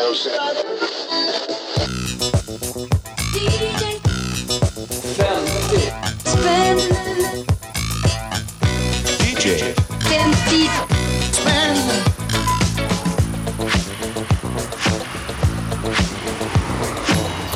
DJ. 0.00 0.10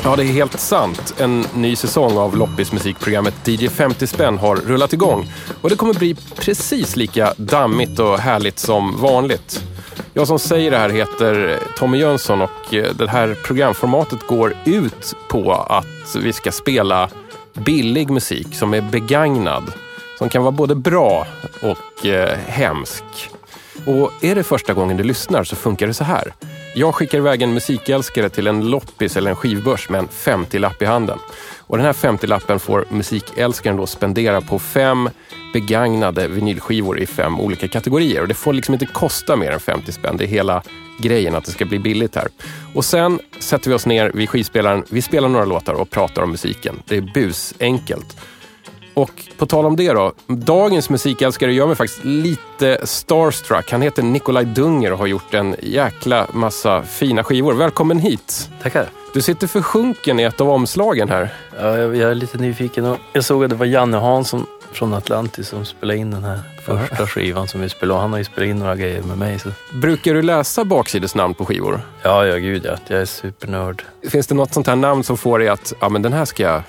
Ja, 0.03 0.15
det 0.15 0.23
är 0.23 0.25
helt 0.25 0.59
sant. 0.59 1.13
En 1.17 1.45
ny 1.53 1.75
säsong 1.75 2.17
av 2.17 2.37
loppismusikprogrammet 2.37 3.47
DJ 3.47 3.67
50 3.67 4.07
spänn 4.07 4.37
har 4.37 4.55
rullat 4.55 4.93
igång. 4.93 5.31
Och 5.61 5.69
det 5.69 5.75
kommer 5.75 5.93
bli 5.93 6.15
precis 6.35 6.95
lika 6.95 7.33
dammigt 7.37 7.99
och 7.99 8.19
härligt 8.19 8.59
som 8.59 9.01
vanligt. 9.01 9.63
Jag 10.17 10.27
som 10.27 10.39
säger 10.39 10.71
det 10.71 10.77
här 10.77 10.89
heter 10.89 11.59
Tommy 11.77 11.97
Jönsson 11.97 12.41
och 12.41 12.73
eh, 12.73 12.93
det 12.93 13.09
här 13.09 13.37
programformatet 13.43 14.27
går 14.27 14.55
ut 14.65 15.15
på 15.29 15.53
att 15.53 16.15
vi 16.15 16.33
ska 16.33 16.51
spela 16.51 17.09
billig 17.53 18.09
musik 18.09 18.47
som 18.55 18.73
är 18.73 18.81
begagnad. 18.81 19.63
Som 20.17 20.29
kan 20.29 20.43
vara 20.43 20.51
både 20.51 20.75
bra 20.75 21.27
och 21.61 22.05
eh, 22.05 22.37
hemsk. 22.37 23.03
Och 23.85 24.11
är 24.21 24.35
det 24.35 24.43
första 24.43 24.73
gången 24.73 24.97
du 24.97 25.03
lyssnar 25.03 25.43
så 25.43 25.55
funkar 25.55 25.87
det 25.87 25.93
så 25.93 26.03
här. 26.03 26.33
Jag 26.75 26.95
skickar 26.95 27.17
iväg 27.17 27.41
en 27.41 27.53
musikälskare 27.53 28.29
till 28.29 28.47
en 28.47 28.69
loppis 28.69 29.17
eller 29.17 29.29
en 29.29 29.35
skivbörs 29.35 29.89
med 29.89 29.99
en 29.99 30.07
50-lapp 30.07 30.81
i 30.81 30.85
handen. 30.85 31.19
Och 31.67 31.77
den 31.77 31.85
här 31.85 31.93
50-lappen 31.93 32.59
får 32.59 32.85
musikälskaren 32.89 33.77
då 33.77 33.87
spendera 33.87 34.41
på 34.41 34.59
fem 34.59 35.09
begagnade 35.53 36.27
vinylskivor 36.27 36.99
i 36.99 37.05
fem 37.05 37.39
olika 37.39 37.67
kategorier. 37.67 38.21
Och 38.21 38.27
det 38.27 38.33
får 38.33 38.53
liksom 38.53 38.73
inte 38.73 38.85
kosta 38.85 39.35
mer 39.35 39.51
än 39.51 39.59
50 39.59 39.91
spänn. 39.91 40.17
Det 40.17 40.23
är 40.23 40.27
hela 40.27 40.63
grejen 40.99 41.35
att 41.35 41.45
det 41.45 41.51
ska 41.51 41.65
bli 41.65 41.79
billigt 41.79 42.15
här. 42.15 42.27
Och 42.73 42.85
sen 42.85 43.19
sätter 43.39 43.69
vi 43.69 43.75
oss 43.75 43.85
ner 43.85 44.11
vid 44.13 44.29
skivspelaren, 44.29 44.83
vi 44.89 45.01
spelar 45.01 45.29
några 45.29 45.45
låtar 45.45 45.73
och 45.73 45.89
pratar 45.89 46.21
om 46.21 46.31
musiken. 46.31 46.81
Det 46.85 46.97
är 46.97 47.01
busenkelt. 47.01 48.17
Och 48.95 49.11
på 49.37 49.45
tal 49.45 49.65
om 49.65 49.75
det 49.75 49.93
då, 49.93 50.13
dagens 50.27 50.89
musikälskare 50.89 51.53
gör 51.53 51.67
mig 51.67 51.75
faktiskt 51.75 52.05
lite 52.05 52.79
starstruck. 52.83 53.71
Han 53.71 53.81
heter 53.81 54.03
Nikolaj 54.03 54.45
Dunger 54.45 54.91
och 54.93 54.99
har 54.99 55.07
gjort 55.07 55.33
en 55.33 55.55
jäkla 55.61 56.27
massa 56.31 56.83
fina 56.83 57.23
skivor. 57.23 57.53
Välkommen 57.53 57.99
hit! 57.99 58.49
Tackar. 58.61 58.89
Du 59.13 59.21
sitter 59.21 59.47
försjunken 59.47 60.19
i 60.19 60.23
ett 60.23 60.41
av 60.41 60.49
omslagen 60.49 61.09
här. 61.09 61.33
Ja, 61.59 61.77
jag, 61.77 61.95
jag 61.95 62.11
är 62.11 62.15
lite 62.15 62.37
nyfiken. 62.37 62.95
Jag 63.13 63.23
såg 63.23 63.43
att 63.43 63.49
det 63.49 63.55
var 63.55 63.65
Janne 63.65 63.97
Hansson 63.97 64.45
från 64.71 64.93
Atlantis 64.93 65.47
som 65.47 65.65
spelade 65.65 65.99
in 65.99 66.11
den 66.11 66.23
här 66.23 66.39
första 66.65 67.07
skivan 67.07 67.47
som 67.47 67.61
vi 67.61 67.69
spelade. 67.69 67.99
Han 67.99 68.11
har 68.11 68.17
ju 68.17 68.23
spelat 68.23 68.49
in 68.49 68.59
några 68.59 68.75
grejer 68.75 69.01
med 69.01 69.17
mig. 69.17 69.39
Så. 69.39 69.49
Brukar 69.73 70.13
du 70.13 70.21
läsa 70.21 70.65
baksidesnamn 70.65 71.33
på 71.33 71.45
skivor? 71.45 71.81
Ja, 72.01 72.25
ja, 72.25 72.35
gud 72.35 72.65
ja. 72.65 72.77
Jag 72.87 73.01
är 73.01 73.05
supernörd. 73.05 73.83
Finns 74.09 74.27
det 74.27 74.35
något 74.35 74.53
sånt 74.53 74.67
här 74.67 74.75
namn 74.75 75.03
som 75.03 75.17
får 75.17 75.39
dig 75.39 75.47
att, 75.47 75.73
ja 75.79 75.89
men 75.89 76.01
den 76.01 76.13
här 76.13 76.25
ska 76.25 76.43
jag 76.43 76.61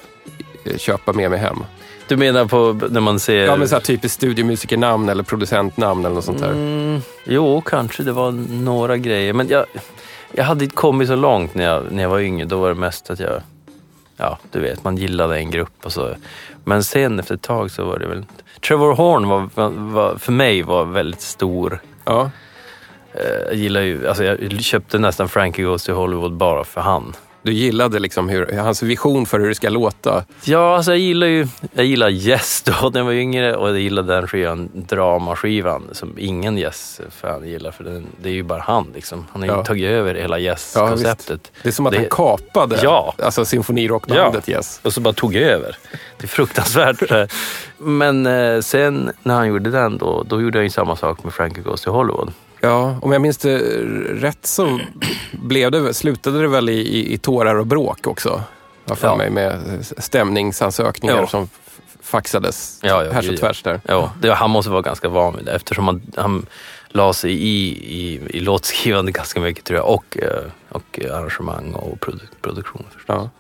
eh, 0.64 0.76
köpa 0.78 1.12
med 1.12 1.30
mig 1.30 1.38
hem? 1.38 1.64
Du 2.08 2.16
menar 2.16 2.44
på 2.44 2.80
när 2.90 3.00
man 3.00 3.20
ser... 3.20 3.44
Ja 3.44 3.56
men 3.56 3.68
så 3.68 3.74
här 3.74 3.82
typiskt 3.82 4.16
studiomusikernamn 4.16 5.08
eller 5.08 5.22
producentnamn 5.22 6.04
eller 6.04 6.14
något 6.14 6.24
sånt 6.24 6.38
där. 6.38 6.50
Mm, 6.50 7.00
jo, 7.24 7.60
kanske 7.60 8.02
det 8.02 8.12
var 8.12 8.30
några 8.64 8.96
grejer. 8.96 9.32
Men 9.32 9.48
jag, 9.48 9.66
jag 10.32 10.44
hade 10.44 10.64
inte 10.64 10.76
kommit 10.76 11.08
så 11.08 11.16
långt 11.16 11.54
när 11.54 11.64
jag, 11.64 11.82
när 11.92 12.02
jag 12.02 12.10
var 12.10 12.20
yngre. 12.20 12.46
Då 12.46 12.58
var 12.60 12.68
det 12.68 12.74
mest 12.74 13.10
att 13.10 13.20
jag, 13.20 13.42
ja 14.16 14.38
du 14.52 14.60
vet, 14.60 14.84
man 14.84 14.96
gillade 14.96 15.36
en 15.38 15.50
grupp 15.50 15.84
och 15.84 15.92
så. 15.92 16.14
Men 16.64 16.84
sen 16.84 17.18
efter 17.20 17.34
ett 17.34 17.42
tag 17.42 17.70
så 17.70 17.84
var 17.84 17.98
det 17.98 18.06
väl... 18.06 18.24
Trevor 18.68 18.94
Horn 18.94 19.28
var, 19.28 19.48
var, 19.92 20.16
för 20.16 20.32
mig 20.32 20.62
var 20.62 20.84
väldigt 20.84 21.20
stor. 21.20 21.80
Ja. 22.04 22.30
Eh, 23.14 23.20
Jag 23.46 23.54
gillar 23.54 23.80
ju, 23.80 24.08
alltså 24.08 24.24
jag 24.24 24.60
köpte 24.60 24.98
nästan 24.98 25.28
Frankie 25.28 25.64
Goes 25.64 25.84
to 25.84 25.92
Hollywood 25.92 26.32
bara 26.32 26.64
för 26.64 26.80
han. 26.80 27.12
Du 27.46 27.52
gillade 27.52 27.98
liksom 27.98 28.28
hur, 28.28 28.52
hans 28.58 28.82
vision 28.82 29.26
för 29.26 29.40
hur 29.40 29.48
det 29.48 29.54
ska 29.54 29.68
låta. 29.68 30.24
Ja, 30.44 30.76
alltså 30.76 30.90
jag 30.90 30.98
gillar 30.98 31.26
ju, 31.26 31.46
jag 31.72 31.84
gillar 31.84 32.10
Yes 32.10 32.62
då 32.62 32.72
när 32.92 33.00
jag 33.00 33.04
var 33.04 33.12
yngre 33.12 33.56
och 33.56 33.68
jag 33.68 33.78
gillade 33.78 34.14
den 34.14 34.26
skivan, 34.28 34.68
dramaskivan 34.74 35.82
som 35.92 36.14
ingen 36.18 36.58
Yes-fan 36.58 37.48
gillar 37.48 37.70
för 37.70 37.84
den, 37.84 38.06
det 38.22 38.28
är 38.28 38.32
ju 38.32 38.42
bara 38.42 38.60
han 38.60 38.86
liksom. 38.94 39.26
Han 39.32 39.42
har 39.42 39.48
ju 39.48 39.54
Ja. 39.54 39.64
tagit 39.64 39.84
över 39.90 40.14
hela 40.14 40.38
Ja, 40.38 40.50
Yes-konceptet. 40.52 41.52
Det 41.62 41.68
är 41.68 41.72
som 41.72 41.86
att 41.86 41.92
Det- 41.92 41.98
han 41.98 42.06
kapade 42.10 42.78
Ja. 42.82 43.14
alltså 43.22 43.44
symfonirockbandet 43.44 44.48
Yes. 44.48 44.80
Och 44.82 44.92
så 44.92 45.00
bara 45.00 45.14
tog 45.14 45.34
över. 45.36 45.76
Det 46.18 46.24
är 46.24 46.28
fruktansvärt. 46.28 47.30
Men 47.78 48.26
eh, 48.26 48.60
sen 48.60 49.10
när 49.22 49.34
han 49.34 49.48
gjorde 49.48 49.70
den 49.70 49.98
då, 49.98 50.22
då 50.28 50.42
gjorde 50.42 50.58
han 50.58 50.64
ju 50.64 50.70
samma 50.70 50.96
sak 50.96 51.24
med 51.24 51.32
Frankie 51.32 51.62
Goes 51.62 51.80
to 51.80 51.90
Hollywood. 51.90 52.32
Ja, 52.66 52.98
om 53.02 53.12
jag 53.12 53.22
minns 53.22 53.38
det 53.38 53.58
rätt 54.14 54.46
så 54.46 54.80
blev 55.32 55.70
det, 55.70 55.94
slutade 55.94 56.40
det 56.40 56.48
väl 56.48 56.68
i, 56.68 56.72
i, 56.72 57.12
i 57.14 57.18
tårar 57.18 57.54
och 57.54 57.66
bråk 57.66 58.06
också. 58.06 58.42
Jag 58.84 58.98
för 58.98 59.08
Ja. 59.08 59.16
mig 59.16 59.30
med 59.30 59.58
stämningsansökningar 59.98 61.16
Ja. 61.16 61.26
som 61.26 61.48
faxades 62.02 62.78
Ja, 62.82 63.04
ja, 63.04 63.12
härs 63.12 63.28
och 63.30 63.36
tvärs 63.36 63.62
där. 63.62 63.80
Ja, 63.84 64.12
det, 64.20 64.34
han 64.34 64.50
måste 64.50 64.70
vara 64.70 64.82
ganska 64.82 65.08
van 65.08 65.36
vid 65.36 65.44
det 65.44 65.52
eftersom 65.52 65.86
han, 65.86 66.02
han 66.16 66.46
la 66.88 67.12
sig 67.12 67.32
i, 67.32 67.68
i, 67.70 68.20
i 68.36 68.40
låtskrivande 68.40 69.12
ganska 69.12 69.40
mycket 69.40 69.64
tror 69.64 69.78
jag 69.78 69.88
och, 69.88 70.18
eh, 70.22 70.50
och 70.68 71.00
arrangemang 71.10 71.72
och 71.72 72.00
produ 72.00 72.18
produktion. 72.42 72.84
förstås. 72.94 73.16
Ja. 73.16 73.30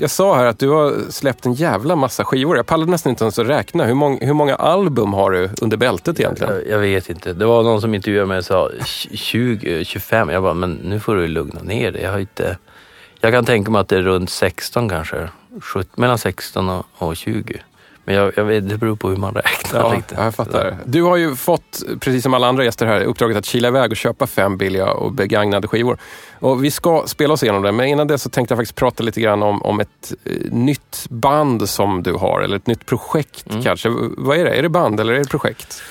Jag 0.00 0.10
sa 0.10 0.36
här 0.36 0.44
att 0.44 0.58
du 0.58 0.68
har 0.68 1.10
släppt 1.10 1.46
en 1.46 1.52
jävla 1.52 1.96
massa 1.96 2.24
skivor. 2.24 2.56
Jag 2.56 2.66
pallade 2.66 2.90
nästan 2.90 3.10
inte 3.10 3.24
ens 3.24 3.38
att 3.38 3.46
räkna. 3.46 3.84
Hur, 3.84 3.94
mång, 3.94 4.18
hur 4.20 4.32
många 4.32 4.54
album 4.54 5.12
har 5.12 5.30
du 5.30 5.50
under 5.60 5.76
bältet 5.76 6.20
egentligen? 6.20 6.52
Jag, 6.54 6.68
jag 6.68 6.78
vet 6.78 7.10
inte. 7.10 7.32
Det 7.32 7.46
var 7.46 7.62
någon 7.62 7.80
som 7.80 7.94
intervjuade 7.94 8.26
mig 8.26 8.38
och 8.38 8.44
sa 8.44 8.70
20, 8.84 9.84
25. 9.84 10.28
Jag 10.28 10.42
bara, 10.42 10.54
men 10.54 10.72
nu 10.72 11.00
får 11.00 11.14
du 11.14 11.28
lugna 11.28 11.62
ner 11.62 11.92
dig. 11.92 12.02
Jag 12.02 12.12
har 12.12 12.18
inte... 12.18 12.56
Jag 13.20 13.32
kan 13.32 13.44
tänka 13.44 13.70
mig 13.70 13.80
att 13.80 13.88
det 13.88 13.96
är 13.96 14.02
runt 14.02 14.30
16 14.30 14.88
kanske. 14.88 15.28
17, 15.60 15.90
mellan 15.94 16.18
16 16.18 16.68
och, 16.68 16.86
och 16.98 17.16
20. 17.16 17.60
Men 18.08 18.16
jag, 18.16 18.32
jag 18.36 18.44
vet, 18.44 18.68
det 18.68 18.76
beror 18.78 18.96
på 18.96 19.08
hur 19.08 19.16
man 19.16 19.34
räknar 19.34 19.80
Ja, 19.80 19.94
lite. 19.94 20.14
ja, 20.18 20.24
jag 20.24 20.34
fattar. 20.34 20.76
Du 20.84 21.02
har 21.02 21.16
ju 21.16 21.36
fått, 21.36 21.82
precis 22.00 22.22
som 22.22 22.34
alla 22.34 22.46
andra 22.48 22.64
gäster 22.64 22.86
här, 22.86 23.00
uppdraget 23.04 23.36
att 23.36 23.44
kila 23.44 23.68
iväg 23.68 23.90
och 23.90 23.96
köpa 23.96 24.26
fem 24.26 24.56
billiga 24.58 24.90
och 24.92 25.12
begagnade 25.12 25.68
skivor. 25.68 25.98
Och 26.38 26.64
vi 26.64 26.70
ska 26.70 27.02
spela 27.06 27.34
oss 27.34 27.42
igenom 27.42 27.62
det, 27.62 27.72
men 27.72 27.86
innan 27.86 28.06
det 28.06 28.18
så 28.18 28.30
tänkte 28.30 28.52
jag 28.52 28.58
faktiskt 28.58 28.74
prata 28.76 29.02
lite 29.02 29.20
grann 29.20 29.42
om, 29.42 29.62
om 29.62 29.80
ett 29.80 30.12
eh, 30.24 30.32
nytt 30.52 31.06
band 31.10 31.68
som 31.68 32.02
du 32.02 32.12
har, 32.12 32.40
eller 32.40 32.56
ett 32.56 32.66
nytt 32.66 32.86
projekt 32.86 33.50
Mm. 33.50 33.62
kanske. 33.64 33.88
Vad 34.18 34.38
är 34.38 34.44
det? 34.44 34.50
Är 34.50 34.62
det 34.62 34.68
band 34.68 35.00
eller 35.00 35.12
är 35.12 35.18
det 35.18 35.28
projekt? 35.30 35.82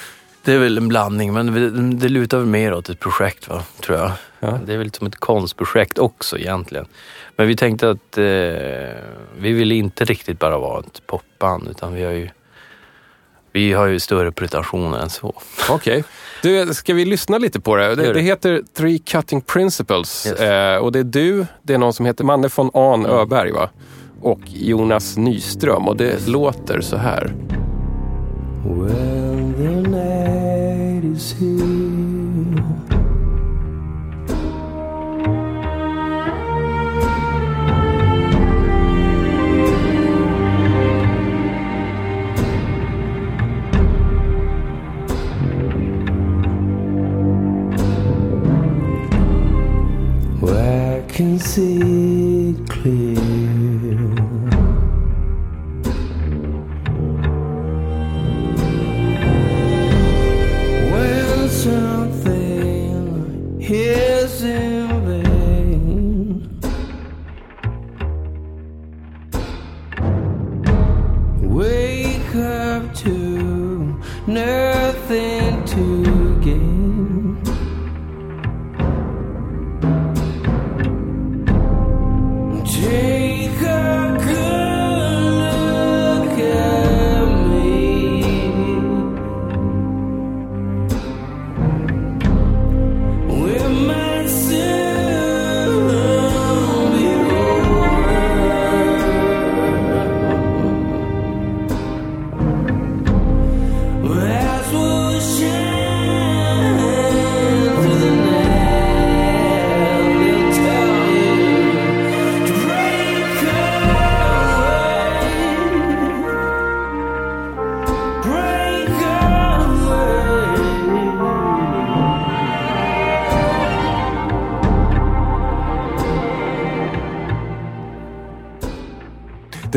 Det 0.48 0.54
är 0.54 0.60
väl 0.60 0.78
en 0.78 0.88
blandning, 0.88 1.34
men 1.34 2.00
det, 2.00 2.10
lutar 2.10 2.38
väl 2.38 2.48
mer 2.48 2.74
åt 2.74 2.90
ett 2.90 3.00
projekt, 3.00 3.48
va? 3.48 3.64
tror 3.80 3.98
jag. 3.98 4.12
Ja. 4.40 4.60
Det 4.66 4.74
är 4.74 4.78
väl 4.78 4.92
som 4.92 5.08
ett 5.08 5.16
konstprojekt 5.16 6.00
också 6.00 6.38
egentligen. 6.38 6.86
Men 7.36 7.48
vi 7.48 7.56
tänkte 7.56 7.90
att 7.90 8.18
eh, 8.18 8.24
vi 9.38 9.52
vill 9.52 9.72
inte 9.72 10.06
riktigt 10.06 10.40
bara 10.40 10.58
vara 10.58 10.80
ett 10.80 11.08
popband, 11.08 11.68
utan 11.72 11.94
vi 11.94 12.04
har 12.04 12.12
ju, 12.12 12.30
vi 13.52 13.74
har 13.74 13.86
ju 13.86 14.00
större 14.00 14.32
pretensioner 14.32 15.00
än 15.00 15.10
så. 15.10 15.34
Okej. 15.70 16.04
Du, 16.42 16.74
ska 16.74 16.94
vi 16.94 17.06
lyssna 17.06 17.38
lite 17.38 17.60
på 17.60 17.76
det? 17.76 17.96
Det, 17.96 18.14
det. 18.14 18.22
heter 18.22 18.62
Three 18.74 19.00
Cutting 19.00 19.42
Principles. 19.42 20.28
Yes. 20.28 20.40
Eh, 20.40 20.78
och 20.78 20.92
det 20.92 21.00
är 21.00 21.04
du, 21.04 21.46
det 21.62 21.74
är 21.74 21.78
någon 21.78 21.94
som 21.94 22.06
heter 22.06 22.24
Manne 22.24 22.50
von 22.56 22.72
Ahn 22.74 23.06
Öberg 23.06 23.52
va? 23.52 23.70
Och 24.22 24.42
Jonas 24.46 25.18
Nyström. 25.18 25.88
Och 25.88 25.98
det 25.98 26.28
låter 26.28 26.82
så 26.82 26.98
här. 26.98 27.34
Well, 28.66 28.97
is 31.18 31.32
His. 31.32 31.87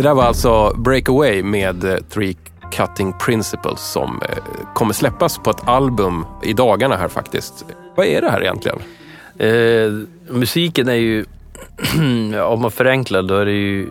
Det 0.00 0.04
där 0.08 0.14
var 0.14 0.24
alltså 0.24 0.74
Breakaway 0.76 1.42
med 1.42 1.84
eh, 1.84 1.96
Three 1.96 2.36
Cutting 2.72 3.12
Principles 3.12 3.80
som 3.80 4.22
eh, 4.22 4.38
kommer 4.74 4.92
släppas 4.92 5.38
på 5.38 5.50
ett 5.50 5.68
album 5.68 6.24
i 6.42 6.52
dagarna 6.52 6.96
här 6.96 7.08
faktiskt. 7.08 7.64
Vad 7.94 8.06
är 8.06 8.20
det 8.20 8.30
här 8.30 8.42
egentligen? 8.42 8.78
Eh, 9.38 9.92
musiken 10.34 10.88
är 10.88 10.94
ju, 10.94 11.24
om 12.42 12.60
man 12.60 12.70
förenklar 12.70 13.22
då 13.22 13.36
är 13.36 13.44
det 13.44 13.52
ju 13.52 13.88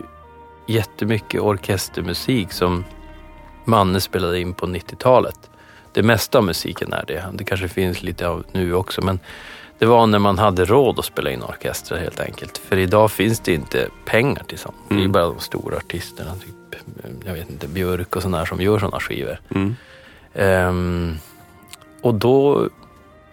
jättemycket 0.66 1.40
orkestermusik 1.40 2.52
som 2.52 2.84
Manne 3.64 4.00
spelade 4.00 4.40
in 4.40 4.54
på 4.54 4.66
90-talet. 4.66 5.50
Det 5.92 6.02
mesta 6.02 6.38
av 6.38 6.44
musiken 6.44 6.92
är 6.92 7.04
det. 7.06 7.24
Det 7.32 7.44
kanske 7.44 7.68
finns 7.68 8.02
lite 8.02 8.28
av 8.28 8.44
nu 8.52 8.74
också 8.74 9.04
men 9.04 9.18
det 9.80 9.86
var 9.86 10.06
när 10.06 10.18
man 10.18 10.38
hade 10.38 10.64
råd 10.64 10.98
att 10.98 11.04
spela 11.04 11.30
in 11.30 11.42
orkestrar 11.42 11.98
helt 11.98 12.20
enkelt. 12.20 12.58
För 12.58 12.76
idag 12.76 13.10
finns 13.10 13.40
det 13.40 13.54
inte 13.54 13.88
pengar 14.04 14.42
till 14.48 14.58
sånt. 14.58 14.76
Det 14.88 14.94
är 14.94 14.98
Mm. 14.98 15.12
bara 15.12 15.24
de 15.24 15.38
stora 15.40 15.76
artisterna, 15.76 16.34
typ, 16.34 16.80
jag 17.24 17.32
vet 17.34 17.50
inte, 17.50 17.68
Björk 17.68 18.16
och 18.16 18.22
sådana 18.22 18.46
som 18.46 18.60
gör 18.60 18.78
sådana 18.78 19.00
skivor. 19.00 19.40
Mm. 19.54 19.76
Ehm, 20.34 21.14
och 22.02 22.14
då, 22.14 22.68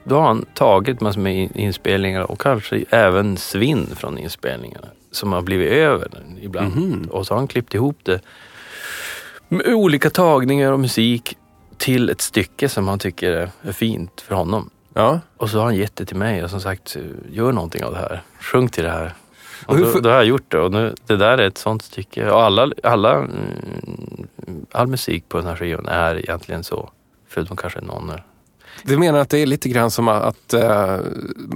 då 0.04 0.16
har 0.16 0.28
han 0.28 0.46
tagit 0.54 1.02
massor 1.02 1.22
med 1.22 1.36
in- 1.36 1.58
inspelningar 1.58 2.32
och 2.32 2.42
kanske 2.42 2.84
även 2.90 3.38
svinn 3.38 3.96
från 3.96 4.18
inspelningarna 4.18 4.88
som 5.12 5.32
har 5.34 5.42
blivit 5.42 5.72
över 5.72 6.08
ibland. 6.42 6.76
Mhm. 6.76 7.08
Och 7.12 7.28
så 7.28 7.34
har 7.34 7.38
han 7.40 7.48
klippt 7.48 7.74
ihop 7.74 7.98
det 8.04 8.20
med 9.48 9.68
olika 9.74 10.10
tagningar 10.10 10.72
och 10.72 10.80
musik 10.80 11.38
till 11.78 12.10
ett 12.10 12.22
stycke 12.22 12.70
som 12.70 12.88
han 12.88 13.00
tycker 13.00 13.50
är 13.62 13.72
fint 13.72 14.22
för 14.22 14.36
honom. 14.36 14.70
Ja. 14.98 15.20
Och 15.38 15.50
så 15.50 15.58
har 15.58 15.66
han 15.66 15.76
gett 15.76 15.96
det 15.96 16.06
till 16.06 16.16
mig 16.18 16.44
och 16.44 16.50
som 16.50 16.62
sagt, 16.62 16.98
gör 17.32 17.52
någonting 17.52 17.84
av 17.84 17.92
det 17.94 17.98
här. 18.00 18.22
Sjung 18.40 18.70
till 18.70 18.84
det 18.84 18.90
här. 18.90 19.14
Och 19.66 19.78
då, 19.78 20.00
då 20.00 20.10
har 20.10 20.16
jag 20.16 20.26
gjort 20.26 20.52
det 20.52 20.60
och 20.60 20.72
nu, 20.72 20.96
det 21.06 21.16
där 21.16 21.38
är 21.38 21.48
ett 21.48 21.58
sånt 21.58 21.82
stycke. 21.84 22.30
Och 22.32 22.42
alla, 22.44 22.72
alla, 22.84 23.16
mm, 23.16 24.28
all 24.72 24.88
musik 24.88 25.30
på 25.30 25.38
den 25.38 25.48
här 25.48 25.56
skivan 25.56 25.88
är 25.88 26.16
egentligen 26.20 26.64
så. 26.64 26.90
Förutom 27.30 27.58
kanske 27.58 27.82
någon. 27.82 28.10
är- 28.10 28.24
Du 28.84 28.98
menar 28.98 29.20
att 29.20 29.30
det 29.30 29.38
är 29.40 29.46
lite 29.46 29.70
grann 29.70 29.92
som 29.92 30.08
att 30.08 30.54
eh, 30.54 30.98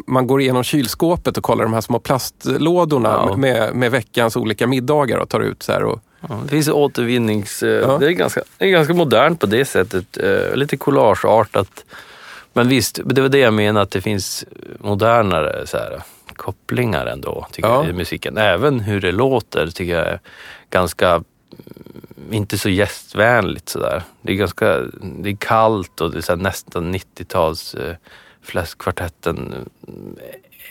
man 0.07 0.27
går 0.27 0.41
igenom 0.41 0.63
kylskåpet 0.63 1.37
och 1.37 1.43
kollar 1.43 1.63
de 1.63 1.73
här 1.73 1.81
små 1.81 1.99
plastlådorna 1.99 3.09
Ja. 3.29 3.37
med, 3.37 3.75
med 3.75 3.91
veckans 3.91 4.35
olika 4.35 4.67
middagar 4.67 5.17
och 5.17 5.29
tar 5.29 5.39
ut 5.39 5.63
så 5.63 5.71
här 5.71 5.83
och 5.83 5.99
Ja, 6.29 6.39
det 6.43 6.49
finns 6.49 6.67
återvinnings... 6.69 7.63
eh, 7.63 7.69
Ja. 7.69 7.97
Det, 7.97 8.07
är 8.07 8.11
ganska, 8.11 8.41
det 8.57 8.65
är 8.65 8.69
ganska 8.69 8.93
modernt 8.93 9.39
på 9.39 9.45
det 9.45 9.65
sättet. 9.65 10.17
eh, 10.17 10.55
Lite 10.55 10.77
collageartat. 10.77 11.85
Men 12.53 12.67
visst, 12.69 12.99
det 13.05 13.21
var 13.21 13.29
det 13.29 13.37
jag 13.39 13.53
menade 13.53 13.83
att 13.83 13.91
det 13.91 14.01
finns 14.01 14.45
modernare 14.79 15.67
så 15.67 15.77
här, 15.77 16.01
kopplingar 16.35 17.05
ändå 17.05 17.47
tycker 17.51 17.69
Ja. 17.69 17.75
jag, 17.83 17.89
i 17.89 17.93
musiken. 17.93 18.37
Även 18.37 18.79
hur 18.79 19.01
det 19.01 19.11
låter 19.11 19.67
tycker 19.67 19.95
jag 19.95 20.07
är 20.07 20.19
ganska 20.69 21.09
mm, 21.09 21.23
inte 22.33 22.57
så 22.57 22.69
gästvänligt 22.69 23.69
sådär. 23.69 24.03
Det 24.21 24.31
är 24.31 24.35
ganska 24.35 24.77
det 25.01 25.29
är 25.29 25.35
kallt 25.35 26.01
och 26.01 26.11
det 26.11 26.17
är 26.17 26.21
så 26.21 26.31
här, 26.31 26.37
nästan 26.41 26.95
90-tals 26.95 27.75
eh, 27.75 27.95
fläskkvartetten 28.43 29.37
mm, 29.87 30.15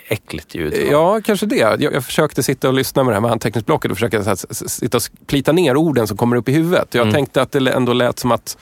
äckligt 0.08 0.54
ljud. 0.54 0.74
Ja, 0.90 1.20
kanske 1.24 1.46
det. 1.46 1.56
Jag, 1.56 1.82
jag 1.82 2.04
försökte 2.04 2.42
sitta 2.42 2.68
och 2.68 2.74
lyssna 2.74 3.04
med 3.04 3.12
det 3.12 3.16
här 3.16 3.20
med 3.20 3.30
anteckningsblocket 3.30 3.90
och 3.90 3.96
försöka 3.96 4.22
så 4.22 4.28
här, 4.28 4.68
sitta 4.68 4.96
och 4.96 5.02
plita 5.26 5.52
ner 5.52 5.76
orden 5.76 6.06
som 6.06 6.16
kommer 6.16 6.36
upp 6.36 6.48
i 6.48 6.52
huvudet. 6.52 6.94
Jag 6.94 7.02
Mm. 7.02 7.14
tänkte 7.14 7.42
att 7.42 7.52
det 7.52 7.70
ändå 7.72 7.92
lät 7.92 8.18
som 8.18 8.32
att 8.32 8.58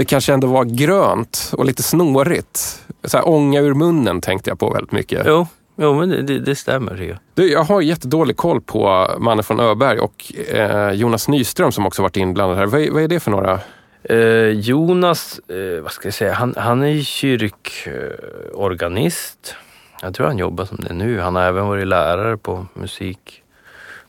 det 0.00 0.04
kanske 0.04 0.32
ändå 0.32 0.46
var 0.46 0.64
grönt 0.64 1.52
och 1.56 1.64
lite 1.64 1.82
snårigt. 1.82 2.82
Så 3.04 3.16
här, 3.16 3.28
ånga 3.28 3.60
ur 3.60 3.74
munnen 3.74 4.20
tänkte 4.20 4.50
jag 4.50 4.58
på 4.58 4.70
väldigt 4.70 4.92
mycket. 4.92 5.22
Jo, 5.26 5.46
jo 5.76 5.94
men 5.94 6.08
det, 6.08 6.22
det, 6.22 6.38
det 6.38 6.54
stämmer 6.56 7.02
jag. 7.02 7.18
Du, 7.34 7.52
jag 7.52 7.64
har 7.64 7.80
jättedålig 7.80 8.36
koll 8.36 8.60
på 8.60 9.08
mannen 9.18 9.44
från 9.44 9.60
Öberg 9.60 9.98
och 9.98 10.32
eh, 10.48 10.90
Jonas 10.90 11.28
Nyström 11.28 11.72
som 11.72 11.86
också 11.86 12.02
varit 12.02 12.16
inblandad 12.16 12.58
här. 12.58 12.66
Vad, 12.66 12.80
är- 12.80 12.90
vad 12.90 13.02
är 13.02 13.08
det 13.08 13.20
för 13.20 13.30
några? 13.30 13.60
Eh, 14.02 14.18
Jonas, 14.48 15.40
eh, 15.48 15.80
vad 15.82 15.92
ska 15.92 16.06
jag 16.06 16.14
säga, 16.14 16.32
han, 16.34 16.54
han 16.56 16.82
är 16.82 17.00
kyrkorganist. 17.02 19.54
jag 20.02 20.14
tror 20.14 20.26
han 20.26 20.38
jobbar 20.38 20.64
som 20.64 20.76
det 20.76 20.94
nu. 20.94 21.20
Han 21.20 21.36
har 21.36 21.42
även 21.42 21.66
varit 21.66 21.86
lärare 21.86 22.36
på 22.36 22.66
musik, 22.74 23.42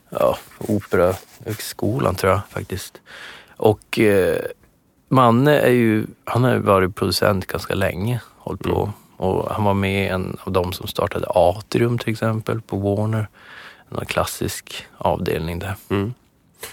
ja, 0.09 0.37
operahögskolan 0.57 2.15
tror 2.15 2.31
jag 2.31 2.41
faktiskt. 2.49 3.01
Och 3.57 3.99
eh, 3.99 4.37
Manne 5.11 5.59
är 5.59 5.71
ju, 5.71 6.05
han 6.23 6.43
har 6.43 6.53
ju 6.53 6.59
varit 6.59 6.95
producent 6.95 7.47
ganska 7.47 7.73
länge, 7.73 8.21
hållit 8.37 8.63
på. 8.63 8.91
Och 9.17 9.51
han 9.51 9.63
var 9.63 9.73
med 9.73 10.05
i 10.05 10.07
en 10.07 10.37
av 10.43 10.51
de 10.51 10.73
som 10.73 10.87
startade 10.87 11.27
Atrium 11.29 11.97
till 11.97 12.11
exempel 12.11 12.61
på 12.61 12.77
Warner. 12.77 13.27
En 13.99 14.05
klassisk 14.05 14.85
avdelning 14.97 15.59
där. 15.59 15.75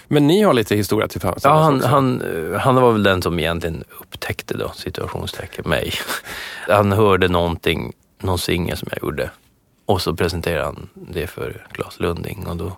Men 0.07 0.27
ni 0.27 0.41
har 0.41 0.53
lite 0.53 0.75
historia 0.75 1.07
till 1.07 1.21
fans. 1.21 1.43
Ja, 1.43 1.61
han, 1.61 1.81
han, 1.83 2.21
han 2.59 2.75
var 2.75 2.91
väl 2.91 3.03
den 3.03 3.21
som 3.21 3.39
egentligen 3.39 3.83
upptäckte 4.01 4.57
då, 4.57 4.71
situationstecken, 4.75 5.69
mig. 5.69 5.93
Han 6.67 6.91
hörde 6.91 7.27
någonting, 7.27 7.93
någon 8.21 8.39
singel 8.39 8.77
som 8.77 8.87
jag 8.91 9.03
gjorde 9.03 9.29
och 9.89 10.01
så 10.01 10.15
presenterade 10.15 10.65
han 10.65 10.89
det 10.93 11.27
för 11.27 11.67
Claes 11.71 11.99
Lunding 11.99 12.47
och 12.47 12.57
då 12.57 12.77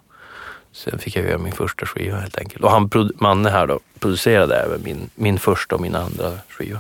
sen 0.74 1.00
fick 1.00 1.16
jag 1.16 1.26
göra 1.26 1.38
min 1.38 1.54
första 1.54 1.86
skiva 1.86 2.18
helt 2.18 2.38
enkelt. 2.38 2.64
Och 2.64 2.72
han, 2.72 2.90
Manne 3.16 3.50
här 3.50 3.68
då, 3.68 3.80
producerade 4.00 4.56
även 4.56 4.82
min, 4.84 5.10
min 5.16 5.40
första 5.40 5.76
och 5.76 5.82
min 5.82 5.96
andra 5.96 6.32
skiva. 6.50 6.80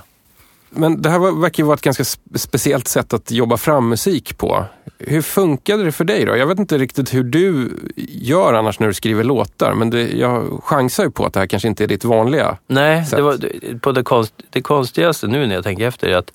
Men 0.69 1.01
det 1.01 1.09
här 1.09 1.19
var, 1.19 1.31
verkar 1.41 1.63
ju 1.63 1.67
vara 1.67 1.75
ett 1.75 1.81
ganska 1.81 2.03
spe- 2.03 2.37
speciellt 2.37 2.87
sätt 2.87 3.13
att 3.13 3.31
jobba 3.31 3.57
fram 3.57 3.89
musik 3.89 4.37
på. 4.37 4.65
Hur 4.97 5.21
funkade 5.21 5.83
det 5.83 5.91
för 5.91 6.03
dig 6.03 6.25
då? 6.25 6.37
Jag 6.37 6.47
vet 6.47 6.59
inte 6.59 6.77
riktigt 6.77 7.13
hur 7.13 7.23
du 7.23 7.69
gör 8.07 8.53
annars 8.53 8.79
när 8.79 8.87
du 8.87 8.93
skriver 8.93 9.23
låtar, 9.23 9.73
men 9.73 9.89
det, 9.89 10.09
jag 10.11 10.61
chansar 10.63 11.03
ju 11.03 11.11
på 11.11 11.25
att 11.25 11.33
det 11.33 11.39
här 11.39 11.47
kanske 11.47 11.67
inte 11.67 11.83
är 11.83 11.87
ditt 11.87 12.03
vanliga. 12.03 12.57
Nej, 12.67 13.05
sätt. 13.05 13.17
det, 13.17 13.21
var, 13.23 13.37
det- 13.37 13.81
på 13.81 13.91
det, 13.91 14.03
konst, 14.03 14.33
det 14.49 14.61
konstigaste 14.61 15.27
nu 15.27 15.47
när 15.47 15.55
jag 15.55 15.63
tänker 15.63 15.87
efter 15.87 16.07
är 16.09 16.17
att 16.17 16.31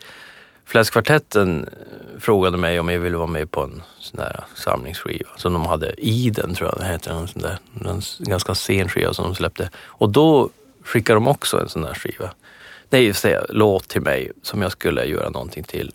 Fläskkvartetten 0.64 1.68
frågade 2.20 2.56
mig 2.56 2.80
om 2.80 2.88
jag 2.88 3.00
ville 3.00 3.16
vara 3.16 3.26
med 3.26 3.50
på 3.50 3.62
en 3.62 3.82
sån 3.98 4.16
där 4.20 4.44
samlingsskiva 4.54 5.28
som 5.36 5.52
de 5.52 5.66
hade. 5.66 5.94
Iden 5.98 6.54
tror 6.54 6.68
jag 6.68 6.78
den 6.78 6.90
heter. 6.90 7.10
En 7.10 7.28
sån 7.28 7.42
där, 7.42 7.58
en 7.84 8.02
ganska 8.18 8.54
sen 8.54 8.88
skiva 8.88 9.14
som 9.14 9.24
de 9.24 9.34
släppte. 9.34 9.70
Och 9.76 10.10
då 10.10 10.50
skickade 10.84 11.16
de 11.16 11.28
också 11.28 11.60
en 11.60 11.68
sån 11.68 11.82
där 11.82 11.94
skiva. 11.94 12.30
Nej, 12.90 13.14
säga, 13.14 13.44
låt 13.48 13.88
till 13.88 14.02
mig 14.02 14.32
som 14.42 14.62
jag 14.62 14.72
skulle 14.72 15.04
göra 15.04 15.30
någonting 15.30 15.64
till. 15.64 15.92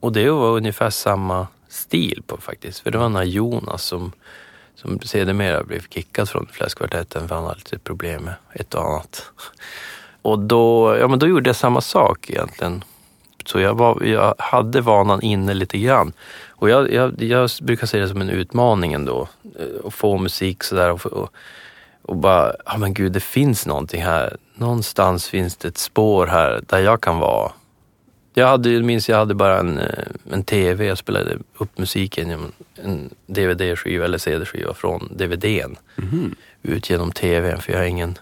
Och 0.00 0.12
det 0.12 0.30
var 0.30 0.56
ungefär 0.56 0.90
samma 0.90 1.46
stil 1.68 2.22
på 2.26 2.36
faktiskt. 2.36 2.80
För 2.80 2.90
det 2.90 2.98
var 2.98 3.04
den 3.04 3.16
här 3.16 3.24
Jonas 3.24 3.84
som, 3.84 4.12
som 4.74 5.00
sedermera 5.00 5.64
blev 5.64 5.82
kickad 5.88 6.28
från 6.28 6.48
Fläskkvartetten 6.52 7.28
för 7.28 7.34
han 7.34 7.44
hade 7.44 7.58
lite 7.58 7.78
problem 7.78 8.24
med 8.24 8.34
ett 8.52 8.74
och 8.74 8.84
annat. 8.84 9.30
Och 10.22 10.38
då, 10.38 10.96
ja, 11.00 11.08
men 11.08 11.18
då 11.18 11.26
gjorde 11.26 11.48
jag 11.48 11.56
samma 11.56 11.80
sak 11.80 12.30
egentligen. 12.30 12.84
Så 13.48 13.60
jag, 13.60 13.74
var, 13.78 14.02
jag 14.02 14.34
hade 14.38 14.80
vanan 14.80 15.22
inne 15.22 15.54
lite 15.54 15.78
grann. 15.78 16.12
Och 16.48 16.70
jag, 16.70 16.92
jag, 16.92 17.22
jag 17.22 17.50
brukar 17.62 17.86
se 17.86 17.98
det 18.00 18.08
som 18.08 18.20
en 18.20 18.30
utmaning 18.30 18.92
ändå. 18.92 19.28
eh, 19.58 19.86
Att 19.86 19.94
få 19.94 20.18
musik 20.18 20.62
sådär 20.62 20.90
och, 20.90 21.06
och, 21.06 21.30
och 22.02 22.16
bara, 22.16 22.52
ja 22.66 22.76
men 22.78 22.94
gud 22.94 23.12
det 23.12 23.20
finns 23.20 23.66
någonting 23.66 24.02
här. 24.02 24.36
Någonstans 24.54 25.28
finns 25.28 25.56
det 25.56 25.68
ett 25.68 25.78
spår 25.78 26.26
här 26.26 26.60
där 26.66 26.78
jag 26.78 27.00
kan 27.00 27.18
vara. 27.18 27.52
Jag 28.34 28.46
hade, 28.46 28.70
jag 28.70 28.84
minns 28.84 29.08
jag 29.08 29.16
hade 29.16 29.34
bara 29.34 29.58
en, 29.58 29.78
eh, 29.78 30.04
en 30.32 30.44
TV, 30.44 30.86
jag 30.86 30.98
spelade 30.98 31.36
upp 31.58 31.78
musiken 31.78 32.28
genom 32.28 32.52
en 32.82 33.10
DVD-skiva 33.26 34.04
eller 34.04 34.18
CD-skiva 34.18 34.74
från 34.74 35.08
DVDn 35.16 35.76
ut 36.62 36.90
genom 36.90 37.12
TVn 37.12 37.58
för 37.60 37.72
jag 37.72 37.82
är 37.82 37.86
ingen 37.86 38.18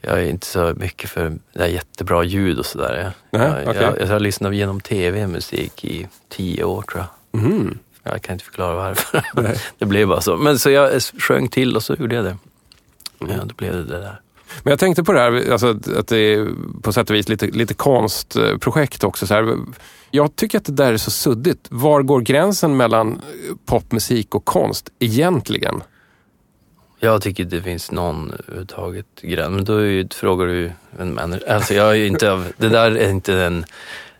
jag 0.00 0.18
är 0.18 0.30
inte 0.30 0.46
så 0.46 0.74
mycket 0.76 1.10
för 1.10 1.38
det 1.52 1.60
här 1.60 1.68
jättebra 1.68 2.24
ljud 2.24 2.58
och 2.58 2.66
sådär. 2.66 3.12
Jag, 3.30 3.40
Nej, 3.40 3.64
jag, 3.64 4.00
jag, 4.00 4.06
har 4.06 4.20
lyssnat 4.20 4.54
genom 4.54 4.80
tv-musik 4.80 5.84
i 5.84 6.06
tio 6.28 6.64
år 6.64 6.82
tror 6.82 7.04
jag. 7.32 7.40
Mhm. 7.40 7.78
Jag 8.02 8.22
kan 8.22 8.32
inte 8.32 8.44
förklara 8.44 8.74
varför. 8.74 9.24
det 9.78 9.86
blev 9.86 10.08
bara 10.08 10.20
så. 10.20 10.36
Men 10.36 10.58
så 10.58 10.70
jag 10.70 11.02
sjöng 11.02 11.48
till 11.48 11.76
och 11.76 11.82
så 11.82 11.94
gjorde 11.94 12.14
jag 12.14 12.24
det. 12.24 12.36
Mm. 13.20 13.32
Ja, 13.36 13.44
då 13.44 13.54
blev 13.54 13.72
det 13.72 13.84
det 13.84 13.98
där. 13.98 14.20
Men 14.62 14.70
jag 14.70 14.78
tänkte 14.78 15.04
på 15.04 15.12
det 15.12 15.20
här, 15.20 15.52
alltså, 15.52 15.78
att 15.96 16.08
det 16.08 16.18
är 16.18 16.48
på 16.82 16.92
sätt 16.92 17.10
och 17.10 17.16
vis 17.16 17.28
lite, 17.28 17.46
lite 17.46 17.74
konstprojekt 17.74 19.04
också. 19.04 19.26
Så 19.26 19.34
här. 19.34 19.56
Jag 20.10 20.36
tycker 20.36 20.58
att 20.58 20.64
det 20.64 20.72
där 20.72 20.92
är 20.92 20.96
så 20.96 21.10
suddigt. 21.10 21.66
Var 21.68 22.02
går 22.02 22.20
gränsen 22.20 22.76
mellan 22.76 23.20
popmusik 23.66 24.34
och 24.34 24.44
konst 24.44 24.90
egentligen? 24.98 25.82
Jag 27.00 27.22
tycker 27.22 27.44
det 27.44 27.62
finns 27.62 27.90
någon 27.90 28.32
överhuvudtaget 28.38 29.06
gräns. 29.22 29.50
Men 29.50 29.64
då 29.64 29.76
är 29.76 29.84
ju, 29.84 30.08
frågar 30.14 30.46
du 30.46 30.72
en 30.98 31.14
människa. 31.14 31.54
Alltså 31.54 31.74
jag 31.74 31.90
är 31.96 32.06
inte 32.06 32.32
av, 32.32 32.46
det 32.56 32.68
där 32.68 32.90
är 32.90 33.10
inte 33.10 33.32
den, 33.34 33.64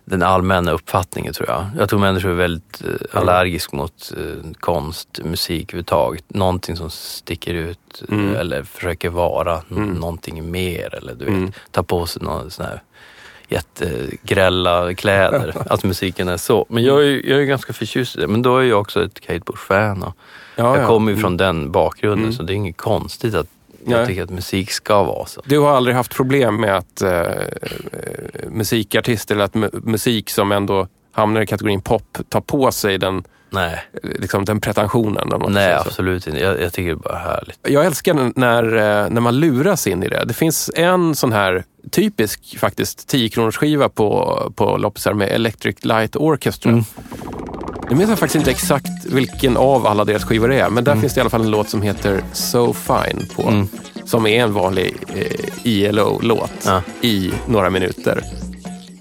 den 0.05 0.23
allmänna 0.23 0.71
uppfattningen 0.71 1.33
tror 1.33 1.49
jag. 1.49 1.65
Jag 1.77 1.89
tror 1.89 1.99
människor 1.99 2.29
är 2.29 2.33
väldigt 2.33 2.81
eh, 2.85 3.19
allergiska 3.19 3.77
mot 3.77 4.13
eh, 4.17 4.51
konst, 4.59 5.19
musik 5.23 5.63
överhuvudtaget. 5.69 6.23
Någonting 6.27 6.75
som 6.77 6.89
sticker 6.89 7.53
ut 7.53 8.03
eh, 8.09 8.17
Mm. 8.17 8.35
eller 8.35 8.63
försöker 8.63 9.09
vara 9.09 9.61
Mm. 9.71 9.89
någonting 9.89 10.51
mer. 10.51 10.95
Eller 10.95 11.13
du 11.15 11.25
vet, 11.25 11.33
Mm. 11.33 11.51
ta 11.71 11.83
på 11.83 12.05
sig 12.05 12.21
någon 12.23 12.51
sån 12.51 12.65
här 12.65 12.81
jättegrälla 13.47 14.93
kläder. 14.93 15.53
att 15.69 15.83
musiken 15.83 16.27
är 16.27 16.37
så. 16.37 16.65
Men 16.69 16.83
jag 16.83 17.01
är, 17.03 17.29
jag 17.29 17.39
är 17.41 17.45
ganska 17.45 17.73
förtjust 17.73 18.15
i 18.15 18.19
det. 18.19 18.27
Men 18.27 18.41
då 18.41 18.57
är 18.57 18.63
jag 18.63 18.81
också 18.81 19.05
ett 19.05 19.19
Kate 19.19 19.39
Bush-fan. 19.45 20.03
Och 20.03 20.15
Ja, 20.59 20.75
jag 20.75 20.83
ja. 20.83 20.87
kommer 20.87 21.11
ju 21.11 21.17
från 21.17 21.37
den 21.37 21.71
bakgrunden 21.71 22.19
Mm. 22.25 22.33
så 22.33 22.43
det 22.43 22.53
är 22.53 22.55
inget 22.55 22.77
konstigt 22.77 23.35
att 23.35 23.47
Nej. 23.83 23.97
Jag 23.99 24.07
tycker 24.07 24.23
att 24.23 24.29
musik 24.29 24.71
ska 24.71 25.03
vara 25.03 25.25
så. 25.25 25.41
Du 25.45 25.59
har 25.59 25.69
aldrig 25.71 25.95
haft 25.95 26.15
problem 26.15 26.55
med 26.61 26.77
att 26.77 27.01
eh, 27.01 27.21
musikartister 28.49 29.35
eller 29.35 29.45
att 29.45 29.53
mu- 29.53 29.81
musik 29.89 30.29
som 30.29 30.51
ändå 30.51 30.87
hamnar 31.11 31.41
i 31.41 31.45
kategorin 31.45 31.81
pop 31.81 32.17
tar 32.29 32.41
på 32.41 32.71
sig 32.71 32.97
den, 32.97 33.23
Nej, 33.49 33.79
liksom, 34.03 34.45
den 34.45 34.61
pretensionen? 34.61 35.33
om 35.33 35.41
man 35.41 35.51
nej 35.53 35.73
absolut 35.73 36.27
inte. 36.27 36.39
Jag, 36.39 36.61
jag 36.61 36.73
tycker 36.73 36.89
det 36.89 36.93
är 36.93 36.95
bara 36.95 37.17
härligt. 37.17 37.59
Jag 37.67 37.85
älskar 37.85 38.31
när, 38.39 38.63
eh, 38.63 39.09
när 39.09 39.21
man 39.21 39.39
luras 39.39 39.87
in 39.87 40.03
i 40.03 40.07
det. 40.07 40.25
Det 40.25 40.33
finns 40.33 40.71
en 40.75 41.15
sån 41.15 41.31
här 41.31 41.63
typisk 41.91 42.59
faktiskt 42.59 43.07
10 43.07 43.29
kronors 43.29 43.57
skiva 43.57 43.89
på, 43.89 44.41
på 44.55 44.77
loppisar 44.77 45.13
med 45.13 45.27
Electric 45.29 45.85
Light 45.85 46.15
Orchestra. 46.15 46.71
Mm. 46.71 46.83
Nu 47.89 47.95
minns 47.95 48.09
jag 48.09 48.19
faktiskt 48.19 48.35
inte 48.35 48.51
exakt 48.51 49.05
vilken 49.05 49.57
av 49.57 49.87
alla 49.87 50.05
deras 50.05 50.23
skivor 50.23 50.47
det 50.47 50.59
är, 50.59 50.69
men 50.69 50.83
där 50.83 50.95
finns 50.95 51.13
det 51.13 51.19
i 51.19 51.21
alla 51.21 51.29
fall 51.29 51.41
en 51.41 51.51
låt 51.51 51.69
som 51.69 51.81
heter 51.81 52.23
So 52.33 52.73
Fine 52.73 53.25
på. 53.35 53.41
Mm. 53.49 53.67
Som 54.05 54.27
är 54.27 54.43
en 54.43 54.53
vanlig 54.53 54.95
eh, 55.15 55.49
ILO-låt 55.63 56.51
Ja. 56.65 56.81
i 57.01 57.31
några 57.47 57.69
minuter. 57.69 58.23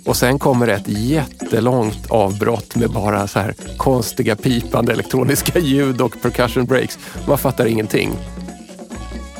Och 0.05 0.17
sen 0.17 0.39
kommer 0.39 0.69
ett 0.69 0.89
jättelångt 0.89 2.11
avbrott 2.11 2.77
med 2.77 2.91
bara 2.91 3.27
så 3.27 3.39
här 3.39 3.55
konstiga 3.77 4.37
pipande 4.37 4.93
elektroniska 4.93 5.59
ljud 5.59 6.01
och 6.01 6.23
percussion 6.23 6.65
breaks. 6.65 6.99
Man 7.27 7.39
fattar 7.39 7.67
ingenting. 7.67 8.13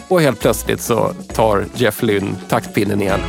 Och 0.09 0.21
helt 0.21 0.41
plötsligt 0.41 0.81
så 0.81 1.13
tar 1.35 1.65
Jeff 1.75 2.03
Lynne 2.03 2.31
taktpinnen 2.49 3.03
igen. 3.03 3.21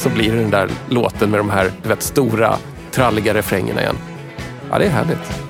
Och 0.00 0.04
så 0.04 0.10
blir 0.10 0.32
det 0.32 0.38
den 0.38 0.50
där 0.50 0.70
låten 0.88 1.30
med 1.30 1.40
de 1.40 1.50
här 1.50 1.72
du 1.82 1.88
vet, 1.88 2.02
stora, 2.02 2.56
tralliga 2.90 3.34
refrängerna 3.34 3.80
igen. 3.80 3.96
Ja, 4.70 4.78
det 4.78 4.84
är 4.84 4.90
härligt. 4.90 5.42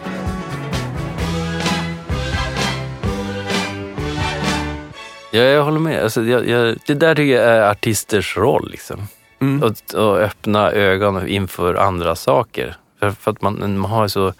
Ja, 5.30 5.40
jag 5.40 5.64
håller 5.64 5.78
med. 5.78 6.02
Alltså, 6.02 6.22
jag, 6.22 6.48
jag, 6.48 6.76
det 6.86 6.94
där 6.94 7.14
tycker 7.14 7.34
jag 7.34 7.44
är 7.44 7.70
artisters 7.70 8.36
roll. 8.36 8.70
Liksom. 8.70 9.00
Mm. 9.40 9.62
Att, 9.62 9.94
att 9.94 10.18
öppna 10.18 10.72
ögonen 10.72 11.28
inför 11.28 11.74
andra 11.74 12.16
saker. 12.16 12.76
För, 13.00 13.10
för 13.10 13.30
att 13.30 13.42
man, 13.42 13.78
man 13.78 13.90
har 13.90 14.08
så... 14.08 14.32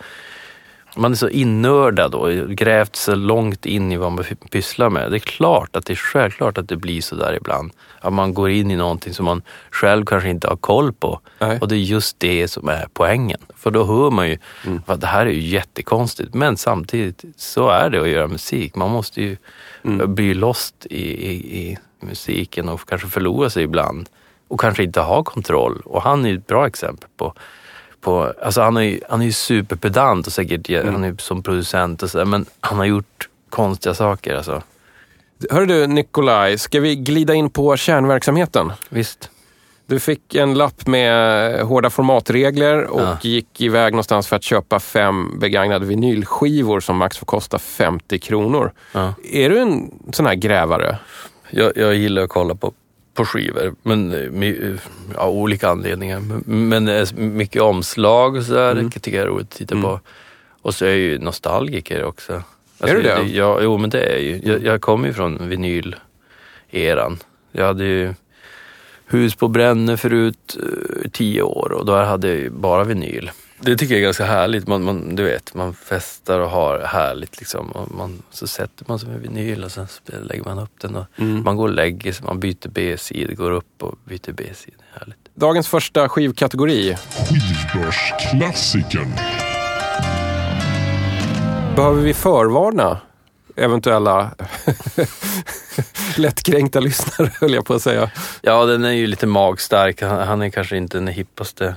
Man 0.97 1.12
är 1.12 1.16
så 1.16 1.28
innördad 1.28 2.14
och 2.14 2.32
grävt 2.49 2.97
så 2.97 3.14
långt 3.14 3.66
in 3.66 3.92
i 3.92 3.97
vad 3.97 4.12
man 4.12 4.25
py- 4.25 4.49
pysslar 4.50 4.90
med. 4.90 5.11
Det 5.11 5.16
är 5.16 5.18
klart 5.18 5.76
att 5.76 5.87
det 5.87 5.92
är 5.92 5.97
självklart 5.97 6.59
att 6.59 6.68
det 6.68 6.76
blir 6.76 7.02
så 7.02 7.14
där 7.14 7.37
ibland. 7.37 7.73
Att 8.00 8.12
man 8.12 8.35
går 8.35 8.50
in 8.50 8.70
i 8.70 8.76
någonting 8.76 9.14
som 9.14 9.25
man 9.25 9.42
själv 9.70 10.04
kanske 10.04 10.30
inte 10.30 10.49
har 10.49 10.56
koll 10.56 10.92
på. 10.92 11.20
Nej. 11.38 11.59
Och 11.61 11.68
det 11.68 11.75
är 11.75 11.78
just 11.78 12.20
det 12.20 12.49
som 12.49 12.68
är 12.68 12.87
poängen. 12.92 13.40
För 13.56 13.70
då 13.70 13.85
hör 13.85 14.11
man 14.11 14.28
ju 14.28 14.38
att 14.87 15.00
det 15.00 15.06
här 15.06 15.26
är 15.26 15.30
ju 15.30 15.40
jättekonstigt. 15.40 16.35
Men 16.35 16.56
samtidigt 16.56 17.25
så 17.37 17.68
är 17.68 17.90
det 17.90 18.00
att 18.00 18.09
göra 18.09 18.28
musik. 18.28 18.75
Man 18.76 18.90
måste 18.90 19.23
ju 19.23 19.37
bli 20.06 20.35
lost 20.35 20.87
i, 20.90 21.26
i, 21.30 21.61
i 21.61 21.78
musiken 22.00 22.68
och 22.68 22.88
kanske 22.88 23.09
förlora 23.09 23.50
sig 23.50 23.62
ibland. 23.62 24.09
Och 24.49 24.61
kanske 24.61 24.82
inte 24.82 25.00
ha 25.00 25.23
kontroll. 25.25 25.80
Och 25.85 26.02
han 26.02 26.26
är 26.26 26.35
ett 26.35 26.47
bra 26.47 26.66
exempel 26.66 27.09
på 27.16 27.35
på, 28.00 28.33
alltså 28.42 28.61
han 28.61 28.76
är 28.76 28.80
ju, 28.80 29.00
han 29.09 29.21
är 29.21 29.25
ju 29.26 29.33
superpedant 29.33 30.26
och 30.26 30.33
säkert 30.33 30.85
han 30.85 31.04
är 31.04 31.14
som 31.19 31.42
producent 31.42 32.02
och 32.02 32.11
sådär, 32.11 32.25
men 32.25 32.47
han 32.61 32.78
har 32.78 32.85
gjort 32.85 33.28
konstiga 33.50 33.95
saker 33.95 34.35
alltså. 34.37 34.62
Hör 35.50 35.66
du 35.66 35.87
Nikolaj, 35.87 36.59
ska 36.59 36.80
vi 36.80 36.97
glida 36.97 37.35
in 37.35 37.50
på 37.50 37.76
kärnverksamheten? 37.76 38.73
Visst. 38.88 39.30
Du 39.87 40.00
fick 40.00 40.35
en 40.35 40.54
lapp 40.54 40.87
med 40.87 41.61
hårda 41.61 41.90
formatregler 41.90 42.85
och 42.85 43.00
Ja. 43.00 43.19
gick 43.23 43.61
iväg 43.61 43.92
någonstans 43.92 44.26
för 44.28 44.37
att 44.37 44.42
köpa 44.42 44.80
fem 44.80 45.38
begagnade 45.38 45.87
vinylskivor 45.87 46.80
som 46.80 46.97
max 46.97 47.19
får 47.19 47.26
kosta 47.26 47.59
50 47.59 48.19
kronor. 48.19 48.73
Ja. 48.92 49.14
Är 49.33 49.50
du 49.50 49.59
en 49.59 49.90
sån 50.12 50.26
här 50.26 50.35
grävare? 50.35 50.99
Jag, 51.50 51.73
jag 51.76 51.95
gillar 51.95 52.23
att 52.23 52.28
kolla 52.30 52.54
på, 52.54 52.73
på 53.20 53.26
skivor, 53.26 53.74
men 53.82 54.12
eh, 54.12 54.30
my- 54.30 54.76
av 55.16 55.30
olika 55.34 55.68
anledningar. 55.68 56.20
Men, 56.46 56.88
eh, 56.88 57.12
mycket 57.16 57.62
omslag 57.62 58.36
och 58.36 58.44
sådär, 58.44 58.72
Mm. 58.72 58.90
tycker 58.90 59.16
jag 59.16 59.22
är 59.22 59.26
roligt 59.26 59.46
att 59.52 59.58
titta 59.58 59.74
på. 59.82 60.00
Och 60.62 60.74
så 60.74 60.84
är 60.84 60.88
jag 60.88 60.98
ju 60.98 61.18
nostalgiker 61.18 62.04
också. 62.04 62.32
Alltså, 62.32 62.96
Är 62.96 63.02
du 63.02 63.02
det? 63.02 63.22
Ja, 63.36 63.58
jo 63.62 63.78
men 63.78 63.90
det 63.90 64.00
är 64.00 64.12
jag 64.12 64.22
ju. 64.22 64.40
Jag, 64.44 64.64
jag 64.64 64.80
kommer 64.80 65.08
ju 65.08 65.14
från 65.14 65.48
vinyl-eran. 65.48 67.18
Jag 67.52 67.66
hade 67.66 67.84
ju 67.84 68.14
hus 69.06 69.34
på 69.34 69.48
Brännö 69.48 69.96
förut, 69.96 70.56
eh, 70.62 71.10
tio 71.10 71.42
år 71.42 71.72
och 71.72 71.86
då 71.86 71.96
hade 71.96 72.28
jag 72.28 72.36
ju 72.36 72.50
bara 72.50 72.84
vinyl. 72.84 73.30
Det 73.62 73.76
tycker 73.76 73.95
jag 73.95 74.00
är 74.00 74.05
ganska 74.05 74.25
härligt. 74.25 74.67
Man, 74.67 74.83
man, 74.83 75.17
du 75.17 75.23
vet, 75.23 75.55
man 75.55 75.75
festar 75.75 76.38
och 76.40 76.50
har 76.50 76.79
härligt 76.79 77.38
liksom. 77.38 77.71
Och 77.73 77.90
man, 77.95 78.23
så 78.31 78.47
sätter 78.47 78.85
man 78.88 78.99
sig 78.99 79.09
med 79.09 79.21
vinyl 79.21 79.64
och 79.64 79.73
sen 79.73 79.88
spelar- 79.88 80.23
lägger 80.25 80.45
man 80.45 80.59
upp 80.59 80.73
den. 80.81 80.97
Och 80.97 81.05
Mm. 81.17 81.43
Man 81.45 81.57
går 81.57 81.69
och 81.69 81.75
lägger 81.75 82.12
sig, 82.12 82.26
man 82.26 82.40
byter 82.40 82.69
B-sida, 82.69 83.35
går 83.35 83.50
upp 83.50 83.83
och 83.83 83.95
byter 84.05 84.33
B-sida. 84.33 84.76
Härligt. 84.99 85.17
Dagens 85.35 85.69
första 85.69 86.09
skivkategori. 86.09 86.97
Skivbörsklassikern. 87.29 89.12
Behöver 91.76 92.02
vi 92.02 92.14
förvarna 92.14 92.99
eventuella 93.57 94.31
lättkränkta 96.17 96.81
lyssnare, 96.81 97.31
höll 97.40 97.55
jag 97.55 97.64
på 97.64 97.75
att 97.75 97.83
säga. 97.83 98.11
Ja, 98.43 98.64
den 98.64 98.85
är 98.85 98.90
ju 98.93 99.07
lite 99.07 99.26
magstark. 99.26 100.02
Han, 100.02 100.29
han 100.29 100.43
är 100.43 100.50
kanske 100.50 100.76
inte 100.76 100.97
den 100.97 101.07
hippaste, 101.09 101.75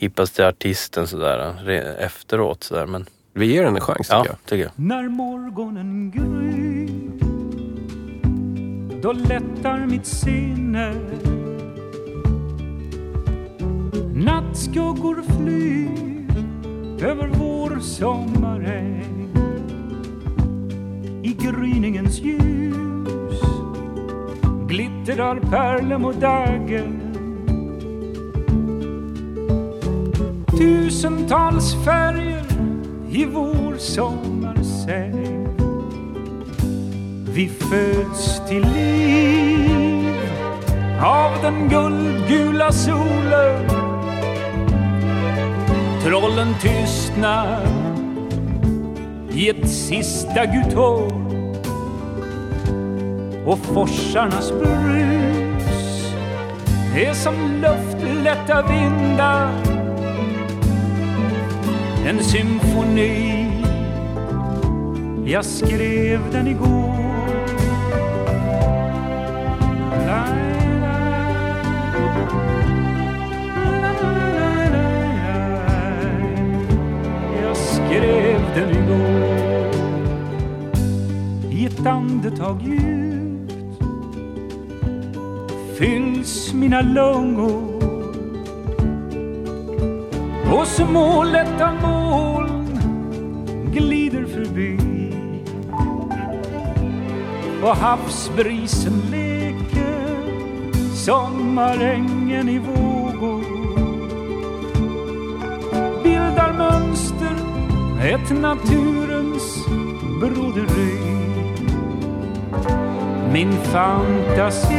hippaste 0.00 0.48
artisten 0.48 1.06
sådär, 1.06 1.68
efteråt. 1.98 2.64
Sådär. 2.64 2.86
Men 2.86 3.06
Vi 3.32 3.46
ger 3.46 3.64
den 3.64 3.74
en 3.74 3.80
chans, 3.80 3.98
tycker 3.98 4.14
ja, 4.16 4.26
jag. 4.26 4.36
tycker 4.44 4.62
jag. 4.64 4.72
När 4.76 5.08
morgonen 5.08 6.10
gryr 6.10 6.90
Då 9.02 9.12
lättar 9.12 9.86
mitt 9.86 10.06
sinne 10.06 10.94
Nattskuggor 14.14 15.22
flyr 15.22 16.26
över 17.10 17.26
vår 17.26 17.80
sommaräng 17.80 19.28
I 21.22 21.32
gryningens 21.32 22.18
ljus 22.18 23.40
glittrar 24.68 25.40
pärlem 25.50 26.04
och 26.04 26.14
Tusentals 30.60 31.74
färger 31.84 32.44
i 33.12 33.24
vår 33.24 33.76
sommarsäng 33.78 35.46
Vi 37.34 37.48
föds 37.48 38.48
till 38.48 38.66
liv 38.74 40.14
av 41.02 41.30
den 41.42 41.68
guldgula 41.68 42.72
solen. 42.72 43.68
Trollen 46.02 46.54
tystnar 46.60 47.66
i 49.32 49.48
ett 49.48 49.68
sista 49.68 50.46
gutår 50.46 51.12
och 53.46 53.58
forsarnas 53.58 54.52
brus 54.52 56.14
är 56.96 57.14
som 57.14 57.34
luftlätta 57.62 58.62
vindar 58.62 59.69
en 62.06 62.22
symfoni. 62.22 63.46
Jag 65.24 65.44
skrev 65.44 66.20
den 66.32 66.46
igår. 66.46 66.96
La, 70.06 70.26
la, 70.80 70.82
la. 70.82 71.60
Jag 77.42 77.56
skrev 77.56 78.40
den 78.54 78.70
igår. 78.70 79.70
I 81.50 81.66
ett 81.66 81.86
andetag 81.86 82.62
djupt 82.62 83.10
fylls 85.78 86.52
mina 86.54 86.80
lungor. 86.80 87.70
Och 90.52 90.66
små 90.66 91.24
lätta 91.24 91.79
och 97.62 97.76
havsbrisen 97.76 99.02
leker 99.10 100.16
sommarängen 100.94 102.48
i 102.48 102.58
vågor. 102.58 103.44
Bildar 106.02 106.52
mönster 106.52 107.34
ett 108.02 108.40
naturens 108.40 109.66
broderi 110.20 111.10
min 113.32 113.52
fantasi 113.52 114.74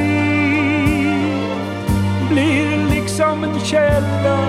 blir 2.29 2.89
liksom 2.89 3.43
en 3.43 3.59
källa 3.59 4.39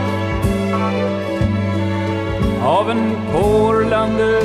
av 2.64 2.90
en 2.90 3.16
porlande 3.32 4.40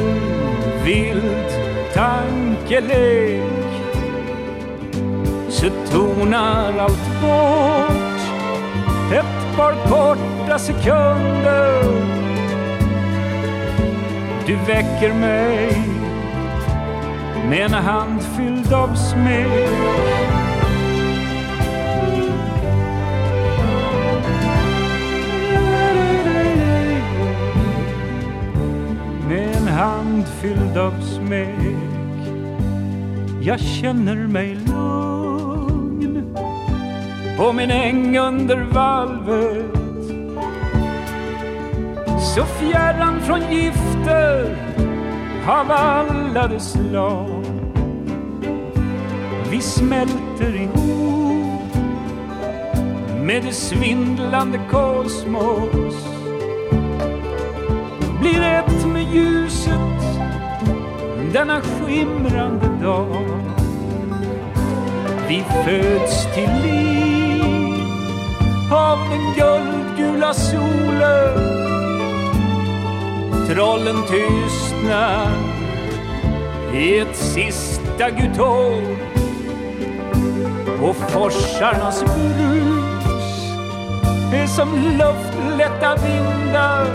vild 0.84 1.46
tankelek 1.94 3.67
så 5.58 5.70
tonar 5.92 6.80
allt 6.80 7.22
bort. 7.22 8.22
Ett 9.14 9.58
par 9.58 9.74
korta 9.90 10.60
sekunder. 10.60 11.84
Du 14.46 14.56
väcker 14.56 15.14
mig 15.14 15.82
med 17.50 17.66
en 17.66 17.74
hand 17.74 18.22
fylld 18.22 18.74
av 18.74 18.96
smek 18.96 19.70
med 29.28 29.56
en 29.56 29.68
hand 29.68 30.28
fylld 30.28 30.78
av 30.78 31.02
smek. 31.02 31.78
Jag 33.42 33.60
känner 33.60 34.28
mig 34.28 34.56
lugn 34.56 35.17
på 37.38 37.54
min 37.54 37.72
äng 37.72 38.18
under 38.18 38.58
valvet. 38.58 39.76
Så 42.36 42.46
fjärran 42.46 43.22
från 43.22 43.52
gifter 43.52 44.58
av 45.48 45.72
alla 45.72 46.48
de 46.48 46.60
slag. 46.60 47.46
Vi 49.52 49.62
smälter 49.62 50.56
ihop 50.56 51.76
med 53.22 53.44
det 53.44 53.54
svindlande 53.54 54.60
kosmos 54.72 56.08
blir 58.20 58.42
ett 58.42 58.86
med 58.86 59.14
ljuset 59.14 59.78
denna 61.34 61.62
skimrande 61.62 62.68
dag. 62.82 63.26
Vi 65.28 65.44
föds 65.66 66.34
till 66.36 66.50
liv 66.64 67.07
av 68.72 69.00
den 69.10 69.34
guldgula 69.36 70.34
solen. 70.34 71.58
Trollen 73.48 74.04
tystnar 74.08 75.32
i 76.74 77.00
ett 77.00 77.16
sista 77.16 78.10
gutår 78.10 78.82
och 80.82 80.96
forsarnas 80.96 82.04
brus 82.04 82.68
är 84.34 84.48
som 84.48 84.74
luftlätta 84.76 85.96
vindar 85.96 86.88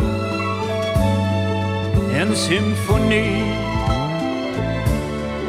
en 2.22 2.36
symfoni. 2.36 3.54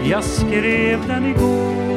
Jag 0.04 0.24
skrev 0.24 1.08
den 1.08 1.26
igår. 1.26 1.93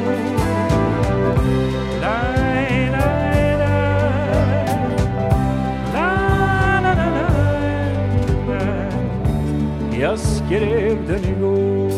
Jag 10.01 10.19
skrev 10.19 11.07
den 11.07 11.25
igår 11.25 11.91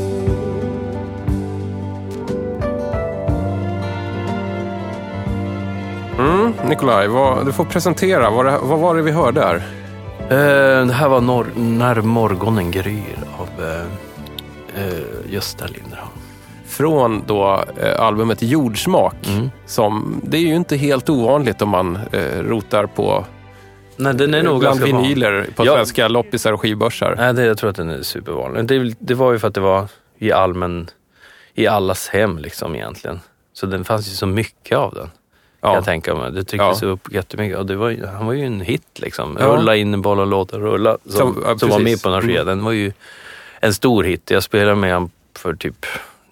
Mm, 6.20 6.54
Nikolaj, 6.70 7.08
vad, 7.08 7.46
du 7.46 7.52
får 7.52 7.66
presentera. 7.66 8.30
Vad, 8.30 8.62
vad 8.62 8.80
var 8.80 8.96
det 8.96 9.02
vi 9.02 9.12
hörde 9.12 9.42
här? 9.42 9.56
Eh, 10.30 10.88
det 10.88 10.94
här 10.94 11.10
var 11.10 11.22
norr, 11.22 11.48
När 11.56 12.02
morgonen 12.02 12.72
gryr 12.72 13.18
av 13.38 13.66
eh, 13.66 14.84
eh, 14.84 15.34
Gösta 15.34 15.66
Linderholm. 15.66 16.12
Från 16.68 17.24
då 17.28 17.64
eh, 17.82 18.02
albumet 18.02 18.42
Jordsmak. 18.42 19.16
Mm. 19.28 19.50
Som, 19.66 20.22
det 20.24 20.38
är 20.38 20.42
ju 20.42 20.56
inte 20.56 20.78
helt 20.78 21.10
ovanligt 21.10 21.62
om 21.62 21.70
man 21.70 22.00
eh, 22.12 22.44
rotar 22.44 22.86
på 22.86 23.26
Nej, 24.00 24.14
den 24.14 24.34
är 24.34 24.44
nog 24.44 24.60
bland 24.60 24.80
vinyler 24.82 25.48
på 25.56 25.66
Ja. 25.66 25.74
svenska 25.76 26.08
loppisar 26.08 26.54
och 26.54 26.62
skivbörsar. 26.62 27.16
Nej, 27.18 27.34
det, 27.34 27.44
jag 27.46 27.58
tror 27.58 27.70
att 27.70 27.76
den 27.76 27.90
är 27.90 28.02
supervanlig. 28.02 28.66
Det, 28.66 28.96
det 29.00 29.14
var 29.14 29.32
ju 29.32 29.40
för 29.40 29.48
att 29.48 29.54
det 29.54 29.62
var 29.62 29.88
i 30.18 30.32
allmän, 30.32 30.90
i 31.54 31.68
allas 31.68 32.08
hem 32.10 32.38
liksom 32.38 32.76
egentligen. 32.76 33.20
Så 33.54 33.66
den 33.66 33.86
fanns 33.86 34.08
ju 34.08 34.12
så 34.12 34.26
mycket 34.26 34.78
av 34.78 34.94
den. 34.94 35.04
Kan 35.62 35.70
Ja. 35.70 35.76
jag 35.76 35.86
tänka 35.86 36.16
mig. 36.16 36.32
Det 36.32 36.44
trycktes 36.44 36.82
Ja. 36.82 36.88
upp 36.88 37.14
jättemycket. 37.14 37.58
Och 37.58 37.66
det 37.66 37.76
var, 37.76 38.08
han 38.18 38.26
var 38.26 38.34
ju 38.34 38.46
en 38.46 38.62
hit 38.62 39.00
liksom. 39.00 39.38
Ja. 39.40 39.46
Rulla 39.48 39.76
in 39.76 39.94
en 39.94 40.02
boll 40.02 40.20
och 40.20 40.28
låta 40.28 40.58
rulla. 40.58 40.98
Som, 41.06 41.12
Som- 41.34 41.44
ja, 41.46 41.58
som 41.58 41.70
var 41.70 41.80
med 41.80 42.02
på 42.04 42.10
den 42.10 42.22
här 42.22 42.28
skivan. 42.30 42.46
Den 42.46 42.64
var 42.64 42.72
ju 42.72 42.92
en 43.60 43.74
stor 43.74 44.04
hit. 44.04 44.32
Jag 44.32 44.44
spelade 44.44 44.76
med 44.76 44.94
honom 44.94 45.12
för 45.38 45.54
typ 45.54 45.86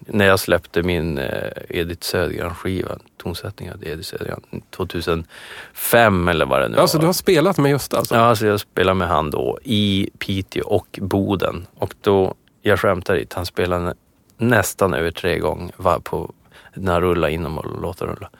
när 0.08 0.26
jag 0.26 0.40
släppte 0.40 0.82
min 0.82 1.18
eh, 1.18 1.50
Edith 1.68 2.02
Södergran-skiva, 2.06 2.98
tonsättning 3.22 3.72
av 3.72 3.84
Edith 3.84 4.08
Södergran, 4.08 4.40
2005 4.70 6.28
eller 6.28 6.46
vad 6.46 6.60
det 6.60 6.68
nu 6.68 6.76
var. 6.76 7.00
du 7.00 7.06
har 7.06 7.12
spelat 7.12 7.58
med 7.58 7.70
Gösta 7.70 7.98
alltså? 7.98 8.14
Ja, 8.14 8.20
alltså 8.20 8.46
jag 8.46 8.60
spelade 8.60 8.94
med 8.94 9.08
han 9.08 9.30
då 9.30 9.58
i 9.62 10.10
Piteå 10.18 10.64
och 10.66 10.98
Boden. 11.02 11.66
Och 11.74 11.94
då, 12.00 12.34
jag 12.62 12.80
skämtar 12.80 13.16
inte, 13.16 13.36
han 13.36 13.46
spelade 13.46 13.84
nä- 13.84 13.94
nästan 14.36 14.94
över 14.94 15.10
tre 15.10 15.38
gånger 15.38 16.00
på 16.00 16.32
den 16.74 16.88
här 16.88 17.00
rulla 17.00 17.30
inom 17.30 17.58
och 17.58 17.82
låta 17.82 18.04
rulla. 18.04 18.30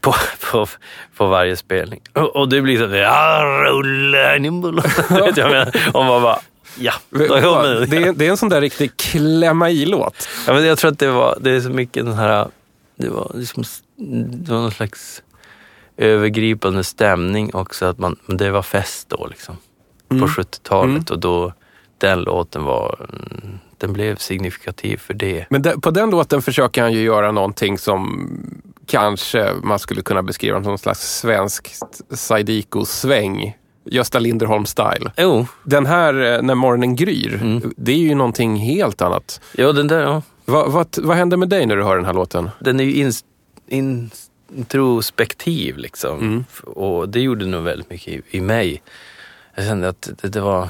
På, 0.00 0.14
på, 0.52 0.66
på 1.16 1.26
varje 1.26 1.56
spelning. 1.56 2.00
Och, 2.12 2.36
och 2.36 2.48
det 2.48 2.60
blir 2.62 2.88
så 2.88 2.96
ja, 2.96 3.42
rulla 3.64 4.36
inom 4.36 4.64
och 4.64 4.74
menar. 5.36 5.90
Och 5.94 6.04
man 6.04 6.22
bara, 6.22 6.38
ja, 6.78 6.92
då 7.10 7.26
kommer 7.28 7.86
Det 7.86 7.96
är, 7.96 8.12
det 8.12 8.26
är 8.26 8.30
en 8.30 8.36
sån 8.36 8.48
där 8.48 8.60
riktig 8.60 8.96
klämma 8.96 9.70
i-låt. 9.70 10.28
Ja, 10.46 10.52
men 10.52 10.64
jag 10.64 10.78
tror 10.78 10.92
att 10.92 10.98
det 10.98 11.10
var, 11.10 11.38
det 11.40 11.50
är 11.50 11.60
så 11.60 11.70
mycket 11.70 12.04
den 12.04 12.14
här, 12.14 12.48
det 12.96 13.08
var 13.08 13.30
liksom, 13.34 13.64
det 14.28 14.52
var 14.52 14.60
någon 14.60 14.70
slags 14.70 15.22
övergripande 15.96 16.84
stämning 16.84 17.54
också. 17.54 17.86
Att 17.86 17.98
man, 17.98 18.16
men 18.26 18.36
det 18.36 18.50
var 18.50 18.62
fest 18.62 19.08
då 19.08 19.26
liksom. 19.26 19.56
På 20.08 20.14
70-talet 20.14 21.10
och 21.10 21.18
då, 21.18 21.52
den 21.98 22.20
låten 22.20 22.64
var, 22.64 23.08
mm, 23.12 23.58
den 23.78 23.92
blev 23.92 24.16
signifikativ 24.16 24.96
för 24.96 25.14
det. 25.14 25.46
Men 25.50 25.62
de, 25.62 25.80
på 25.80 25.90
den 25.90 26.10
låten 26.10 26.42
försöker 26.42 26.82
han 26.82 26.92
ju 26.92 27.00
göra 27.00 27.32
någonting 27.32 27.78
som 27.78 28.28
kanske 28.86 29.52
man 29.62 29.78
skulle 29.78 30.02
kunna 30.02 30.22
beskriva 30.22 30.58
som 30.58 30.68
någon 30.68 30.78
slags 30.78 31.18
svensk 31.18 31.74
Saidiko-sväng. 32.10 33.56
Gösta 33.86 34.18
Linderholm-style. 34.18 35.10
Jo, 35.16 35.46
Den 35.62 35.86
här 35.86 36.34
eh, 36.34 36.42
När 36.42 36.54
morgonen 36.54 36.96
gryr, 36.96 37.60
det 37.76 37.92
är 37.92 37.96
ju 37.96 38.14
någonting 38.14 38.56
helt 38.56 39.02
annat. 39.02 39.40
ja 39.56 39.72
den 39.72 39.86
där, 39.88 40.00
ja. 40.02 40.22
Vad, 40.44 40.72
vad, 40.72 40.86
vad 41.02 41.16
händer 41.16 41.36
med 41.36 41.48
dig 41.48 41.66
när 41.66 41.76
du 41.76 41.82
hör 41.84 41.96
den 41.96 42.04
här 42.04 42.12
låten? 42.14 42.50
Den 42.60 42.80
är 42.80 42.84
ju 42.84 42.94
in, 42.94 43.12
in, 43.68 44.10
introspektiv 44.56 45.76
liksom. 45.78 46.44
F- 46.52 46.62
Och 46.64 47.08
det 47.08 47.20
gjorde 47.20 47.46
nog 47.46 47.62
väldigt 47.62 47.90
mycket 47.90 48.08
i, 48.08 48.22
i 48.30 48.40
mig. 48.40 48.82
Jag 49.54 49.64
kände 49.66 49.88
att 49.88 50.10
det, 50.22 50.28
det 50.28 50.40
var 50.40 50.68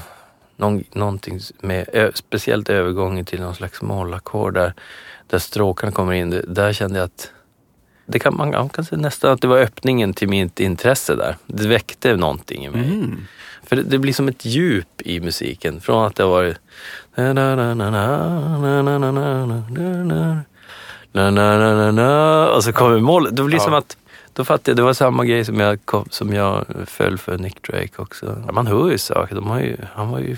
någon, 0.55 0.83
någonting 0.91 1.39
med, 1.61 1.89
ö, 1.93 2.11
speciellt 2.13 2.69
övergången 2.69 3.25
till 3.25 3.41
någon 3.41 3.55
slags 3.55 3.81
mollackord 3.81 4.53
där, 4.53 4.73
där 5.27 5.39
stråkarna 5.39 5.91
kommer 5.91 6.13
in. 6.13 6.41
Där 6.47 6.73
kände 6.73 6.99
jag 6.99 7.05
att 7.05 7.31
det 8.07 8.19
kan, 8.19 8.37
man, 8.37 8.49
man 8.49 8.69
kan 8.69 8.85
säga 8.85 9.01
nästan 9.01 9.31
att 9.31 9.41
det 9.41 9.47
var 9.47 9.57
öppningen 9.57 10.13
till 10.13 10.29
mitt 10.29 10.59
intresse 10.59 11.15
där. 11.15 11.35
Det 11.45 11.67
väckte 11.67 12.15
någonting 12.15 12.65
i 12.65 12.69
mig. 12.69 12.85
Mm. 12.85 13.27
För 13.63 13.75
det, 13.75 13.83
det, 13.83 13.97
blir 13.97 14.13
som 14.13 14.27
ett 14.27 14.45
djup 14.45 15.01
i 15.01 15.19
musiken. 15.19 15.81
Från 15.81 16.05
att 16.05 16.15
det 16.15 16.23
har 16.23 16.29
varit... 16.29 16.57
Och 22.55 22.63
så 22.63 22.73
kommer 22.73 22.99
målet. 22.99 23.35
Det 23.35 23.43
blir 23.43 23.57
ja. 23.57 23.63
som 23.63 23.73
att... 23.73 23.97
Då 24.33 24.45
fattade 24.45 24.71
jag, 24.71 24.77
det 24.77 24.83
var 24.83 24.93
samma 24.93 25.25
grej 25.25 25.45
som 25.45 25.59
jag, 25.59 25.79
som 26.09 26.33
jag 26.33 26.65
föll 26.85 27.17
för 27.17 27.37
Nick 27.37 27.67
Drake 27.67 27.91
också. 27.95 28.43
Man 28.51 28.67
hör 28.67 28.91
ju 28.91 28.97
saker. 28.97 29.35
De 29.35 29.47
har 29.47 29.59
ju, 29.59 29.77
han 29.93 30.09
var 30.09 30.19
ju 30.19 30.37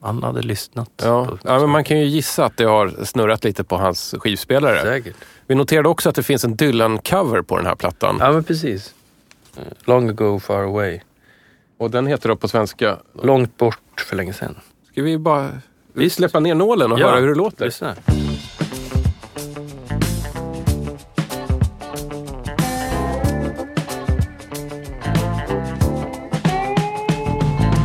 han 0.00 0.22
hade 0.22 0.42
lyssnat. 0.42 0.90
Ja. 0.96 1.38
ja. 1.42 1.58
men 1.58 1.70
man 1.70 1.84
kan 1.84 1.98
ju 1.98 2.04
gissa 2.04 2.44
att 2.44 2.56
det 2.56 2.64
har 2.64 3.04
snurrat 3.04 3.44
lite 3.44 3.64
på 3.64 3.76
hans 3.76 4.14
skivspelare. 4.18 4.82
Säkert. 4.82 5.16
Vi 5.48 5.54
noterade 5.54 5.88
också 5.88 6.08
att 6.08 6.14
det 6.14 6.22
finns 6.22 6.44
en 6.44 6.56
Dylan-cover 6.56 7.42
på 7.42 7.56
den 7.56 7.66
här 7.66 7.74
plattan. 7.74 8.16
Ja 8.20 8.32
men 8.32 8.44
precis. 8.44 8.94
Long 9.84 10.08
ago 10.08 10.40
far 10.40 10.62
away. 10.62 11.00
Och 11.78 11.90
den 11.90 12.06
heter 12.06 12.28
då 12.28 12.36
på 12.36 12.48
svenska... 12.48 12.98
Långt 13.22 13.56
bort 13.56 14.00
för 14.08 14.16
länge 14.16 14.32
sedan. 14.32 14.54
Ska 14.92 15.02
vi 15.02 15.18
bara 15.18 15.48
Visst. 15.92 16.16
släppa 16.16 16.40
ner 16.40 16.54
nålen 16.54 16.92
och 16.92 17.00
Ja, 17.00 17.06
höra 17.08 17.20
hur 17.20 17.28
det 17.28 17.34
låter? 17.34 17.64
Lyssna. 17.64 17.94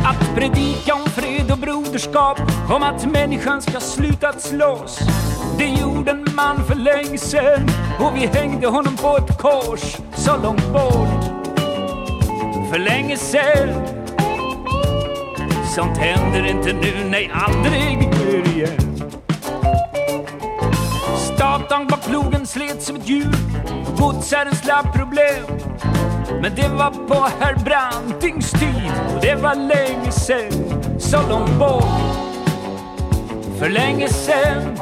Att 0.04 0.34
predika 0.34 0.94
om 0.94 1.06
fred 1.10 1.50
och 1.52 1.58
broderskap, 1.58 2.40
om 2.70 2.82
att 2.82 3.06
människan 3.12 3.62
ska 3.62 3.80
sluta 3.80 4.28
att 4.28 4.42
slåss. 4.42 4.98
Det 5.58 5.68
gjorde 5.68 6.10
en 6.10 6.24
man 6.34 6.64
för 6.64 6.74
länge 6.74 7.18
sen 7.18 7.68
och 8.00 8.16
vi 8.16 8.26
hängde 8.26 8.66
honom 8.66 8.96
på 8.96 9.16
ett 9.16 9.38
kors 9.38 9.96
så 10.14 10.36
långt 10.42 10.72
bort. 10.72 11.24
För 12.70 12.78
länge 12.78 13.16
sen. 13.16 13.68
Sånt 15.74 15.98
händer 15.98 16.46
inte 16.46 16.72
nu, 16.72 17.10
nej 17.10 17.30
aldrig 17.34 17.98
mer 17.98 18.56
igen. 18.56 19.00
Statan 21.16 21.86
var 21.86 21.98
plogen 22.08 22.46
slet 22.46 22.82
som 22.82 22.96
ett 22.96 23.08
djur. 23.08 23.34
Godsherren 23.98 24.54
slapp 24.54 24.94
problem. 24.94 25.44
Men 26.42 26.54
det 26.54 26.68
var 26.68 26.90
på 26.90 27.26
herr 27.40 27.54
Brantings 27.64 28.50
tid 28.50 28.92
och 29.14 29.22
det 29.22 29.34
var 29.34 29.54
länge 29.54 30.10
sen, 30.10 30.52
så 30.98 31.28
långt 31.28 31.58
bort. 31.58 31.84
För 33.58 33.68
länge 33.68 34.08
sen. 34.08 34.78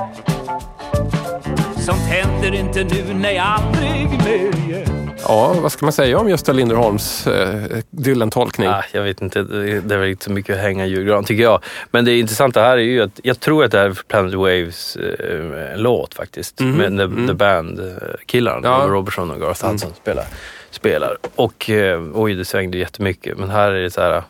Sånt 1.86 2.00
händer 2.02 2.54
inte 2.54 2.84
nu, 2.84 3.14
nej 3.14 3.38
aldrig 3.38 4.08
mer 4.24 4.68
igen. 4.68 5.10
Ja, 5.28 5.54
vad 5.62 5.72
ska 5.72 5.86
man 5.86 5.92
säga 5.92 6.18
om 6.18 6.28
Gösta 6.28 6.52
Linderholms 6.52 7.26
eh, 7.26 7.78
Dylan-tolkning? 7.90 8.68
Ah, 8.68 8.82
jag 8.92 9.02
vet 9.02 9.22
inte, 9.22 9.42
det 9.42 9.94
är 9.94 9.98
väl 9.98 10.08
inte 10.08 10.24
så 10.24 10.30
mycket 10.32 10.56
att 10.56 10.62
hänga 10.62 10.86
i 10.86 10.88
julgran 10.88 11.24
tycker 11.24 11.42
jag. 11.42 11.60
Men 11.90 12.04
det 12.04 12.18
intressanta 12.18 12.60
här 12.60 12.76
är 12.78 12.82
ju 12.82 13.02
att 13.02 13.20
jag 13.22 13.40
tror 13.40 13.64
att 13.64 13.70
det 13.70 13.78
här 13.78 13.86
är 13.86 13.98
Planet 14.08 14.34
Waves 14.34 14.96
eh, 14.96 15.76
låt 15.76 16.14
faktiskt. 16.14 16.60
Mhm. 16.60 16.70
Med 16.76 16.98
The, 16.98 17.02
Mm. 17.04 17.26
the 17.26 17.34
Band-killarna, 17.34 18.68
Ja. 18.68 18.86
Robertson 18.88 19.30
och 19.30 19.40
Garth 19.40 19.66
Hudson 19.66 19.90
spelar. 20.02 20.24
spelar. 20.70 21.16
Och 21.34 21.70
eh, 21.70 22.02
oj, 22.14 22.34
det 22.34 22.44
svängde 22.44 22.78
jättemycket. 22.78 23.38
Men 23.38 23.50
här 23.50 23.72
är 23.72 23.82
det 23.82 23.90
så 23.90 24.00
här 24.00 24.16
eh, 24.16 24.22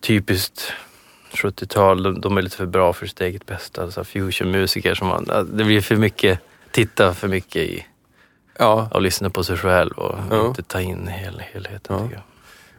typiskt 0.00 0.72
70-tal. 1.34 2.02
De, 2.02 2.20
de 2.20 2.38
är 2.38 2.42
lite 2.42 2.56
för 2.56 2.66
bra 2.66 2.92
för 2.92 3.06
sitt 3.06 3.20
eget 3.20 3.46
bästa. 3.46 3.82
Alltså 3.82 4.04
fusionmusiker 4.04 4.94
som 4.94 5.08
man, 5.08 5.48
det 5.52 5.64
blir 5.64 5.80
för 5.80 5.96
mycket, 5.96 6.38
titta 6.72 7.14
för 7.14 7.28
mycket 7.28 7.62
i 7.62 7.86
Ja, 8.58 8.88
och 8.94 9.02
lyssna 9.02 9.30
på 9.30 9.44
sig 9.44 9.56
själv 9.56 9.92
och 9.98 10.18
Ja. 10.30 10.46
inte 10.46 10.62
ta 10.62 10.80
in 10.80 11.08
hel, 11.08 11.42
helheten. 11.52 11.96
Ja. 11.96 12.02
tycker 12.02 12.14
jag. 12.14 12.22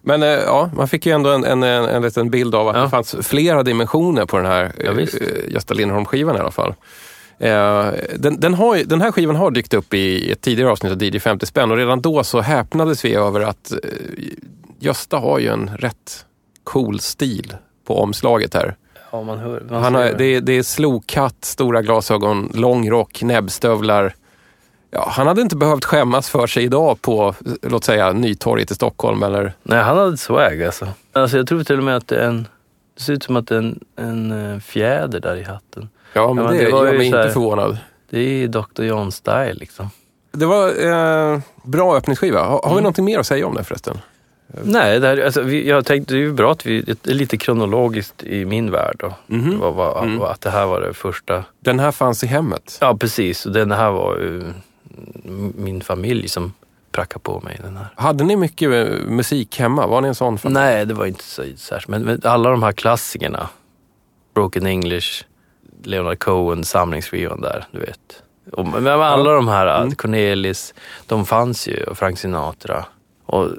men 0.01 0.23
eh, 0.23 0.29
ja, 0.29 0.69
man 0.75 0.87
fick 0.87 1.05
ju 1.05 1.11
ändå 1.11 1.29
en, 1.29 1.43
en, 1.45 1.63
en, 1.63 1.85
en 1.85 2.01
liten 2.01 2.29
bild 2.29 2.55
av 2.55 2.67
att 2.67 2.75
Ja. 2.75 2.81
det 2.81 2.89
fanns 2.89 3.15
flera 3.21 3.63
dimensioner 3.63 4.25
på 4.25 4.37
den 4.37 4.45
här 4.45 4.71
Ja, 4.85 4.91
visst. 4.91 5.21
eh, 5.21 5.27
Gösta 5.53 5.73
Lindholm-skivan 5.73 6.35
i 6.35 6.39
alla 6.39 6.51
fall. 6.51 6.73
Eh, 7.39 7.87
den, 8.15 8.39
den, 8.39 8.53
har, 8.53 8.77
den 8.85 9.01
här 9.01 9.11
skivan 9.11 9.35
har 9.35 9.51
dykt 9.51 9.73
upp 9.73 9.93
i 9.93 10.31
ett 10.31 10.41
tidigare 10.41 10.71
avsnitt 10.71 10.91
av 10.91 11.03
DJ 11.03 11.19
50 11.19 11.45
spänn 11.45 11.71
och 11.71 11.77
redan 11.77 12.01
då 12.01 12.23
så 12.23 12.41
häpnades 12.41 13.05
vi 13.05 13.13
över 13.15 13.41
att 13.41 13.71
eh, 13.71 13.77
Gösta 14.79 15.17
har 15.17 15.39
ju 15.39 15.47
en 15.47 15.69
rätt 15.77 16.25
cool 16.63 16.99
stil 16.99 17.55
på 17.87 17.99
omslaget 18.01 18.53
här. 18.53 18.75
Ja, 19.11 19.23
man 19.23 19.39
hör. 19.39 19.63
Man 19.69 19.83
Han 19.83 19.95
har, 19.95 20.13
det, 20.17 20.25
är, 20.25 20.41
det 20.41 20.53
är 20.57 20.63
slokhatt, 20.63 21.45
stora 21.45 21.81
glasögon, 21.81 22.51
lång 22.53 22.89
rock, 22.89 23.23
näbbstövlar. 23.23 24.13
Ja, 24.91 25.07
han 25.09 25.27
hade 25.27 25.41
inte 25.41 25.55
behövt 25.55 25.85
skämmas 25.85 26.29
för 26.29 26.47
sig 26.47 26.63
idag 26.63 27.01
på, 27.01 27.35
låt 27.61 27.83
säga, 27.83 28.11
Nytorget 28.13 28.71
i 28.71 28.75
Stockholm 28.75 29.23
eller... 29.23 29.53
Nej, 29.63 29.79
han 29.83 29.97
hade 29.97 30.17
swag 30.17 30.63
alltså. 30.63 30.87
alltså. 31.13 31.37
Jag 31.37 31.47
tror 31.47 31.63
till 31.63 31.77
och 31.77 31.83
med 31.83 31.95
att 31.95 32.07
det 32.07 32.15
är 32.15 32.27
en... 32.27 32.47
Det 32.97 33.03
ser 33.03 33.13
ut 33.13 33.23
som 33.23 33.35
att 33.35 33.47
det 33.47 33.55
är 33.55 33.59
en, 33.59 33.79
en 33.95 34.53
eh, 34.53 34.59
fjäder 34.59 35.19
där 35.19 35.35
i 35.35 35.43
hatten. 35.43 35.89
Ja, 36.13 36.33
men 36.33 36.43
Ja, 36.45 36.51
men 36.51 36.57
det, 36.59 36.69
gör 36.69 36.97
mig 36.97 37.05
inte 37.05 37.29
förvånad. 37.29 37.77
Det 38.09 38.19
är 38.43 38.47
Dr. 38.47 38.83
John 38.83 39.11
style 39.11 39.53
liksom. 39.53 39.89
Det 40.31 40.45
var 40.45 40.67
eh, 41.33 41.39
bra 41.63 41.95
öppningsskiva. 41.97 42.39
Har, 42.43 42.49
har 42.49 42.61
vi 42.63 42.71
Mm. 42.71 42.83
någonting 42.83 43.05
mer 43.05 43.19
att 43.19 43.27
säga 43.27 43.47
om 43.47 43.55
det 43.55 43.63
förresten? 43.63 43.97
Nej, 44.63 44.99
det, 44.99 45.07
här, 45.07 45.25
alltså, 45.25 45.41
vi, 45.41 45.69
jag 45.69 45.85
tänkte 45.85 46.13
det 46.13 46.17
är 46.17 46.21
ju 46.21 46.33
bra 46.33 46.51
att 46.51 46.65
vi... 46.65 46.81
Det 46.81 47.07
är 47.07 47.13
lite 47.13 47.37
kronologiskt 47.37 48.23
i 48.23 48.45
min 48.45 48.71
värld 48.71 48.95
då. 48.99 49.13
Mhm. 49.27 49.59
Vad, 49.59 49.73
vad, 49.73 50.03
Mm. 50.03 50.21
Att 50.21 50.41
det 50.41 50.49
här 50.49 50.65
var 50.65 50.81
det 50.81 50.93
första. 50.93 51.43
Den 51.59 51.79
här 51.79 51.91
fanns 51.91 52.23
i 52.23 52.27
hemmet. 52.27 52.77
Ja, 52.81 52.97
precis. 52.97 53.45
Och 53.45 53.51
den 53.51 53.71
här 53.71 53.91
var 53.91 54.15
mm, 54.17 54.53
min 55.57 55.81
familj 55.81 56.29
som 56.29 56.53
prackade 56.91 57.19
på 57.23 57.39
mig 57.39 57.59
den 57.63 57.77
här. 57.77 57.87
Hade 57.95 58.23
ni 58.23 58.35
mycket 58.35 58.71
eh, 58.71 58.97
musik 59.07 59.59
hemma? 59.59 59.87
Var 59.87 60.01
ni 60.01 60.07
en 60.07 60.15
sån 60.15 60.37
familj? 60.37 60.59
Nej, 60.59 60.85
det 60.85 60.93
var 60.93 61.05
inte 61.05 61.23
så 61.23 61.43
särskilt. 61.55 61.87
Men, 61.87 62.01
men 62.01 62.21
alla 62.23 62.49
de 62.49 62.63
här 62.63 62.71
klassikerna. 62.71 63.49
Broken 64.33 64.65
English, 64.65 65.23
Leonard 65.83 66.19
Cohen, 66.19 66.63
samlingsskivan 66.63 67.41
där, 67.41 67.65
du 67.71 67.79
vet. 67.79 68.23
Och, 68.51 68.65
men 68.67 68.87
alla 68.87 69.31
de 69.33 69.47
här, 69.47 69.81
Mm. 69.81 69.95
Cornelis, 69.95 70.73
de 71.07 71.25
fanns 71.25 71.67
ju, 71.67 71.83
och 71.83 71.97
Frank 71.97 72.19
Sinatra. 72.19 72.85
Och 73.25 73.49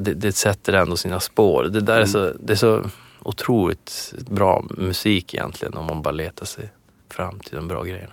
det, 0.00 0.14
det 0.14 0.32
sätter 0.32 0.72
ändå 0.72 0.96
sina 0.96 1.20
spår. 1.20 1.64
Det 1.64 1.80
där 1.80 2.00
är, 2.00 2.06
så, 2.06 2.32
det 2.40 2.52
är 2.52 2.56
så 2.56 2.84
otroligt 3.22 4.14
bra 4.30 4.64
musik 4.70 5.34
egentligen 5.34 5.74
om 5.74 5.86
man 5.86 6.02
bara 6.02 6.10
letar 6.10 6.46
sig 6.46 6.70
fram 7.10 7.40
till 7.40 7.56
de 7.56 7.68
bra 7.68 7.82
grejerna. 7.82 8.12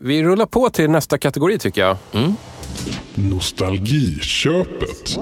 Vi 0.00 0.22
rullar 0.22 0.46
på 0.46 0.70
till 0.70 0.90
nästa 0.90 1.18
kategori 1.18 1.58
tycker 1.58 1.80
jag. 1.80 1.96
Mm. 2.12 2.34
Nostalgiköpet. 3.14 5.18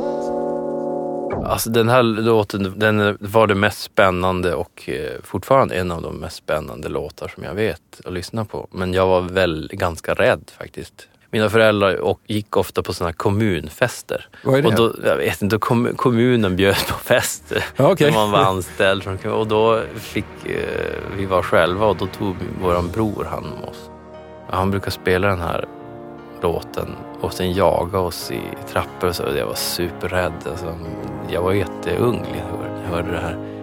Alltså 1.45 1.71
den 1.71 1.89
här 1.89 2.03
låten, 2.03 2.75
den 2.77 3.17
var 3.21 3.47
det 3.47 3.55
mest 3.55 3.83
spännande 3.83 4.55
och 4.55 4.89
eh, 4.89 5.21
fortfarande 5.23 5.75
en 5.75 5.91
av 5.91 6.03
de 6.03 6.17
mest 6.17 6.37
spännande 6.37 6.89
låtar 6.89 7.29
som 7.29 7.45
jag 7.45 7.55
vet 7.55 8.01
att 8.05 8.13
lyssna 8.13 8.45
på. 8.45 8.69
Men 8.71 8.95
jag 8.95 9.07
var 9.07 9.21
väl 9.21 9.71
ganska 9.73 10.15
rädd 10.15 10.51
faktiskt. 10.59 11.09
Mina 11.33 11.51
föräldrar 11.51 11.97
och 11.97 12.21
gick 12.27 12.57
ofta 12.57 12.83
på 12.83 12.93
sådana 12.93 13.13
kommunfester. 13.13 14.29
Vad 14.45 14.59
är 14.59 14.63
det? 14.63 14.69
Och 14.69 14.75
då, 14.75 14.93
jag 15.05 15.17
vet 15.17 15.43
inte, 15.43 15.59
kom, 15.59 15.89
kommunen 15.97 16.57
bjöd 16.57 16.77
på 16.89 16.95
fester 16.95 17.65
Ja, 17.77 17.93
okej. 17.93 18.11
när 18.11 18.19
man 18.19 18.31
var 18.31 18.39
anställd. 18.39 19.25
Och 19.27 19.47
då 19.47 19.81
fick 19.97 20.25
eh, 20.45 20.55
vi 21.17 21.27
vara 21.27 21.43
själva 21.43 21.87
och 21.87 21.97
då 21.97 22.07
tog 22.07 22.37
våran 22.63 22.89
bror 22.89 23.25
hand 23.25 23.47
om 23.47 23.69
oss. 23.69 23.91
Han 24.51 24.71
brukar 24.71 24.91
spela 24.91 25.29
den 25.29 25.41
här 25.41 25.65
låten 26.43 26.89
och 27.21 27.33
sen 27.33 27.53
jaga 27.53 27.99
oss 27.99 28.31
i 28.31 28.41
trappor 28.73 29.09
och 29.09 29.17
så. 29.17 29.23
Jag 29.37 29.47
var 29.47 29.55
superrädd. 29.55 30.33
Alltså, 30.51 30.75
jag 31.31 31.43
var 31.43 31.53
jätteung 31.53 32.17
hörde- 32.19 32.73
när 32.75 32.83
jag 32.85 32.91
hörde 32.97 33.11
det 33.13 33.21
här. 33.21 33.60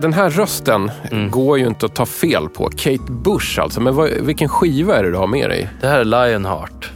Den 0.00 0.12
här 0.12 0.30
rösten 0.30 0.90
Mm. 1.10 1.30
går 1.30 1.58
ju 1.58 1.66
inte 1.66 1.86
att 1.86 1.94
ta 1.94 2.06
fel 2.06 2.48
på. 2.48 2.70
Kate 2.76 3.12
Bush 3.12 3.60
alltså. 3.60 3.80
Men 3.80 3.94
vad, 3.94 4.10
vilken 4.10 4.48
skiva 4.48 4.96
är 4.96 5.02
det 5.02 5.10
du 5.10 5.16
har 5.16 5.26
med 5.26 5.50
dig? 5.50 5.68
Det 5.80 5.86
här 5.86 6.00
är 6.00 6.04
Lionheart. 6.04 6.90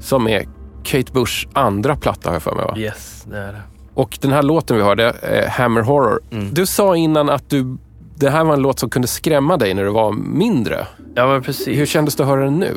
Som 0.00 0.28
är 0.28 0.48
Kate 0.84 1.12
Bushs 1.12 1.46
andra 1.52 1.96
platta 1.96 2.28
har 2.28 2.34
jag 2.34 2.42
för 2.42 2.54
mig 2.54 2.64
va? 2.64 2.74
Yes, 2.78 3.24
det 3.30 3.38
är 3.38 3.52
det. 3.52 3.60
Och 3.94 4.18
den 4.20 4.32
här 4.32 4.42
låten 4.42 4.76
vi 4.76 4.82
hörde, 4.82 5.10
eh, 5.10 5.48
Hammer 5.50 5.80
Horror. 5.82 6.20
Mm. 6.30 6.54
Du 6.54 6.66
sa 6.66 6.96
innan 6.96 7.30
att 7.30 7.50
du, 7.50 7.76
det 8.14 8.30
här 8.30 8.44
var 8.44 8.54
en 8.54 8.62
låt 8.62 8.78
som 8.78 8.90
kunde 8.90 9.08
skrämma 9.08 9.56
dig 9.56 9.74
när 9.74 9.84
du 9.84 9.90
var 9.90 10.12
mindre. 10.12 10.86
Ja 11.14 11.26
men 11.26 11.42
precis. 11.42 11.78
Hur 11.78 11.86
kändes 11.86 12.16
det 12.16 12.22
att 12.22 12.28
höra 12.28 12.44
den 12.44 12.58
nu? 12.58 12.76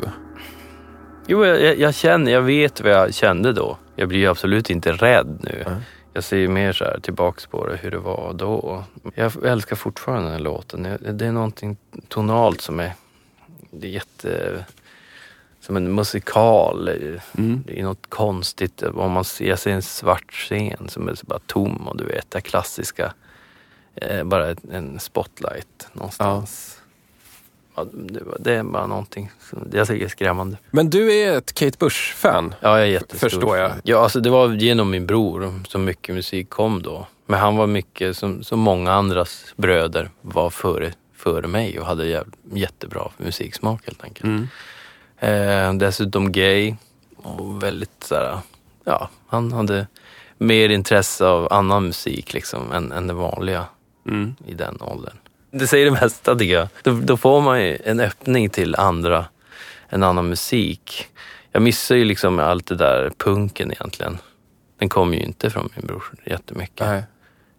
Jo, 1.26 1.44
jag, 1.46 1.62
jag, 1.62 1.78
jag 1.78 1.94
känner, 1.94 2.32
jag 2.32 2.42
vet 2.42 2.80
vad 2.80 2.92
jag 2.92 3.14
kände 3.14 3.52
då. 3.52 3.76
Jag 3.96 4.08
blir 4.08 4.18
ju 4.18 4.26
absolut 4.26 4.70
inte 4.70 4.92
rädd 4.92 5.38
nu. 5.42 5.64
Jag 6.14 6.24
ser 6.24 6.36
ju 6.36 6.48
mer 6.48 6.72
så 6.72 6.84
här 6.84 7.00
tillbaks 7.00 7.46
på 7.46 7.66
det, 7.66 7.76
hur 7.76 7.90
det 7.90 7.98
var 7.98 8.32
då. 8.32 8.84
Jag 9.14 9.44
älskar 9.44 9.76
fortfarande 9.76 10.24
den 10.24 10.32
här 10.32 10.38
låten. 10.40 10.82
Det 11.18 11.26
är 11.26 11.32
någonting 11.32 11.76
tonalt 12.08 12.60
som 12.60 12.80
är, 12.80 12.92
det 13.70 13.86
är 13.86 13.90
jätte, 13.90 14.64
som 15.60 15.76
en 15.76 15.94
musikal. 15.94 16.84
Det 17.66 17.80
är 17.80 17.82
något 17.82 18.06
konstigt. 18.08 18.82
Om 18.82 19.12
man 19.12 19.24
ser, 19.24 19.48
jag 19.48 19.58
ser 19.58 19.70
en 19.70 19.82
svart 19.82 20.32
scen 20.32 20.88
som 20.88 21.08
är 21.08 21.16
bara 21.22 21.38
tom 21.46 21.88
och 21.88 21.96
du 21.96 22.04
vet, 22.04 22.30
det 22.30 22.40
klassiska. 22.40 23.14
Eh, 23.94 24.24
bara 24.24 24.54
en 24.72 25.00
spotlight 25.00 25.88
någonstans. 25.92 26.71
Ja, 26.71 26.71
det, 27.92 28.20
det 28.38 28.54
är 28.54 28.62
bara 28.62 28.86
någonting, 28.86 29.30
som- 29.50 29.68
jag 29.72 29.86
tycker 29.88 30.04
är 30.04 30.08
skrämmande. 30.08 30.56
Men 30.70 30.90
du 30.90 31.12
är 31.14 31.38
ett 31.38 31.52
Kate 31.54 31.76
Bush-fan. 31.78 32.54
Ja, 32.60 32.78
jag 32.78 32.80
är 32.88 32.90
jättestor. 32.92 33.28
Förstår 33.28 33.56
jag. 33.56 33.72
Ja, 33.84 33.98
alltså 34.02 34.20
det 34.20 34.30
var 34.30 34.48
genom 34.52 34.90
min 34.90 35.06
bror 35.06 35.60
som 35.68 35.84
mycket 35.84 36.14
musik 36.14 36.50
kom 36.50 36.82
då. 36.82 37.06
Men 37.26 37.40
han 37.40 37.56
var 37.56 37.66
mycket, 37.66 38.16
som, 38.16 38.42
som 38.42 38.58
många 38.60 38.92
andras 38.92 39.44
bröder, 39.56 40.10
var 40.20 40.50
före, 40.50 40.92
före 41.16 41.46
mig 41.46 41.80
och 41.80 41.86
hade 41.86 42.24
jättebra 42.52 43.10
musiksmak 43.16 43.84
helt 43.86 44.04
enkelt. 44.04 44.24
Mm. 44.24 44.48
Eh, 45.18 45.74
dessutom 45.78 46.32
gay 46.32 46.74
och 47.16 47.62
väldigt 47.62 48.04
såhär, 48.04 48.38
ja, 48.84 49.08
han 49.26 49.52
hade 49.52 49.86
mer 50.38 50.68
intresse 50.68 51.26
av 51.26 51.52
annan 51.52 51.84
musik 51.86 52.32
liksom 52.34 52.72
än, 52.72 52.92
än 52.92 53.06
det 53.06 53.14
vanliga 53.14 53.64
Mm. 54.06 54.34
i 54.46 54.54
den 54.54 54.78
åldern. 54.80 55.16
Det 55.54 55.66
säger 55.66 55.84
det 55.84 55.90
mesta 55.90 56.36
tycker 56.36 56.54
jag. 56.54 56.68
Då, 56.82 56.92
då 56.92 57.16
får 57.16 57.40
man 57.40 57.62
ju 57.62 57.78
en 57.84 58.00
öppning 58.00 58.50
till 58.50 58.74
andra, 58.76 59.24
en 59.88 60.02
annan 60.02 60.28
musik. 60.28 61.08
Jag 61.50 61.62
missar 61.62 61.94
ju 61.94 62.04
liksom 62.04 62.38
allt 62.38 62.66
det 62.66 62.76
där 62.76 63.12
punken 63.18 63.72
egentligen. 63.72 64.18
Den 64.78 64.88
kommer 64.88 65.16
ju 65.16 65.22
inte 65.22 65.50
från 65.50 65.68
min 65.76 65.86
bror 65.86 66.04
jättemycket. 66.24 66.86
Nej. 66.86 67.02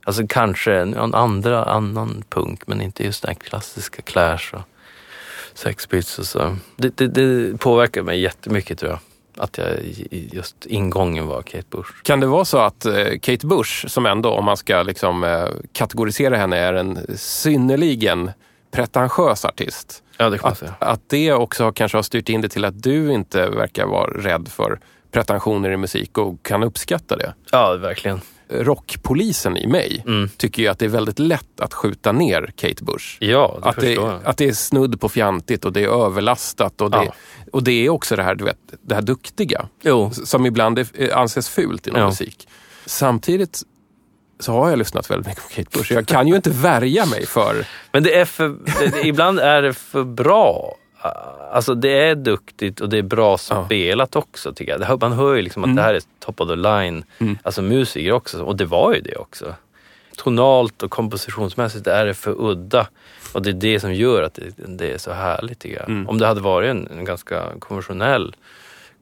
Alltså 0.05 0.23
kanske 0.29 0.73
en 0.73 1.13
andra, 1.15 1.65
annan 1.65 2.23
punk 2.29 2.67
men 2.67 2.81
inte 2.81 3.03
just 3.03 3.21
den 3.21 3.29
här 3.29 3.49
klassiska 3.49 4.01
Clash 4.01 4.53
och 4.53 4.61
Sex 5.53 5.87
Pistols. 5.87 6.37
Det, 6.75 6.97
det, 6.97 7.07
det 7.07 7.57
påverkar 7.57 8.01
mig 8.01 8.21
jättemycket 8.21 8.79
tror 8.79 8.91
jag. 8.91 8.99
Att 9.37 9.57
jag 9.57 9.67
just 10.09 10.65
ingången 10.65 11.27
var 11.27 11.41
Kate 11.41 11.67
Bush. 11.69 11.91
Kan 12.03 12.19
det 12.19 12.27
vara 12.27 12.45
så 12.45 12.57
att 12.57 12.85
eh, 12.85 13.19
Kate 13.21 13.47
Bush, 13.47 13.87
som 13.87 14.05
ändå 14.05 14.29
om 14.29 14.45
man 14.45 14.57
ska 14.57 14.83
liksom, 14.83 15.23
eh, 15.23 15.47
kategorisera 15.73 16.37
henne, 16.37 16.57
är 16.57 16.73
en 16.73 17.17
synnerligen 17.17 18.31
pretentiös 18.71 19.45
artist. 19.45 20.03
Ja, 20.17 20.29
det 20.29 20.37
kan 20.37 20.51
Att, 20.51 20.63
att 20.79 21.01
det 21.07 21.33
också 21.33 21.71
kanske 21.71 21.97
har 21.97 22.03
styrt 22.03 22.29
in 22.29 22.41
det 22.41 22.49
till 22.49 22.65
att 22.65 22.83
du 22.83 23.13
inte 23.13 23.49
verkar 23.49 23.85
vara 23.85 24.11
rädd 24.11 24.47
för 24.47 24.79
pretensioner 25.11 25.71
i 25.71 25.77
musik 25.77 26.17
och 26.17 26.43
kan 26.43 26.63
uppskatta 26.63 27.17
det. 27.17 27.33
Ja, 27.51 27.73
verkligen. 27.73 28.21
Rockpolisen 28.53 29.57
i 29.57 29.67
mig 29.67 30.03
Mm. 30.07 30.29
tycker 30.37 30.61
ju 30.61 30.67
att 30.67 30.79
det 30.79 30.85
är 30.85 30.89
väldigt 30.89 31.19
lätt 31.19 31.61
att 31.61 31.73
skjuta 31.73 32.11
ner 32.11 32.53
Kate 32.55 32.83
Bush. 32.83 33.17
Ja, 33.19 33.59
det 33.63 33.69
Att 33.69 33.75
det, 33.79 33.93
jag. 33.93 34.19
att 34.23 34.37
det 34.37 34.47
är 34.47 34.53
snudd 34.53 35.01
på 35.01 35.09
fjantigt 35.09 35.65
och 35.65 35.73
det 35.73 35.83
är 35.83 36.05
överlastat. 36.05 36.81
Och 36.81 36.91
det, 36.91 36.97
Ja. 37.05 37.13
och 37.51 37.63
det 37.63 37.71
är 37.85 37.89
också 37.89 38.15
det 38.15 38.23
här, 38.23 38.35
du 38.35 38.43
vet, 38.45 38.57
det 38.81 38.95
här 38.95 39.01
duktiga 39.01 39.67
Jo, 39.81 40.11
som 40.13 40.45
ibland 40.45 40.79
är, 40.79 40.87
eh, 40.93 41.17
anses 41.17 41.49
fult 41.49 41.87
inom 41.87 41.99
Ja. 42.01 42.07
musik. 42.07 42.47
Samtidigt 42.85 43.61
så 44.39 44.51
har 44.51 44.69
jag 44.69 44.79
lyssnat 44.79 45.11
väldigt 45.11 45.27
mycket 45.27 45.43
på 45.43 45.49
Kate 45.49 45.77
Bush. 45.77 45.93
Jag 45.93 46.07
kan 46.07 46.27
ju 46.27 46.35
inte 46.35 46.49
värja 46.49 47.05
mig 47.05 47.25
för... 47.25 47.65
Men 47.91 48.03
det 48.03 48.15
är 48.19 48.25
för, 48.25 48.55
det, 48.79 49.07
ibland 49.07 49.39
är 49.39 49.61
det 49.61 49.73
för 49.73 50.03
bra. 50.03 50.75
Alltså 51.51 51.75
det 51.75 51.89
är 52.07 52.15
duktigt 52.15 52.81
och 52.81 52.89
det 52.89 52.97
är 52.97 53.01
bra 53.01 53.37
Ja. 53.49 53.65
spelat 53.65 54.15
också 54.15 54.53
tycker 54.53 54.79
jag. 54.87 55.01
Man 55.01 55.13
hör 55.13 55.35
ju 55.35 55.41
liksom 55.41 55.63
att 55.63 55.67
Mm. 55.67 55.75
det 55.75 55.81
här 55.81 55.93
är 55.93 56.01
top 56.19 56.41
of 56.41 56.49
the 56.49 56.55
line. 56.55 57.03
Mm. 57.17 57.37
Alltså 57.43 57.61
musiker 57.61 58.11
också. 58.11 58.43
Och 58.43 58.55
det 58.57 58.65
var 58.65 58.93
ju 58.93 59.01
det 59.01 59.15
också. 59.15 59.55
Tonalt 60.17 60.83
och 60.83 60.91
kompositionsmässigt 60.91 61.87
är 61.87 62.05
det 62.05 62.13
för 62.13 62.35
udda. 62.51 62.87
Och 63.33 63.41
det 63.41 63.49
är 63.49 63.53
det 63.53 63.79
som 63.79 63.93
gör 63.93 64.23
att 64.23 64.33
det, 64.33 64.67
det 64.67 64.91
är 64.91 64.97
så 64.97 65.11
härligt 65.11 65.59
tycker 65.59 65.77
jag. 65.79 65.89
Mm. 65.89 66.09
Om 66.09 66.17
det 66.19 66.27
hade 66.27 66.41
varit 66.41 66.69
en, 66.69 66.87
en 66.97 67.05
ganska 67.05 67.43
konventionell 67.59 68.35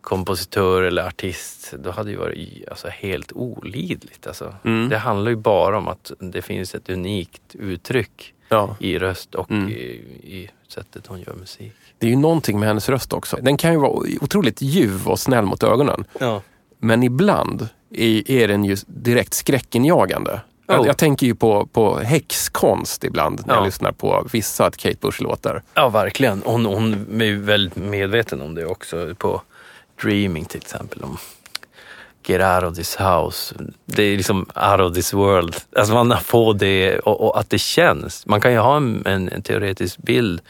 kompositör 0.01 0.81
eller 0.83 1.07
artist, 1.07 1.73
då 1.79 1.91
hade 1.91 2.07
det 2.09 2.11
ju 2.11 2.17
varit 2.17 2.69
alltså, 2.69 2.87
helt 2.87 3.31
olidligt. 3.33 4.27
Alltså. 4.27 4.55
Mm. 4.65 4.89
Det 4.89 4.97
handlar 4.97 5.29
ju 5.31 5.35
bara 5.37 5.77
om 5.77 5.87
att 5.87 6.11
det 6.19 6.41
finns 6.41 6.75
ett 6.75 6.89
unikt 6.89 7.41
uttryck 7.59 8.33
Ja. 8.49 8.75
i 8.79 8.99
röst 8.99 9.35
och 9.35 9.51
Mm. 9.51 9.69
i, 9.69 9.73
i 10.23 10.49
sättet 10.67 11.07
hon 11.07 11.19
gör 11.19 11.33
musik. 11.33 11.73
Det 12.01 12.07
är 12.07 12.09
ju 12.09 12.15
någonting 12.15 12.59
med 12.59 12.67
hennes 12.67 12.89
röst 12.89 13.13
också. 13.13 13.37
Den 13.41 13.57
kan 13.57 13.71
ju 13.71 13.77
vara 13.79 13.91
otroligt 14.21 14.61
ljuv 14.61 15.07
och 15.07 15.19
snäll 15.19 15.45
mot 15.45 15.63
ögonen. 15.63 16.05
Ja. 16.19 16.41
Men 16.79 17.03
ibland 17.03 17.67
är, 17.95 18.31
är 18.31 18.47
den 18.47 18.65
ju 18.65 18.77
direkt 18.87 19.33
skräckinjagande. 19.33 20.41
Jag, 20.67 20.87
jag 20.87 20.97
tänker 20.97 21.25
ju 21.27 21.35
på, 21.35 21.65
på 21.65 21.97
häxkonst 21.99 23.03
ibland 23.03 23.41
när 23.45 23.53
jag 23.53 23.61
Ja. 23.61 23.65
lyssnar 23.65 23.91
på 23.91 24.27
vissa 24.31 24.71
Kate 24.71 24.97
Bush-låtar. 25.01 25.61
ja, 25.73 25.89
verkligen. 25.89 26.41
Hon, 26.45 26.65
hon 26.65 27.21
är 27.21 27.25
ju 27.25 27.39
väldigt 27.41 27.75
medveten 27.75 28.41
om 28.41 28.55
det 28.55 28.65
också 28.65 29.15
på 29.17 29.41
Dreaming 30.01 30.45
till 30.45 30.57
exempel. 30.61 31.03
Om 31.03 31.17
Get 32.25 32.41
out 32.41 32.71
of 32.71 32.77
this 32.77 32.95
house. 32.99 33.55
Det 33.85 34.03
är 34.03 34.17
liksom 34.17 34.39
out 34.71 34.79
of 34.79 34.93
this 34.95 35.13
world. 35.13 35.55
Alltså 35.75 35.93
man 35.93 36.17
får 36.23 36.53
det 36.53 36.99
och, 36.99 37.21
och 37.21 37.39
att 37.39 37.49
det 37.49 37.59
känns. 37.59 38.25
Man 38.25 38.41
kan 38.41 38.51
ju 38.51 38.57
ha 38.57 38.77
en, 38.77 39.05
en, 39.05 39.29
en 39.29 39.41
teoretisk 39.41 39.97
bild 39.97 40.41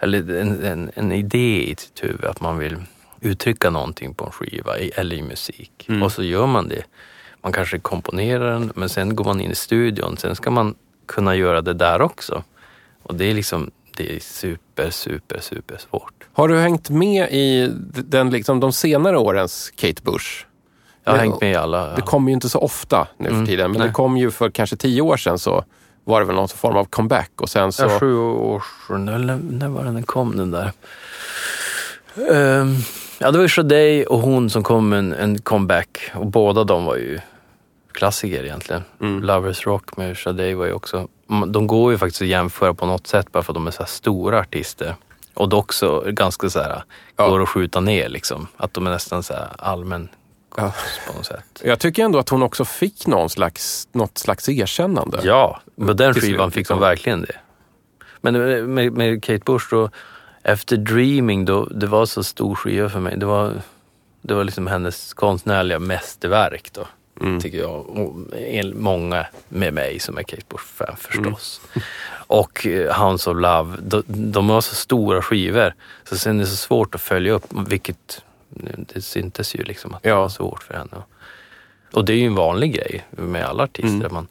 eller 0.00 0.34
en, 0.40 0.64
en, 0.64 0.90
en 0.94 1.12
idé 1.12 1.70
i 1.70 1.74
sitt 1.78 2.04
huvud 2.04 2.24
att 2.24 2.40
man 2.40 2.58
vill 2.58 2.76
uttrycka 3.20 3.70
någonting 3.70 4.14
på 4.14 4.24
en 4.24 4.30
skiva 4.32 4.76
eller 4.78 5.16
i 5.16 5.22
musik. 5.22 5.86
Mm. 5.88 6.02
Och 6.02 6.12
så 6.12 6.22
gör 6.22 6.46
man 6.46 6.68
det. 6.68 6.82
Man 7.42 7.52
kanske 7.52 7.78
komponerar 7.78 8.52
den 8.52 8.72
men 8.74 8.88
sen 8.88 9.16
går 9.16 9.24
man 9.24 9.40
in 9.40 9.50
i 9.50 9.54
studion. 9.54 10.16
Sen 10.16 10.36
ska 10.36 10.50
man 10.50 10.74
kunna 11.06 11.34
göra 11.36 11.60
det 11.62 11.74
där 11.74 12.00
också. 12.02 12.44
Och 13.02 13.14
det 13.14 13.24
är 13.24 13.34
liksom, 13.34 13.70
det 13.96 14.16
är 14.16 14.20
super, 14.20 14.90
super, 14.90 15.38
super 15.40 15.76
svårt. 15.90 16.24
Har 16.32 16.48
du 16.48 16.58
hängt 16.58 16.90
med 16.90 17.28
i 17.32 17.70
den, 17.94 18.30
liksom, 18.30 18.60
de 18.60 18.72
senare 18.72 19.18
årens 19.18 19.72
Kate 19.76 20.02
Bush? 20.02 20.46
Jag 21.04 21.12
har 21.12 21.18
hängt 21.18 21.40
med 21.40 21.52
i 21.52 21.54
alla. 21.54 21.86
Det 21.86 21.94
Ja. 21.98 22.04
kommer 22.06 22.28
ju 22.30 22.34
inte 22.34 22.48
så 22.48 22.58
ofta 22.58 23.08
nu 23.18 23.24
för 23.28 23.34
Mm, 23.34 23.46
tiden, 23.46 23.70
men 23.70 23.78
nej. 23.80 23.88
det 23.88 23.94
kom 23.94 24.16
ju 24.16 24.30
för 24.30 24.50
kanske 24.50 24.76
tio 24.76 25.02
år 25.02 25.16
sedan 25.16 25.38
så 25.38 25.64
var 26.04 26.20
det 26.20 26.26
väl 26.26 26.36
någon 26.36 26.48
form 26.48 26.76
av 26.76 26.84
comeback 26.84 27.30
och 27.36 27.48
sen 27.48 27.72
så... 27.72 27.82
Ja, 27.82 27.98
sju 27.98 28.16
år 28.18 28.62
sedan, 28.88 29.08
eller 29.08 29.36
när 29.50 29.68
var 29.68 29.84
det 29.84 29.90
den 29.90 30.02
kom 30.02 30.36
den 30.36 30.50
där? 30.50 30.72
Ehm, 32.30 32.76
ja, 33.18 33.30
det 33.30 33.38
var 33.38 33.42
ju 33.42 33.48
Sade 33.48 34.06
och 34.06 34.18
hon 34.18 34.50
som 34.50 34.62
kom 34.62 34.88
med 34.88 34.98
en, 34.98 35.12
en 35.12 35.38
comeback 35.38 36.10
och 36.14 36.26
båda 36.26 36.64
de 36.64 36.84
var 36.84 36.96
ju 36.96 37.20
klassiker 37.92 38.44
egentligen. 38.44 38.82
Mm. 39.00 39.22
Lovers 39.22 39.66
Rock 39.66 39.96
med 39.96 40.16
Sade 40.16 40.54
var 40.54 40.66
ju 40.66 40.72
också 40.72 41.08
de 41.46 41.66
går 41.66 41.92
ju 41.92 41.98
faktiskt 41.98 42.22
att 42.22 42.28
jämföra 42.28 42.74
på 42.74 42.86
något 42.86 43.06
sätt 43.06 43.32
bara 43.32 43.42
för 43.42 43.52
att 43.52 43.54
de 43.54 43.66
är 43.66 43.70
så 43.70 43.84
stora 43.84 44.40
artister. 44.40 44.94
Och 45.34 45.48
det 45.48 45.56
också 45.56 46.04
ganska 46.06 46.50
så 46.50 46.60
här, 46.60 46.82
Ja. 47.16 47.28
går 47.28 47.42
att 47.42 47.48
skjuta 47.48 47.80
ner 47.80 48.08
liksom. 48.08 48.46
Att 48.56 48.74
de 48.74 48.86
är 48.86 48.90
nästan 48.90 49.22
så 49.22 49.34
här 49.34 49.48
allmän 49.58 50.08
Ja. 50.56 50.74
på 51.06 51.12
något 51.16 51.26
sätt. 51.26 51.62
Jag 51.64 51.78
tycker 51.78 52.04
ändå 52.04 52.18
att 52.18 52.28
hon 52.28 52.42
också 52.42 52.64
fick 52.64 53.06
någon 53.06 53.30
slags, 53.30 53.88
något 53.92 54.18
slags 54.18 54.48
erkännande. 54.48 55.20
Ja, 55.22 55.60
på 55.76 55.92
den 55.92 56.14
skivan 56.14 56.50
fick 56.50 56.56
liksom. 56.56 56.80
de 56.80 56.80
verkligen 56.80 57.22
det. 57.22 57.36
Men 58.20 58.34
med, 58.74 58.92
med, 58.92 59.22
Kate 59.24 59.44
Bush 59.44 59.66
då, 59.70 59.90
efter 60.42 60.76
Dreaming 60.76 61.44
då, 61.44 61.64
det 61.64 61.86
var 61.86 62.06
så 62.06 62.24
stor 62.24 62.54
skiva 62.54 62.88
för 62.88 63.00
mig. 63.00 63.16
Det 63.16 63.26
var, 63.26 63.52
det 64.22 64.34
var 64.34 64.44
liksom 64.44 64.66
hennes 64.66 65.14
konstnärliga 65.14 65.78
mästerverk 65.78 66.72
då. 66.72 66.86
Mm. 67.20 67.40
Tycker 67.40 67.58
jag. 67.58 67.88
Och 67.88 68.16
många 68.74 69.26
med 69.48 69.74
mig 69.74 69.98
som 69.98 70.18
är 70.18 70.22
Kate 70.22 70.42
Bush-fan 70.48 70.96
förstås. 70.96 71.60
Och 72.12 72.66
eh, 72.66 73.02
Hounds 73.02 73.26
of 73.26 73.36
Love, 73.36 73.76
de, 73.82 74.02
de 74.06 74.48
var 74.48 74.60
så 74.60 74.74
stora 74.74 75.22
skivor. 75.22 75.74
Så 76.04 76.18
sen 76.18 76.36
är 76.36 76.40
det 76.40 76.50
så 76.50 76.56
svårt 76.56 76.94
att 76.94 77.00
följa 77.00 77.32
upp, 77.32 77.44
vilket 77.68 78.22
det 78.94 79.02
syntes 79.02 79.54
ju 79.54 79.62
liksom 79.64 79.94
att 79.94 80.02
det 80.02 80.08
Ja. 80.08 80.20
var 80.20 80.28
svårt 80.28 80.62
för 80.62 80.74
henne. 80.74 81.02
Och 81.92 82.04
det 82.04 82.12
är 82.12 82.16
ju 82.16 82.26
en 82.26 82.34
vanlig 82.34 82.74
grej 82.74 83.04
med 83.10 83.44
alla 83.44 83.62
artister. 83.64 84.06
Mm. 84.06 84.12
Man, 84.12 84.28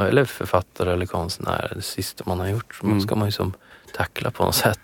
eller 0.00 0.24
författare 0.24 0.92
eller 0.92 1.06
konstnär. 1.06 1.72
Det 1.76 1.82
sista 1.82 2.24
man 2.26 2.40
har 2.40 2.48
gjort 2.48 2.80
Mm. 2.82 3.00
ska 3.00 3.14
man 3.14 3.28
ju 3.28 3.32
som 3.32 3.52
tackla 3.96 4.30
på 4.30 4.44
något 4.44 4.54
sätt. 4.54 4.78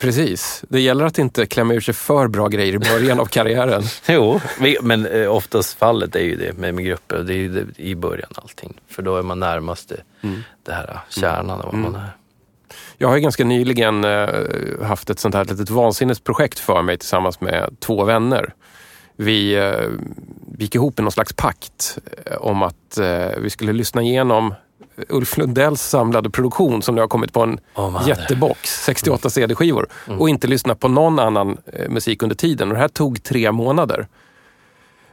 Precis. 0.00 0.64
Det 0.68 0.80
gäller 0.80 1.04
att 1.04 1.18
inte 1.18 1.46
klämma 1.46 1.74
ur 1.74 1.80
sig 1.80 1.94
för 1.94 2.28
bra 2.28 2.48
grejer 2.48 2.72
i 2.74 2.78
början 2.78 3.20
av 3.20 3.26
karriären. 3.26 3.82
Jo, 4.08 4.40
men 4.82 5.06
eh, 5.06 5.30
oftast 5.34 5.78
fallet 5.78 6.16
är 6.16 6.20
ju 6.20 6.36
det 6.36 6.52
med, 6.58 6.74
med 6.74 6.84
grupper. 6.84 7.18
Det 7.18 7.32
är 7.34 7.36
ju 7.36 7.48
det, 7.48 7.82
i 7.82 7.94
början 7.94 8.30
allting. 8.34 8.80
För 8.88 9.02
då 9.02 9.16
är 9.16 9.22
man 9.22 9.40
närmast 9.40 9.88
det, 9.88 10.00
Mm. 10.22 10.42
det 10.62 10.72
här 10.72 10.88
eh, 10.90 10.98
kärnan 11.20 11.60
av 11.60 11.64
vad 11.64 11.74
man 11.74 11.94
är. 11.94 12.10
Jag 12.98 13.08
har 13.08 13.18
ganska 13.18 13.44
nyligen 13.44 14.04
eh, 14.04 14.28
haft 14.82 15.10
ett 15.10 15.18
sånt 15.18 15.34
här 15.34 15.44
litet 15.44 15.70
vansinnesprojekt 15.70 16.58
för 16.58 16.82
mig 16.82 16.98
tillsammans 16.98 17.40
med 17.40 17.76
två 17.80 18.04
vänner. 18.04 18.54
Vi, 19.16 19.54
eh, 19.54 19.88
vi 20.56 20.64
gick 20.64 20.74
ihop 20.74 20.98
i 20.98 21.02
någon 21.02 21.12
slags 21.12 21.32
pakt 21.32 21.98
eh, 22.26 22.36
om 22.36 22.62
att 22.62 22.74
vi 23.38 23.50
skulle 23.50 23.72
lyssna 23.72 24.02
igenom 24.02 24.54
Ulf 25.08 25.36
Lundells 25.36 25.82
samlade 25.82 26.30
produktion 26.30 26.82
som 26.82 26.94
nu 26.94 27.00
har 27.00 27.08
kommit 27.08 27.32
på 27.32 27.42
en 27.42 27.60
man, 27.76 28.06
jättebox, 28.06 28.84
68 28.84 29.30
CD-skivor 29.30 29.86
och 30.18 30.28
inte 30.28 30.46
lyssna 30.46 30.74
på 30.74 30.88
någon 30.88 31.18
annan 31.18 31.56
musik 31.88 32.22
under 32.22 32.36
tiden. 32.36 32.68
Och 32.68 32.74
det 32.74 32.80
här 32.80 32.88
tog 32.88 33.22
tre 33.22 33.52
månader. 33.52 34.08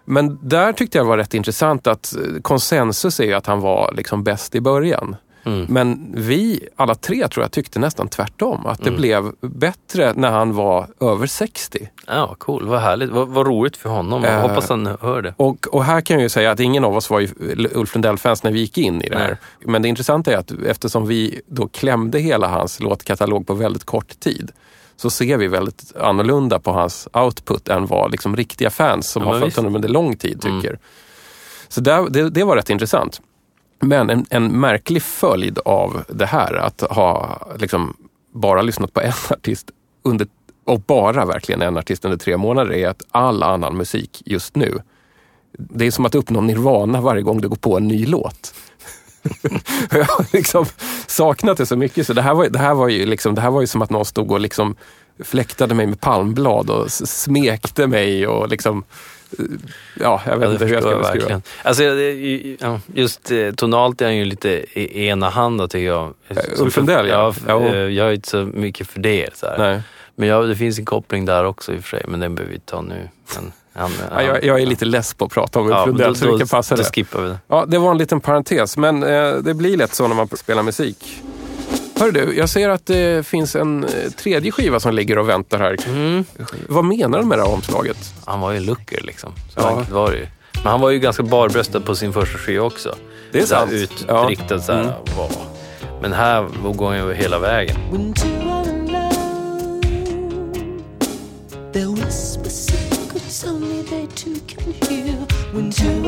Men 0.06 0.40
där 0.42 0.74
tyckte 0.74 0.98
jag 0.98 1.06
var 1.06 1.18
rätt 1.18 1.34
intressant 1.34 1.88
att 1.88 2.14
konsensus 2.42 3.20
är 3.20 3.36
att 3.36 3.46
han 3.46 3.60
var 3.60 3.94
liksom 3.98 4.24
bäst 4.24 4.56
i 4.56 4.62
början. 4.62 5.16
Mm. 5.46 5.66
Men 5.70 6.14
vi 6.18 6.68
alla 6.76 6.96
tre 6.96 7.28
tror 7.28 7.44
jag 7.44 7.52
tyckte 7.52 7.80
nästan 7.80 8.08
tvärtom. 8.08 8.66
Att 8.66 8.84
det 8.84 8.92
blev 8.92 9.32
bättre 9.42 10.14
när 10.16 10.32
han 10.32 10.54
var 10.54 10.88
över 11.02 11.28
60. 11.28 11.90
Ja, 12.08 12.36
cool. 12.38 12.68
Vad 12.68 12.80
härligt. 12.82 13.10
Vad, 13.10 13.28
vad 13.28 13.48
roligt 13.48 13.78
för 13.78 13.90
honom. 13.90 14.24
Jag 14.24 14.34
Eh, 14.34 14.42
hoppas 14.42 14.70
han 14.70 14.86
hör 15.02 15.22
det. 15.22 15.34
Och, 15.38 15.68
och 15.68 15.84
här 15.84 16.02
kan 16.02 16.14
jag 16.16 16.22
ju 16.24 16.30
säga 16.30 16.52
att 16.52 16.60
ingen 16.60 16.84
av 16.84 16.96
oss 16.98 17.10
var 17.10 17.28
Ulf 17.74 17.96
Lundell-fans 17.96 18.44
när 18.44 18.52
vi 18.52 18.60
gick 18.60 18.78
in 18.78 19.02
i 19.02 19.10
det 19.10 19.18
här. 19.18 19.28
Nej. 19.28 19.38
Men 19.72 19.82
det 19.82 19.88
intressanta 19.88 20.32
är 20.34 20.38
att 20.38 20.52
eftersom 20.52 21.08
vi 21.08 21.42
då 21.48 21.68
klämde 21.68 22.20
hela 22.20 22.48
hans 22.48 22.80
låtkatalog 22.80 23.48
på 23.48 23.54
väldigt 23.54 23.84
kort 23.84 24.20
tid 24.20 24.52
så 24.98 25.10
ser 25.10 25.38
vi 25.38 25.48
väldigt 25.48 25.96
annorlunda 26.00 26.60
på 26.60 26.72
hans 26.72 27.08
output 27.14 27.68
än 27.68 27.86
vad 27.86 28.12
liksom 28.12 28.36
riktiga 28.36 28.70
fans 28.70 29.10
som 29.10 29.24
Ja, 29.24 29.30
har 29.34 29.40
följt. 29.40 29.58
Mm. 29.58 29.66
honom 29.66 29.76
under 29.76 29.90
lång 29.90 30.16
tid 30.18 30.42
tycker. 30.42 30.80
Så 31.68 31.82
där, 31.82 32.10
det, 32.10 32.30
det 32.30 32.44
var 32.44 32.56
rätt 32.56 32.70
intressant. 32.70 33.22
Men 33.86 34.10
en, 34.10 34.26
en 34.30 34.60
märklig 34.60 35.04
följd 35.04 35.60
av 35.66 36.04
det 36.10 36.26
här, 36.26 36.54
att 36.54 36.82
ha 36.82 37.40
liksom 37.60 37.98
bara 38.32 38.62
lyssnat 38.62 38.94
på 38.94 39.02
en 39.02 39.14
artist 39.30 39.72
under, 40.04 40.28
och 40.66 40.80
bara 40.80 41.26
verkligen 41.26 41.62
en 41.62 41.78
artist 41.78 42.06
under 42.06 42.18
tre 42.18 42.38
månader, 42.38 42.74
är 42.74 42.88
att 42.88 43.02
all 43.12 43.44
annan 43.44 43.78
musik 43.78 44.22
just 44.26 44.56
nu, 44.56 44.82
det 45.58 45.86
är 45.86 45.92
som 45.92 46.06
att 46.06 46.16
uppnå 46.16 46.42
nirvana 46.42 47.02
varje 47.02 47.22
gång 47.22 47.42
du 47.42 47.50
går 47.50 47.56
på 47.56 47.78
en 47.78 47.88
ny 47.88 48.06
låt. 48.06 48.54
jag 49.92 50.06
har 50.06 50.34
liksom 50.34 50.66
saknat 51.08 51.58
det 51.58 51.66
så 51.66 51.76
mycket, 51.76 52.08
så 52.08 52.14
det 52.14 52.22
här 52.22 52.34
var, 52.34 52.50
det 52.50 52.60
här 52.60 52.74
var, 52.74 52.88
ju, 52.88 53.06
liksom, 53.06 53.36
det 53.36 53.42
här 53.42 53.52
var 53.52 53.62
ju 53.62 53.68
som 53.68 53.82
att 53.82 53.90
någon 53.90 54.06
stod 54.06 54.32
och 54.32 54.40
liksom 54.40 54.76
fläktade 55.20 55.76
mig 55.76 55.88
med 55.88 56.02
palmblad 56.02 56.70
och 56.70 56.92
smekte 56.92 57.88
mig 57.88 58.28
och 58.28 58.50
liksom, 58.50 58.84
ja, 60.00 60.22
jag 60.26 60.38
vet 60.38 60.48
Ja, 60.48 60.52
inte 60.54 60.66
hur 60.66 60.74
jag 60.74 60.84
ska 60.84 60.98
beskriva. 60.98 61.28
verkligen. 61.28 61.42
Alltså, 61.64 61.84
just 62.94 63.32
eh, 63.32 63.52
tonalt 63.52 64.02
är 64.02 64.06
han 64.06 64.16
ju 64.16 64.26
lite 64.26 64.50
i- 64.50 65.08
enahanda 65.08 65.68
tycker 65.68 65.86
jag. 65.88 66.14
Ulf 66.58 66.78
Lundell, 66.78 67.08
ja. 67.08 67.34
eh, 67.48 67.76
Jag 67.76 68.08
är 68.08 68.14
inte 68.14 68.30
så 68.30 68.38
mycket 68.54 68.88
för 68.88 69.00
det. 69.00 69.30
Så 69.38 69.46
här. 69.46 69.58
Nej. 69.58 69.82
Men 70.16 70.30
ja, 70.30 70.42
det 70.42 70.56
finns 70.56 70.80
en 70.80 70.86
koppling 70.86 71.26
där 71.26 71.44
också 71.46 71.74
i 71.74 71.78
och 71.80 71.84
för 71.84 71.90
sig, 71.98 72.06
men 72.08 72.20
den 72.20 72.36
behöver 72.36 72.54
vi 72.54 72.60
ta 72.60 72.82
nu. 72.82 73.10
Men, 73.36 73.52
han, 73.74 73.92
Ja, 74.12 74.22
jag, 74.22 74.44
jag 74.44 74.62
är 74.62 74.66
lite 74.66 74.86
less 74.86 75.14
på 75.14 75.26
att 75.26 75.32
prata 75.32 75.60
om 75.60 75.66
Ulf 75.68 75.76
ja, 75.78 75.86
Lundell, 75.86 76.08
då, 76.08 76.16
så 76.16 76.26
vi 76.26 76.32
då, 76.32 76.38
kan 76.38 76.48
passa 76.48 76.76
då 76.76 76.82
det. 76.82 76.88
skippar 76.90 77.22
vi 77.22 77.30
det. 77.30 77.38
Ja, 77.48 77.66
det 77.68 77.78
var 77.78 77.92
en 77.92 77.98
liten 77.98 78.20
parentes, 78.22 78.78
men 78.78 79.04
eh, 79.04 79.34
det 79.36 79.54
blir 79.54 79.78
lätt 79.78 79.94
så 79.96 80.08
när 80.08 80.16
man 80.16 80.28
spelar 80.28 80.64
musik. 80.64 81.22
Hör 82.00 82.12
du, 82.12 82.38
jag 82.38 82.50
ser 82.50 82.70
att 82.70 82.86
det 82.86 83.28
finns 83.28 83.56
en 83.56 83.84
eh, 83.84 83.90
tredje 84.18 84.52
skiva 84.52 84.80
som 84.80 84.94
ligger 84.94 85.18
och 85.18 85.30
väntar 85.30 85.60
här. 85.60 85.78
Mm. 85.88 86.26
Vad 86.68 86.86
menar 86.86 87.20
du 87.20 87.26
med 87.26 87.38
det 87.38 87.44
här 87.44 87.52
omslaget? 87.54 87.98
Han 88.26 88.40
var 88.40 88.52
ju 88.52 88.58
en 88.58 88.66
looker 88.66 89.02
liksom. 89.02 89.32
Så 89.54 89.60
Ja. 89.60 89.70
enkelt 89.70 89.90
var 89.92 90.12
det 90.12 90.18
ju. 90.18 90.28
Men 90.54 90.64
han 90.72 90.82
var 90.82 90.90
ju 90.90 91.00
ganska 91.00 91.24
barbröstad 91.24 91.80
på 91.82 91.96
sin 91.96 92.14
första 92.14 92.38
skiva 92.38 92.66
också. 92.66 92.96
Det 93.32 93.38
är 93.38 93.42
Så 93.42 93.48
sant. 93.48 93.72
Utriktad 93.72 94.60
så 94.60 94.72
här, 94.74 94.82
Mm. 94.82 94.94
wow. 95.18 95.32
Men 96.02 96.14
här 96.14 96.48
går 96.74 96.88
han 96.88 96.98
ju 96.98 97.14
hela 97.14 97.40
vägen. 97.40 97.76
When 97.92 98.14
two 98.14 98.28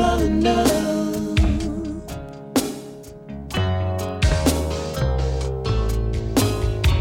are 0.00 0.24
in 0.24 0.97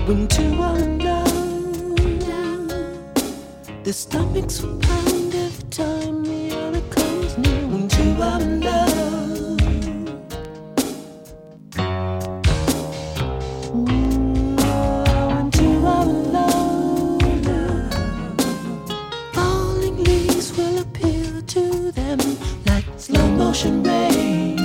in 0.09 0.99
love, 0.99 2.69
their 3.83 3.93
stomachs 3.93 4.61
will 4.61 4.79
pound 4.79 5.35
every 5.35 5.69
time 5.69 6.23
the 6.23 6.55
other 6.55 6.81
comes 6.89 7.37
near. 7.37 7.67
When 7.67 7.89
two 7.89 8.21
are 8.21 8.41
in 8.41 8.61
love. 8.61 9.59
When 15.33 15.51
two 15.51 15.85
are 15.85 16.09
in 16.09 16.31
love, 16.31 17.21
falling 19.33 20.03
leaves 20.05 20.55
will 20.57 20.79
appear 20.79 21.41
to 21.41 21.91
them 21.91 22.19
like 22.65 22.85
slow 22.97 23.27
motion 23.31 23.83
rain. 23.83 24.56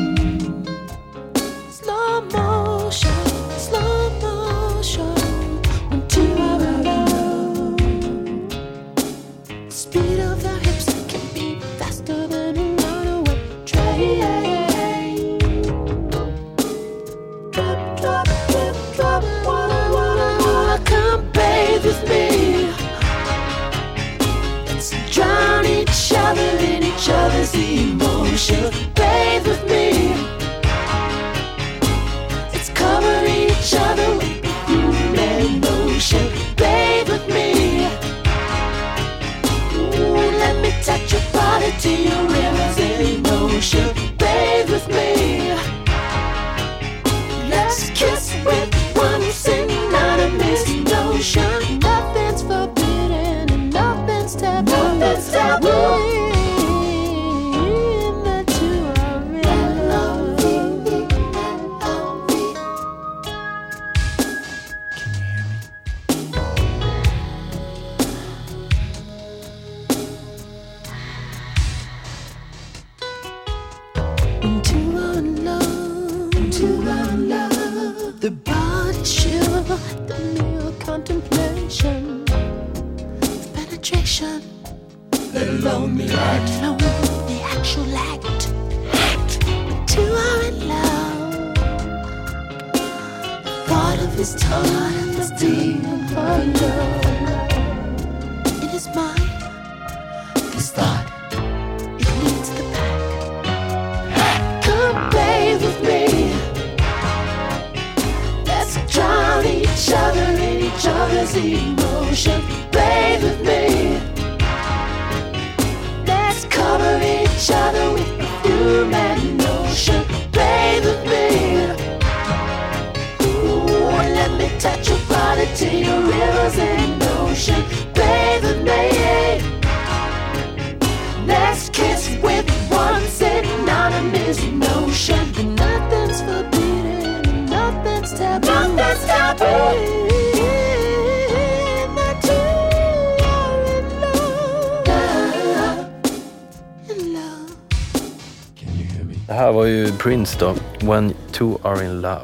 Det 149.26 149.32
här 149.32 149.52
var 149.52 149.64
ju 149.64 149.92
Prince 149.92 150.36
då, 150.40 150.54
When 150.86 151.14
Two 151.32 151.58
Are 151.62 151.84
In 151.84 152.00
Love. 152.00 152.20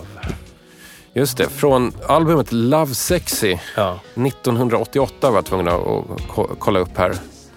Just 1.13 1.39
det, 1.39 1.49
från 1.49 1.93
albumet 2.09 2.53
Love 2.53 2.95
Sexy 2.95 3.57
Ja. 3.77 4.01
1988 4.15 5.31
var 5.31 5.37
jag 5.37 5.45
tvungen 5.45 5.69
att 5.69 6.29
ko- 6.29 6.51
kolla 6.59 6.79
upp 6.79 6.97
här. 6.99 7.15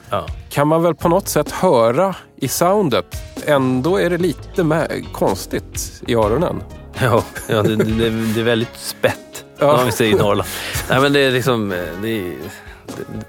ja. 0.10 0.26
Kan 0.50 0.68
man 0.68 0.84
väl 0.84 0.96
på 0.96 1.10
något 1.10 1.28
sätt 1.28 1.52
höra 1.52 2.16
i 2.36 2.48
soundet. 2.48 3.16
Ändå 3.46 3.98
är 3.98 4.10
det 4.10 4.18
lite 4.18 4.88
konstigt 5.14 6.02
i 6.08 6.16
öronen. 6.16 6.64
Ja, 7.02 7.24
ja 7.50 7.64
det, 7.64 7.76
det, 7.76 8.10
det 8.10 8.40
är 8.42 8.44
väldigt 8.44 8.78
spett, 8.78 9.31
Ja. 9.62 9.92
säger 9.92 10.16
i 10.16 10.20
Norrland. 10.20 10.50
Nej, 10.90 11.02
men 11.02 11.14
det 11.14 11.20
är 11.20 11.32
liksom, 11.32 11.72
eh, 11.72 11.78
det 12.02 12.10
är, 12.10 12.34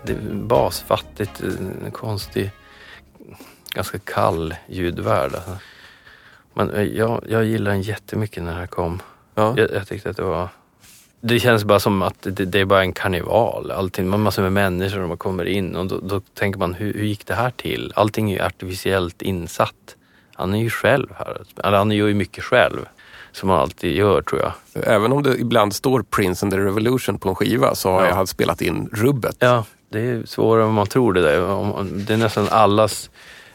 det, 0.02 0.12
är 0.12 0.18
basfattigt, 0.32 1.40
en 1.84 1.90
konstig, 1.92 2.50
ganska 3.74 3.98
kall 3.98 4.54
ljudvärld. 4.66 5.34
Alltså. 5.34 5.56
Men 6.54 6.70
eh, 6.70 6.82
jag, 6.82 7.24
jag 7.28 7.44
gillar 7.44 7.70
den 7.70 7.82
jättemycket 7.82 8.42
när 8.42 8.52
det 8.52 8.58
här 8.58 8.66
kom. 8.66 9.02
Ja. 9.34 9.54
Jag, 9.56 9.72
jag 9.72 9.88
tyckte 9.88 10.10
att 10.10 10.16
det 10.16 10.22
var... 10.22 10.48
Det 11.20 11.40
känns 11.40 11.64
bara 11.64 11.80
som 11.80 12.02
att 12.02 12.22
det, 12.22 12.44
det 12.44 12.60
är 12.60 12.64
bara 12.64 12.82
en 12.82 12.92
karneval. 12.92 13.70
Allting, 13.70 14.08
man 14.08 14.20
massor 14.20 14.42
med 14.42 14.52
människor 14.52 15.00
och 15.00 15.08
man 15.08 15.18
kommer 15.18 15.44
in 15.44 15.76
och 15.76 15.86
då, 15.86 16.00
då 16.00 16.20
tänker 16.20 16.58
man 16.58 16.74
hur, 16.74 16.94
hur 16.94 17.04
gick 17.04 17.26
det 17.26 17.34
här 17.34 17.50
till? 17.50 17.92
Allting 17.96 18.30
är 18.30 18.36
ju 18.36 18.42
artificiellt 18.42 19.22
insatt. 19.22 19.96
Han 20.34 20.54
är 20.54 20.58
ju 20.58 20.70
själv 20.70 21.08
här. 21.18 21.42
Eller 21.64 21.78
han 21.78 21.90
gör 21.90 22.06
ju 22.06 22.14
mycket 22.14 22.44
själv. 22.44 22.86
Som 23.32 23.48
han 23.48 23.58
alltid 23.60 23.96
gör 23.96 24.22
tror 24.22 24.40
jag. 24.40 24.52
Även 24.86 25.12
om 25.12 25.22
det 25.22 25.36
ibland 25.38 25.74
står 25.74 26.02
Prince 26.02 26.46
and 26.46 26.52
the 26.52 26.58
Revolution 26.58 27.18
på 27.18 27.28
en 27.28 27.34
skiva 27.34 27.74
så 27.74 27.90
har 27.90 28.02
Ja. 28.04 28.08
jag 28.08 28.28
spelat 28.28 28.60
in 28.62 28.88
rubbet. 28.92 29.36
Ja, 29.38 29.64
det 29.88 30.00
är 30.00 30.26
svårare 30.26 30.64
än 30.64 30.72
man 30.72 30.86
tror 30.86 31.12
det 31.12 31.22
där. 31.22 31.40
Det 32.06 32.12
är 32.12 32.16
nästan 32.16 32.48
allas 32.50 33.10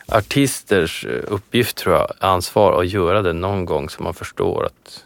artisters 0.08 1.06
eh, 1.06 1.24
uppgift 1.28 1.78
tror 1.78 1.96
jag, 1.96 2.12
ansvar 2.20 2.82
att 2.82 2.88
göra 2.88 3.22
det 3.22 3.34
någon 3.34 3.66
gång 3.66 3.90
så 3.90 4.04
man 4.04 4.14
förstår 4.14 4.66
att 4.66 5.04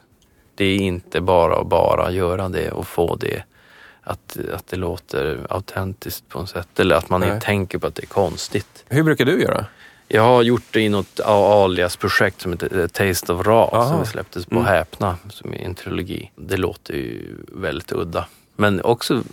det 0.56 0.66
är 0.66 0.78
inte 0.78 1.22
bara 1.22 1.58
att 1.58 1.68
bara 1.68 2.12
göra 2.12 2.50
det 2.50 2.72
och 2.72 2.88
få 2.88 3.16
det 3.16 3.44
att, 4.04 4.38
att 4.54 4.68
det 4.68 4.76
låter 4.78 5.40
autentiskt 5.50 6.30
på 6.30 6.40
något 6.40 6.50
sätt. 6.50 6.80
Eller 6.80 6.96
att 6.96 7.10
man 7.10 7.20
Nej. 7.22 7.30
inte 7.34 7.46
tänker 7.46 7.78
på 7.78 7.88
att 7.88 7.96
det 7.96 8.04
är 8.04 8.08
konstigt. 8.08 8.86
Hur 8.90 9.04
brukar 9.04 9.26
du 9.26 9.42
göra? 9.42 9.66
Jag 10.14 10.22
har 10.22 10.42
gjort 10.42 10.64
det 10.72 10.82
i 10.82 10.90
något 10.90 11.20
alias-projekt 11.20 12.42
som 12.42 12.52
heter 12.52 12.80
eh, 12.80 12.88
Taste 12.88 13.34
of 13.34 13.48
Ra 13.48 13.70
Aha. 13.74 13.90
som 13.90 14.06
släpptes 14.06 14.46
på 14.46 14.56
Mm. 14.56 14.66
Häpna 14.66 15.18
som 15.30 15.54
är 15.54 15.58
en 15.58 15.76
trilogi. 15.76 16.32
Det 16.36 16.58
låter 16.58 16.94
ju 16.94 17.36
väldigt 17.48 17.92
udda. 17.92 18.26
Men 18.56 18.82
också, 18.82 19.24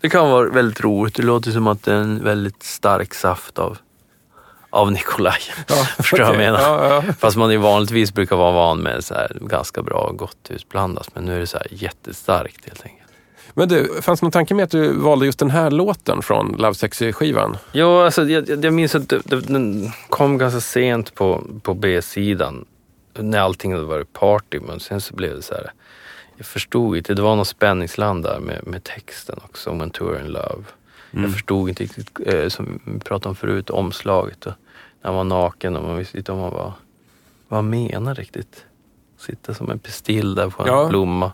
det 0.00 0.08
kan 0.08 0.30
vara 0.30 0.50
väldigt 0.50 0.80
roligt. 0.80 1.14
Det 1.14 1.22
låter 1.22 1.50
som 1.50 1.66
att 1.66 1.82
det 1.82 1.92
är 1.92 1.96
en 1.96 2.24
väldigt 2.24 2.62
stark 2.62 3.14
saft 3.14 3.58
av, 3.58 3.78
av 4.70 4.92
Nikolaj. 4.92 5.40
Förstår 5.96 6.18
du 6.18 6.24
vad 6.24 6.32
jag 6.34 6.38
menar? 6.38 6.60
Ja, 6.60 7.02
ja. 7.06 7.12
Fast 7.18 7.36
man 7.36 7.50
ju 7.50 7.56
vanligtvis 7.56 8.14
brukar 8.14 8.36
vara 8.36 8.52
van 8.52 8.78
med 8.78 9.04
så 9.04 9.14
här 9.14 9.38
ganska 9.40 9.82
bra 9.82 10.12
gott 10.14 10.50
husblandat. 10.50 11.08
Men 11.14 11.24
nu 11.24 11.36
är 11.36 11.40
det 11.40 11.46
så 11.46 11.58
här 11.58 11.66
jättestarkt 11.70 12.64
helt 12.66 12.82
enkelt. 12.84 13.05
Men 13.54 13.68
du, 13.68 14.02
fanns 14.02 14.20
det 14.20 14.24
någon 14.24 14.32
tanke 14.32 14.54
med 14.54 14.64
att 14.64 14.70
du 14.70 14.92
valde 14.92 15.26
just 15.26 15.38
den 15.38 15.50
här 15.50 15.70
låten 15.70 16.22
från 16.22 16.52
Love 16.58 16.74
Sexy-skivan? 16.74 17.56
Ja, 17.72 18.04
alltså, 18.04 18.24
jag, 18.24 18.64
jag 18.64 18.72
minns 18.74 18.94
att 18.94 19.12
den 19.24 19.90
kom 20.08 20.38
ganska 20.38 20.60
sent 20.60 21.14
på, 21.14 21.44
på 21.62 21.74
B-sidan. 21.74 22.64
När 23.18 23.38
allting 23.38 23.72
hade 23.72 23.84
varit 23.84 24.12
party. 24.12 24.60
Men 24.66 24.80
sen 24.80 25.00
så 25.00 25.14
blev 25.14 25.36
det 25.36 25.42
så 25.42 25.54
här. 25.54 25.72
Jag 26.36 26.46
förstod 26.46 26.96
inte. 26.96 27.14
Det 27.14 27.22
var 27.22 27.36
något 27.36 27.48
spänningsland 27.48 28.22
där 28.24 28.40
med, 28.40 28.66
med 28.66 28.84
texten 28.84 29.38
också. 29.44 29.70
When 29.74 29.90
Tour 29.90 30.20
in 30.20 30.26
Love. 30.26 30.64
Jag 31.10 31.32
förstod 31.32 31.68
inte 31.68 31.82
riktigt, 31.82 32.10
eh, 32.26 32.48
som 32.48 32.80
vi 32.84 32.98
pratade 32.98 33.28
om 33.28 33.36
förut, 33.36 33.70
omslaget. 33.70 34.46
Och 34.46 34.52
när 35.02 35.10
han 35.10 35.14
var 35.14 35.24
naken 35.24 35.76
och 35.76 35.82
man 35.82 35.96
visste 35.98 36.18
inte 36.18 36.32
om 36.32 36.38
han 36.40 36.50
var... 36.52 36.72
Vad 37.48 37.64
menar 37.64 38.14
riktigt? 38.14 38.64
Sitta 39.18 39.54
som 39.54 39.70
en 39.70 39.78
pistill 39.78 40.34
där 40.34 40.50
på 40.50 40.62
en 40.62 40.68
Ja. 40.68 40.88
blomma. 40.88 41.32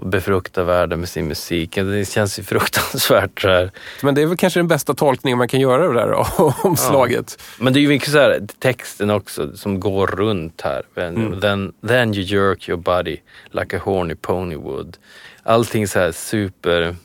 Och 0.00 0.06
befrukta 0.06 0.64
världen 0.64 1.00
med 1.00 1.08
sin 1.08 1.28
musik. 1.28 1.74
Det 1.74 2.08
känns 2.08 2.38
ju 2.38 2.42
fruktansvärt 2.42 3.44
här. 3.44 3.70
Men 4.02 4.14
det 4.14 4.22
är 4.22 4.26
väl 4.26 4.36
kanske 4.36 4.60
den 4.60 4.68
bästa 4.68 4.94
tolkningen 4.94 5.38
man 5.38 5.48
kan 5.48 5.60
göra 5.60 5.84
av 5.86 5.94
det 5.94 6.00
där 6.00 6.26
omslaget. 6.66 7.42
Men 7.58 7.72
det 7.72 7.78
är 7.78 7.82
ju 7.82 7.88
mycket 7.88 8.12
så 8.12 8.18
här, 8.18 8.40
texten 8.58 9.10
också 9.10 9.56
som 9.56 9.80
går 9.80 10.06
runt 10.06 10.60
här. 10.60 10.82
When, 10.94 11.40
then, 11.40 11.72
then 11.88 12.14
you 12.14 12.24
jerk 12.24 12.68
your 12.68 12.80
body 12.80 13.16
like 13.50 13.76
a 13.76 13.80
horny 13.84 14.14
pony 14.14 14.56
would. 14.56 14.96
Allting 15.42 15.88
så 15.88 15.98
här 15.98 16.12
super... 16.12 16.96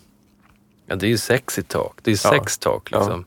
Ja, 0.87 0.95
det 0.95 1.05
är 1.05 1.09
ju 1.09 1.17
sexy 1.17 1.63
talk. 1.63 1.93
Det 2.03 2.11
är 2.11 2.15
ju 2.15 2.19
Ja. 2.23 2.29
sex 2.31 2.57
talk 2.57 2.91
liksom. 2.91 3.25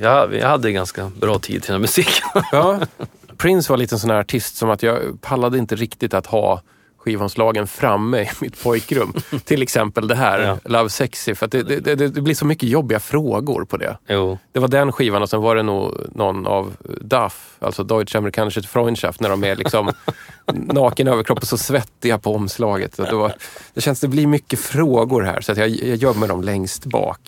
Ja, 0.00 0.26
vi 0.26 0.40
hade 0.40 0.72
ganska 0.72 1.10
bra 1.20 1.38
tid 1.38 1.62
till 1.62 1.72
den 1.72 1.74
här 1.74 1.80
musiken. 1.80 2.28
Ja. 2.52 2.80
Prince 3.36 3.72
var 3.72 3.76
lite 3.76 3.94
en 3.94 3.98
sån 3.98 4.10
här 4.10 4.20
artist 4.20 4.56
som 4.56 4.70
att 4.70 4.82
jag 4.82 5.20
pallade 5.20 5.58
inte 5.58 5.76
riktigt 5.76 6.14
att 6.14 6.26
ha 6.26 6.62
skivomslagen 7.04 7.66
framme 7.66 8.22
i 8.22 8.28
mitt 8.40 8.62
pojkrum. 8.62 9.12
Till 9.44 9.62
exempel 9.62 10.08
det 10.08 10.14
här, 10.14 10.40
Ja. 10.40 10.58
Love 10.64 10.90
Sexy. 10.90 11.34
För 11.34 11.46
att 11.46 11.52
det, 11.52 11.62
det, 11.62 11.80
det, 11.80 12.08
det 12.08 12.20
blir 12.20 12.34
så 12.34 12.44
mycket 12.46 12.68
jobbiga 12.68 13.00
frågor 13.00 13.64
på 13.64 13.76
det. 13.76 13.96
jo. 14.08 14.38
Det 14.52 14.60
var 14.60 14.68
den 14.68 14.92
skivan 14.92 15.22
och 15.22 15.30
sen 15.30 15.40
var 15.42 15.56
det 15.56 15.62
nog 15.62 15.94
någon 16.14 16.46
av 16.46 16.76
DAF, 17.00 17.56
alltså 17.58 17.84
Deutsche 17.84 18.18
Amerikanische 18.18 18.62
Freundschaft, 18.62 19.20
när 19.20 19.28
de 19.28 19.44
är 19.44 19.56
liksom 19.56 19.90
naken 20.52 21.08
överkropp 21.08 21.38
och 21.38 21.48
så 21.48 21.58
svettiga 21.58 22.18
på 22.18 22.34
omslaget. 22.34 22.94
Så 22.94 23.02
det, 23.02 23.14
var, 23.14 23.32
det 23.74 23.80
känns 23.80 24.00
det 24.00 24.08
blir 24.08 24.26
mycket 24.26 24.58
frågor 24.58 25.22
här 25.22 25.40
så 25.40 25.52
att 25.52 25.58
jag, 25.58 25.68
jag 25.68 25.96
gömmer 25.96 26.28
dem 26.28 26.42
längst 26.42 26.84
bak. 26.84 27.20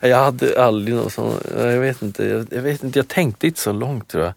Jag 0.00 0.16
hade 0.18 0.64
aldrig 0.64 0.96
någon 0.96 1.10
sån... 1.10 1.32
Jag 1.56 1.80
vet 1.80 2.02
inte. 2.02 2.24
Jag, 2.24 2.46
jag 2.50 2.62
vet 2.62 2.84
inte. 2.84 2.98
Jag 2.98 3.08
tänkte 3.08 3.46
inte 3.46 3.60
så 3.60 3.72
långt 3.72 4.08
tror 4.08 4.24
jag. 4.24 4.32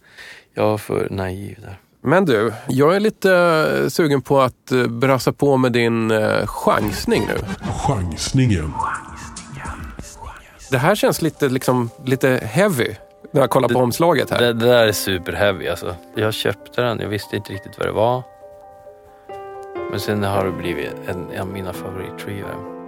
Jag 0.53 0.64
var 0.64 0.78
för 0.78 1.07
naiv 1.12 1.57
där. 1.62 1.78
Men 2.04 2.26
du, 2.26 2.54
jag 2.68 2.95
är 2.95 2.99
lite 2.99 3.34
eh, 3.34 3.89
sugen 3.89 4.22
på 4.22 4.41
att 4.41 4.72
eh, 4.72 4.88
brassa 4.88 5.34
på 5.34 5.58
med 5.58 5.72
din 5.72 6.12
uh, 6.12 6.45
chansning 6.45 7.28
nu. 7.28 7.38
Chansningen. 7.88 8.74
Det 10.72 10.78
här 10.78 10.95
känns 10.95 11.22
lite, 11.22 11.49
liksom, 11.49 11.89
lite 12.06 12.30
heavy 12.43 12.95
när 13.32 13.41
jag 13.41 13.49
kollar 13.49 13.70
på 13.70 13.80
omslaget 13.80 14.30
här. 14.30 14.39
Det, 14.39 14.54
det 14.54 14.66
där 14.66 14.88
är 14.88 14.91
superheavy 14.91 15.68
alltså. 15.68 15.95
Jag 16.16 16.34
köpte 16.34 16.82
den, 16.82 16.99
jag 16.99 17.10
visste 17.10 17.36
inte 17.36 17.54
riktigt 17.54 17.78
vad 17.78 17.88
det 17.88 17.91
var. 17.91 18.24
Men 19.91 19.99
sen 19.99 20.24
har 20.24 20.45
det 20.45 20.52
blivit 20.52 20.91
en, 21.08 21.32
en 21.32 21.41
av 21.41 21.47
mina 21.47 21.74
favoritskivor. 21.74 22.80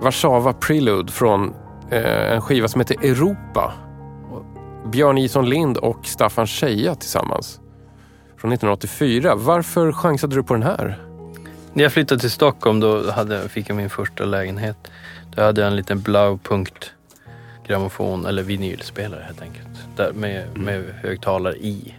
Warszawa 0.00 0.52
Prelude 0.52 1.12
från 1.12 1.54
eh, 1.90 2.32
en 2.32 2.42
skiva 2.42 2.68
som 2.68 2.80
heter 2.80 3.04
Europa. 3.04 3.72
Björn 4.86 5.18
Jison 5.18 5.48
Lind 5.48 5.76
och 5.76 6.06
Staffan 6.06 6.46
Scheja 6.46 6.94
tillsammans. 6.94 7.60
Från 8.36 8.52
1984. 8.52 9.34
Varför 9.34 9.92
chansade 9.92 10.36
du 10.36 10.42
på 10.42 10.54
den 10.54 10.62
här? 10.62 10.98
När 11.72 11.82
jag 11.82 11.92
flyttade 11.92 12.20
till 12.20 12.30
Stockholm 12.30 12.80
då 12.80 13.10
hade, 13.10 13.48
fick 13.48 13.70
jag 13.70 13.76
min 13.76 13.90
första 13.90 14.24
lägenhet. 14.24 14.76
Då 15.34 15.42
hade 15.42 15.60
jag 15.60 15.68
en 15.68 15.76
liten 15.76 16.00
Blaupunkt 16.00 16.92
grammofon 17.66 18.26
eller 18.26 18.42
vinylspelare 18.42 19.22
helt 19.26 19.42
enkelt. 19.42 19.68
Där 19.96 20.12
med, 20.12 20.56
med 20.58 20.94
högtalare 21.02 21.56
i. 21.56 21.94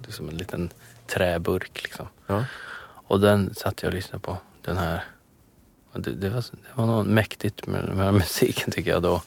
Det 0.00 0.08
är 0.08 0.12
som 0.12 0.28
en 0.28 0.36
liten 0.36 0.70
träburk 1.06 1.82
liksom. 1.82 2.06
Ja. 2.26 2.44
Och 3.06 3.20
den 3.20 3.54
satt 3.54 3.82
jag 3.82 3.88
och 3.88 3.94
lyssnade 3.94 4.22
på. 4.22 4.36
Den 4.64 4.76
här. 4.76 5.04
Det, 5.94 6.10
det, 6.10 6.28
var, 6.28 6.40
det 6.40 6.74
var 6.74 6.86
något 6.86 7.06
mäktigt 7.06 7.66
med 7.66 7.84
den 7.84 7.98
här 7.98 8.12
musiken 8.22 8.70
tycker 8.70 8.90
jag 8.90 9.02
då. 9.02 9.22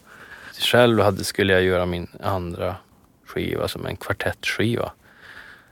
Själv 0.60 1.00
hade, 1.00 1.24
skulle 1.24 1.54
jag 1.54 1.62
göra 1.64 1.86
min 1.86 2.08
andra 2.22 2.76
skiva 3.26 3.68
som 3.68 3.86
en 3.86 3.98
kvartettskiva. 3.98 4.92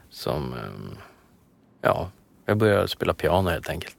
Som, 0.10 0.54
ehm, 0.54 0.98
ja, 1.82 2.10
jag 2.46 2.58
började 2.58 2.88
spela 2.88 3.14
piano 3.14 3.50
helt 3.50 3.70
enkelt. 3.70 3.96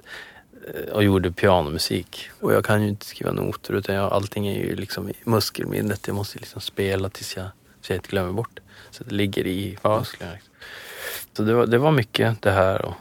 Eh, 0.75 0.93
Och 0.93 1.05
gjorde 1.05 1.33
pianomusik. 1.33 2.31
Och 2.41 2.53
jag 2.53 2.65
kan 2.65 2.83
ju 2.83 2.89
inte 2.89 3.07
skriva 3.07 3.33
noter 3.33 3.75
utan 3.75 3.95
jag, 3.95 4.13
allting 4.13 4.47
är 4.49 4.55
ju 4.59 4.77
liksom 4.77 5.09
i 5.09 5.15
muskelminnet. 5.25 6.07
Jag 6.07 6.17
måste 6.17 6.39
liksom 6.39 6.61
spela 6.61 7.09
tills 7.09 7.37
jag, 7.37 7.47
så 7.81 7.93
jag 7.93 7.99
inte 7.99 8.09
glömmer 8.09 8.33
bort 8.33 8.51
det. 8.55 8.63
Så 8.91 9.05
det 9.05 9.15
ligger 9.15 9.47
i 9.47 9.79
musklerna. 9.83 10.33
Liksom. 10.33 10.53
Så 11.33 11.43
det 11.43 11.55
var, 11.55 11.67
det 11.67 11.79
var 11.79 11.91
mycket 11.91 12.43
det 12.43 12.51
här 12.51 12.85
och, 12.85 12.95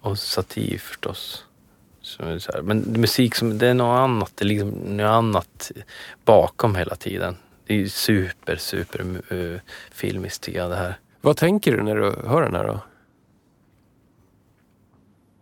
och 0.00 0.18
satir 0.18 0.78
förstås. 0.78 1.44
Så 2.02 2.40
så 2.40 2.52
här. 2.52 2.62
Men 2.62 2.78
musik 2.78 3.34
som, 3.34 3.58
det 3.58 3.68
är 3.68 3.74
något 3.74 3.98
annat. 3.98 4.32
Det 4.34 4.44
är 4.44 4.46
liksom 4.46 4.70
något 4.70 5.04
annat 5.04 5.72
bakom 6.24 6.74
hela 6.74 6.96
tiden. 6.96 7.36
Det 7.66 7.74
är 7.74 7.78
ju 7.78 7.88
super, 7.88 8.56
super 8.56 9.32
uh, 9.32 9.60
filmiskt 9.90 10.42
tycker 10.42 10.58
jag 10.58 10.70
det 10.70 10.76
här. 10.76 10.98
Vad 11.20 11.36
tänker 11.36 11.76
du 11.76 11.82
när 11.82 11.96
du 11.96 12.28
hör 12.28 12.42
den 12.42 12.54
här 12.54 12.66
då? 12.66 12.80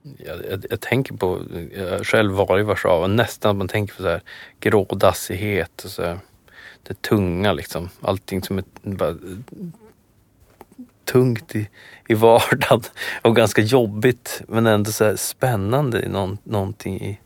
Jag, 0.02 0.46
jag, 0.50 0.66
jag 0.70 0.80
tänker 0.80 1.14
på, 1.14 1.42
jag 1.76 1.90
har 1.90 2.04
själv 2.04 2.32
varit 2.32 2.60
i 2.60 2.64
Warszawa, 2.64 3.06
nästan 3.06 3.58
man 3.58 3.68
tänker 3.68 3.94
på 3.94 4.02
så 4.02 4.08
här 4.08 4.22
grådassighet 4.60 5.84
och 5.84 5.90
så 5.90 6.02
här, 6.02 6.18
det 6.82 7.02
tunga 7.02 7.52
liksom. 7.52 7.88
Allting 8.00 8.42
som 8.42 8.58
är 8.58 8.64
bara 8.82 9.16
tungt 11.12 11.54
i, 11.56 11.68
i 12.08 12.14
vardagen 12.14 12.82
och 13.22 13.36
ganska 13.36 13.62
jobbigt 13.62 14.42
men 14.48 14.66
ändå 14.66 14.90
så 14.92 15.16
spännande 15.16 16.02
i 16.02 16.08
någon, 16.08 16.38
någonting 16.44 17.00
i 17.00 17.20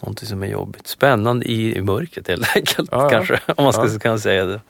Någonting 0.00 0.28
som 0.28 0.42
är 0.42 0.46
jobbigt. 0.46 0.86
Spännande 0.86 1.46
i, 1.46 1.76
i 1.76 1.80
mörkret 1.80 2.28
helt 2.28 2.56
enkelt 2.56 2.88
Ja, 2.92 3.02
ja. 3.02 3.10
kanske. 3.10 3.40
Om 3.56 3.64
man 3.64 3.72
ska 3.72 3.88
Ja. 3.92 3.98
kunna 3.98 4.18
säga 4.18 4.44
det. 4.44 4.60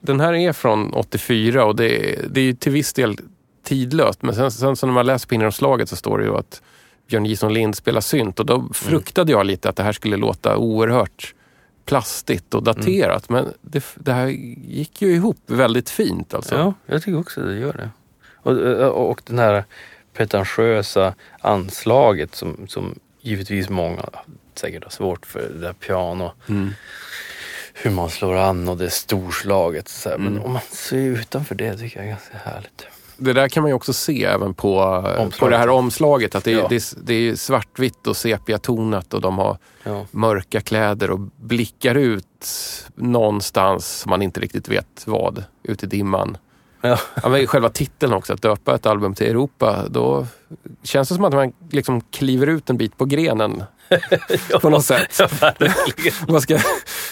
Den 0.00 0.20
här 0.20 0.32
är 0.34 0.52
från 0.52 0.92
84 0.94 1.64
och 1.64 1.76
det 1.76 2.12
är, 2.14 2.26
det 2.30 2.40
är 2.40 2.52
till 2.52 2.72
viss 2.72 2.92
del 2.92 3.18
tidlöst. 3.64 4.22
Men 4.22 4.34
sen, 4.34 4.50
sen 4.52 4.76
så 4.76 4.86
när 4.86 4.92
man 4.94 5.06
läser 5.06 5.28
på 5.28 5.34
inneromslaget 5.34 5.88
så 5.88 5.96
står 5.96 6.18
det 6.18 6.24
ju 6.24 6.36
att 6.36 6.62
Björn 7.08 7.26
Jison 7.26 7.54
Lind 7.54 7.76
spelar 7.76 8.00
synt 8.00 8.40
och 8.40 8.46
då 8.46 8.68
fruktade 8.72 9.32
jag 9.32 9.46
lite 9.46 9.68
att 9.68 9.76
det 9.76 9.82
här 9.82 9.92
skulle 9.92 10.16
låta 10.16 10.56
oerhört 10.56 11.34
plastigt 11.84 12.54
och 12.54 12.62
daterat. 12.62 13.28
Men 13.28 13.52
det, 13.60 13.84
det 13.94 14.12
här 14.12 14.26
gick 14.66 15.02
ju 15.02 15.14
ihop 15.14 15.38
väldigt 15.46 15.90
fint 15.90 16.34
alltså. 16.34 16.54
Ja, 16.54 16.74
jag 16.86 17.02
tycker 17.02 17.18
också 17.18 17.40
det 17.40 17.58
gör 17.58 17.72
det. 17.72 17.90
Och, 18.34 18.52
och, 18.90 19.10
och 19.10 19.20
den 19.26 19.38
här 19.38 19.64
pretentiösa 20.12 21.14
anslaget 21.40 22.34
som, 22.34 22.66
som 22.68 22.98
givetvis 23.20 23.68
många 23.68 24.02
säkert 24.54 24.84
har 24.84 24.90
svårt 24.90 25.26
för, 25.26 25.40
det 25.40 25.58
där 25.60 25.72
piano. 25.72 26.32
Mm. 26.48 26.70
Hur 27.74 27.90
man 27.90 28.10
slår 28.10 28.36
an 28.36 28.68
och 28.68 28.76
det 28.76 28.84
är 28.84 28.88
storslaget. 28.88 29.88
Så 29.88 30.08
här. 30.08 30.18
Men 30.18 30.26
Mm. 30.32 30.42
om 30.42 30.52
man 30.52 30.62
ser 30.70 30.96
utanför 30.98 31.54
det 31.54 31.76
tycker 31.76 31.96
jag 31.98 32.06
är 32.06 32.10
ganska 32.10 32.36
härligt. 32.38 32.86
Det 33.16 33.32
där 33.32 33.48
kan 33.48 33.62
man 33.62 33.70
ju 33.70 33.74
också 33.74 33.92
se 33.92 34.24
även 34.24 34.54
på, 34.54 34.78
Omslaget. 34.80 35.38
på 35.38 35.48
det 35.48 35.56
här 35.58 35.68
omslaget. 35.68 36.34
Att 36.34 36.44
det, 36.44 36.52
är- 36.52 36.56
Ja. 36.58 36.66
det, 36.68 36.94
det 37.02 37.14
är 37.14 37.34
svartvitt 37.36 38.06
och 38.06 38.16
sepiatonat 38.16 39.14
och 39.14 39.20
de 39.20 39.38
har 39.38 39.58
Ja. 39.84 40.06
mörka 40.10 40.60
kläder 40.60 41.10
och 41.10 41.18
blickar 41.20 41.94
ut 41.94 42.26
någonstans, 42.94 44.04
man 44.06 44.22
inte 44.22 44.40
riktigt 44.40 44.68
vet 44.68 45.02
vad, 45.06 45.44
ut 45.62 45.82
i 45.82 45.86
dimman. 45.86 46.36
Ja. 46.80 46.98
Ja, 47.22 47.46
själva 47.46 47.68
titeln 47.68 48.12
också, 48.12 48.32
att 48.32 48.42
döpa 48.42 48.74
ett 48.74 48.86
album 48.86 49.14
till 49.14 49.26
Europa, 49.26 49.84
då 49.90 50.26
känns 50.82 51.08
det 51.08 51.14
som 51.14 51.24
att 51.24 51.32
man 51.34 51.52
liksom 51.70 52.00
kliver 52.00 52.46
ut 52.46 52.70
en 52.70 52.76
bit 52.76 52.96
på 52.98 53.04
grenen. 53.04 53.64
på 54.60 54.70
något 54.70 54.84
sätt. 54.84 55.18
Ja, 55.18 55.28
verkligen. 55.40 56.14
Man 56.28 56.40
ska, 56.40 56.58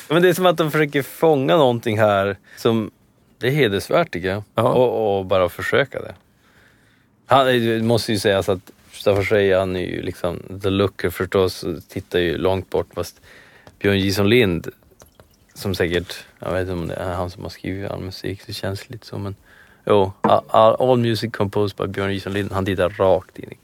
Men 0.09 0.23
det 0.23 0.29
är 0.29 0.33
som 0.35 0.47
att 0.47 0.57
de 0.57 0.71
försöker 0.71 1.03
fånga 1.03 1.57
någonting 1.57 1.99
här 1.99 2.39
som 2.57 2.91
det 3.41 3.47
är 3.47 3.51
hedersvärt 3.51 4.12
tycker 4.12 4.28
jag. 4.28 4.43
Ja. 4.55 4.62
Och, 4.62 5.18
och 5.18 5.26
bara 5.26 5.49
försöka 5.49 6.01
det. 6.01 6.14
Han, 7.26 7.47
det 7.47 7.82
måste 7.82 8.12
ju 8.12 8.18
sägas 8.18 8.49
att 8.49 8.70
Staffan 8.93 9.24
Scheje, 9.24 9.59
han 9.59 9.76
är 9.76 9.80
ju 9.80 10.03
liksom 10.03 10.43
the 10.62 10.70
looker 10.70 11.11
förstås, 11.11 11.64
tittar 11.88 12.18
ju 12.18 12.38
långt 12.38 12.70
bort. 12.70 12.86
Fast 12.95 13.20
Björn 13.78 13.99
Jison 13.99 14.28
Lind, 14.28 14.68
som 15.55 15.74
säkert, 15.74 16.24
jag 16.38 16.53
vet 16.53 16.61
inte 16.61 16.72
om 16.72 16.88
det 16.88 16.95
är 16.95 17.14
han 17.14 17.30
som 17.30 17.43
har 17.43 17.51
skrivit 17.51 17.91
all 17.91 18.01
musik, 18.01 18.43
det 18.47 18.53
känns 18.53 18.91
lite 18.91 19.07
så 19.07 19.18
men 19.18 19.34
Jo, 19.86 20.12
all, 20.20 20.45
all, 20.49 20.76
all 20.91 20.99
music 20.99 21.32
composed 21.32 21.76
by 21.76 21.93
Björn 21.93 22.12
Jison 22.12 22.32
Lind, 22.32 22.53
han 22.53 22.64
tittar 22.64 22.88
rakt 22.91 23.38
in 23.38 23.53
i 23.53 23.57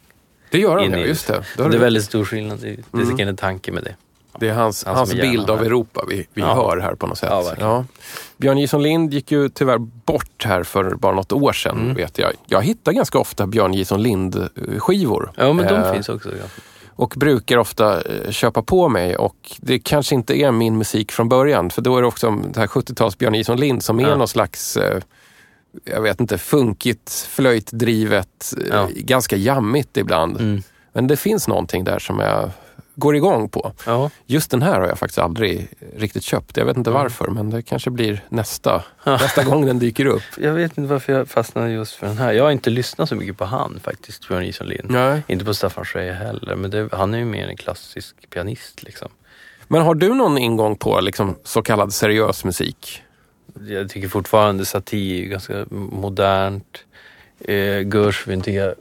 det 0.50 0.58
gör 0.58 0.78
han, 0.78 0.92
ja, 0.92 0.98
just 0.98 1.26
det. 1.26 1.44
Det 1.56 1.62
har 1.62 1.70
är 1.70 1.78
väldigt 1.78 2.04
stor 2.04 2.24
skillnad, 2.24 2.58
det, 2.58 2.68
det 2.92 2.98
är 2.98 3.02
Mm. 3.02 3.28
en 3.28 3.36
tanke 3.36 3.72
med 3.72 3.84
det. 3.84 3.96
Det 4.41 4.49
är 4.49 4.55
hans, 4.55 4.84
hans 4.84 5.14
gärna 5.14 5.30
bild 5.30 5.51
av 5.51 5.59
här. 5.59 5.64
Europa 5.66 6.01
vi, 6.09 6.16
vi 6.34 6.41
Ja. 6.43 6.55
hör 6.55 6.78
här 6.80 6.95
på 6.95 7.07
något 7.07 7.18
sätt. 7.18 7.28
Ja, 7.32 7.43
verkligen. 7.43 7.89
Björn 8.37 8.59
Jison 8.59 8.82
Lind 8.82 9.14
gick 9.14 9.32
ju 9.32 9.49
tyvärr 9.49 9.78
bort 9.78 10.45
här 10.45 10.62
för 10.62 10.95
bara 10.95 11.14
något 11.14 11.32
år 11.32 11.53
sedan, 11.53 11.78
Mm. 11.80 11.95
vet 11.95 12.18
jag. 12.18 12.32
Jag 12.47 12.62
hittar 12.62 12.93
ganska 12.93 13.18
ofta 13.18 13.47
Björn 13.47 13.74
Jison 13.74 14.03
Lind-skivor. 14.03 15.32
Ja 15.37 15.53
men 15.53 15.66
de 15.66 15.74
Eh, 15.74 15.93
finns 15.93 16.09
också. 16.09 16.28
Ja. 16.28 16.45
Och 16.99 17.14
brukar 17.16 17.57
ofta 17.59 18.03
eh, 18.03 18.30
köpa 18.30 18.62
på 18.62 18.89
mig 18.89 19.16
och 19.16 19.37
det 19.61 19.78
kanske 19.78 20.14
inte 20.14 20.39
är 20.41 20.51
min 20.53 20.78
musik 20.78 21.12
från 21.12 21.28
början. 21.28 21.70
För 21.70 21.82
då 21.82 21.97
är 21.97 22.01
det 22.03 22.09
också 22.09 22.30
det 22.30 22.61
här 22.61 22.66
70-tals 22.66 23.18
Björn 23.18 23.34
Jison 23.34 23.57
Lind 23.57 23.82
som 23.84 24.01
är 24.01 24.09
Ja. 24.09 24.16
någon 24.16 24.28
slags, 24.28 24.76
eh, 24.76 25.01
jag 25.84 26.01
vet 26.03 26.20
inte, 26.20 26.39
funkigt, 26.39 27.11
flöjtdrivet, 27.30 28.55
eh, 28.61 28.66
Ja. 28.76 28.89
ganska 28.95 29.37
jammigt 29.37 29.97
ibland. 29.97 30.41
Mm. 30.41 30.62
Men 30.93 31.07
det 31.07 31.16
finns 31.16 31.49
någonting 31.49 31.84
där 31.84 31.99
som 31.99 32.18
jag 32.20 32.51
går 32.97 33.16
igång 33.16 33.49
på. 33.49 33.72
Ja. 33.86 34.11
Just 34.26 34.51
den 34.51 34.62
här 34.62 34.80
har 34.80 34.88
jag 34.88 34.99
faktiskt 34.99 35.18
aldrig 35.18 35.68
riktigt 35.97 36.22
köpt. 36.22 36.57
Jag 36.57 36.64
vet 36.64 36.76
inte 36.76 36.90
varför, 36.90 37.28
men 37.28 37.51
det 37.51 37.62
kanske 37.62 37.90
blir 37.90 38.24
nästa, 38.28 38.82
nästa 39.05 39.44
gång 39.44 39.66
den 39.66 39.78
dyker 39.78 40.07
upp. 40.07 40.22
Jag 40.38 40.53
vet 40.53 40.78
inte 40.78 40.92
varför 40.92 41.12
jag 41.12 41.28
fastnade 41.28 41.70
just 41.70 41.94
för 41.94 42.07
den 42.07 42.18
här. 42.18 42.32
Jag 42.32 42.44
har 42.44 42.51
inte 42.51 42.70
lyssnat 42.70 43.09
så 43.09 43.14
mycket 43.14 43.38
på 43.38 43.44
han 43.44 43.80
faktiskt, 43.82 44.28
Björn 44.28 44.44
Jison 44.44 44.66
Lind. 44.66 44.90
Nej. 44.90 45.22
Inte 45.26 45.44
på 45.44 45.55
Staffan 45.55 45.84
Scheje 45.84 46.12
heller, 46.12 46.57
men 46.57 46.70
det, 46.70 46.88
han 46.92 47.14
är 47.14 47.18
ju 47.18 47.24
mer 47.24 47.49
en 47.49 47.57
klassisk 47.57 48.30
pianist 48.30 48.82
liksom. 48.82 49.09
Men 49.68 49.82
har 49.82 49.94
du 49.94 50.14
någon 50.14 50.38
ingång 50.38 50.76
på 50.76 51.01
liksom, 51.01 51.36
så 51.44 51.62
kallad 51.62 51.92
seriös 51.92 52.44
musik? 52.44 53.03
Jag 53.68 53.90
tycker 53.90 54.09
fortfarande 54.09 54.64
satir 54.64 55.24
är 55.24 55.28
ganska 55.28 55.66
modernt. 55.70 56.84
Eh, 57.40 57.88
Gershwin 57.88 58.40
tycker 58.40 58.64
jag 58.64 58.74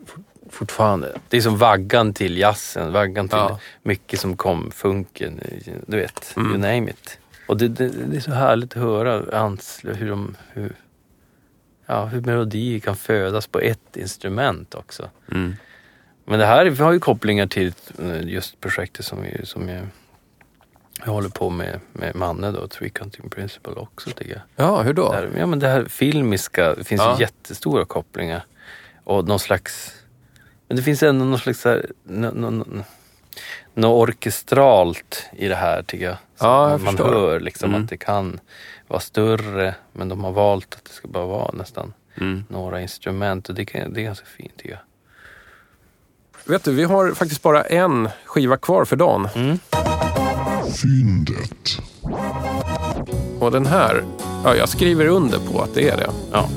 fortfarande, 0.50 1.18
det 1.30 1.38
är 1.38 1.42
som 1.42 1.58
vaggan 1.58 2.14
till 2.14 2.38
jazzen, 2.38 2.94
vaggan 2.94 3.28
till 3.30 3.38
Ja. 3.38 3.60
mycket 3.84 4.20
som 4.20 4.38
kom, 4.38 4.72
funken, 4.72 5.40
du 5.88 5.98
vet, 5.98 6.34
Mm. 6.38 6.50
you 6.52 6.58
name 6.58 6.90
it. 6.92 7.20
Och 7.48 7.58
det, 7.58 7.68
det, 7.68 7.88
det 7.90 8.18
är 8.18 8.22
så 8.22 8.32
härligt 8.32 8.72
att 8.78 8.84
höra 8.84 9.40
ans, 9.40 9.80
hur, 9.84 10.10
de, 10.10 10.36
hur, 10.54 10.76
ja, 11.86 12.06
hur 12.06 12.22
melodier 12.22 12.80
kan 12.80 12.96
födas 12.96 13.48
på 13.48 13.60
ett 13.60 13.98
instrument 13.98 14.76
också. 14.76 15.10
Mm. 15.32 15.56
Men 16.26 16.40
det 16.40 16.46
här 16.46 16.70
har 16.72 16.92
ju 16.92 17.00
kopplingar 17.00 17.48
till 17.48 17.74
eh, 18.00 18.22
just 18.22 18.62
projektet 18.62 19.06
som, 19.06 19.22
vi, 19.22 19.46
som 19.46 19.70
jag, 19.70 19.88
jag 21.06 21.12
håller 21.12 21.30
på 21.30 21.50
med 21.50 21.80
med 21.94 22.16
Manne 22.16 22.52
då, 22.52 22.68
Three 22.68 22.90
Counting 22.90 23.30
Principle 23.30 23.74
också 23.74 24.10
tycker 24.10 24.32
jag. 24.32 24.42
Ja, 24.66 24.82
hur 24.82 24.94
då? 24.94 25.12
Det 25.12 25.16
här, 25.18 25.30
ja 25.38 25.46
men 25.46 25.60
det 25.60 25.68
här 25.68 25.86
filmiska, 25.86 26.76
det 26.76 26.84
finns 26.84 27.02
Ja. 27.02 27.16
ju 27.16 27.22
jättestora 27.22 27.86
kopplingar. 27.86 28.46
Och 29.04 29.28
någon 29.28 29.40
slags, 29.40 29.94
men 30.68 30.78
det 30.78 30.84
finns 30.84 31.04
ändå 31.04 31.26
någon 31.26 31.40
slags 31.40 31.62
så 31.62 31.70
här, 31.70 31.92
nå- 32.04 32.32
nå- 32.32 32.50
nå- 32.50 32.66
något 33.74 34.10
orkestralt 34.10 35.24
i 35.38 35.48
det 35.48 35.56
här 35.56 35.84
tycker 35.84 36.06
jag. 36.06 36.16
Som 36.36 36.48
Ja, 36.48 36.70
jag 36.72 36.82
man 36.82 36.98
förstår. 36.98 37.14
hör 37.14 37.40
liksom 37.40 37.70
Mm. 37.70 37.84
att 37.84 37.90
det 37.90 37.98
kan 37.98 38.40
vara 38.88 39.00
större 39.00 39.76
men 39.94 40.10
de 40.10 40.24
har 40.24 40.32
valt 40.32 40.74
att 40.76 40.86
det 40.86 40.92
ska 40.92 41.08
bara 41.08 41.26
vara 41.26 41.52
nästan 41.52 41.94
Mm. 42.18 42.44
några 42.50 42.82
instrument 42.82 43.50
och 43.50 43.56
det, 43.56 43.66
kan, 43.66 43.94
det 43.94 44.00
är 44.02 44.04
ganska 44.04 44.26
fint 44.38 44.58
tycker 44.58 44.70
jag. 44.70 44.80
Vet 46.54 46.64
du, 46.64 46.74
vi 46.74 46.84
har 46.84 47.12
faktiskt 47.12 47.42
bara 47.42 47.64
en 47.64 48.10
skiva 48.26 48.58
kvar 48.58 48.86
för 48.86 48.96
dagen. 48.96 49.28
Mm. 49.36 49.60
Fyndet. 50.82 51.78
Och 53.40 53.52
den 53.52 53.66
här, 53.66 54.04
ja, 54.44 54.56
jag 54.56 54.70
skriver 54.70 55.06
under 55.08 55.40
på 55.40 55.62
att 55.62 55.74
det 55.74 55.90
är 55.90 55.98
det. 55.98 56.10
Ja. 56.32 56.50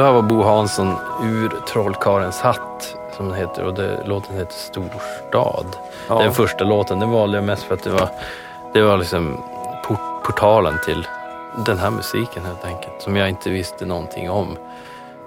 Det 0.00 0.04
här 0.06 0.12
var 0.12 0.22
Bo 0.22 0.42
Hansson 0.42 0.96
ur 1.24 1.52
Trollkarlens 1.68 2.40
hatt 2.40 2.96
som 3.16 3.28
den 3.28 3.38
heter 3.38 3.64
och 3.64 3.74
det, 3.74 4.02
låten 4.06 4.36
heter 4.36 4.52
Storstad. 4.54 5.76
Ja. 6.08 6.18
Den 6.18 6.32
första 6.34 6.64
låten 6.64 7.00
den 7.00 7.10
valde 7.10 7.36
jag 7.36 7.44
mest 7.44 7.62
för 7.62 7.74
att 7.74 7.82
det 7.82 7.90
var, 7.90 8.08
det 8.72 8.82
var 8.82 8.96
liksom 8.98 9.40
port, 9.84 10.22
portalen 10.24 10.78
till 10.84 11.06
den 11.66 11.78
här 11.78 11.90
musiken 11.90 12.44
helt 12.44 12.64
enkelt. 12.64 13.02
Som 13.02 13.16
jag 13.16 13.28
inte 13.28 13.50
visste 13.50 13.86
någonting 13.86 14.30
om. 14.30 14.56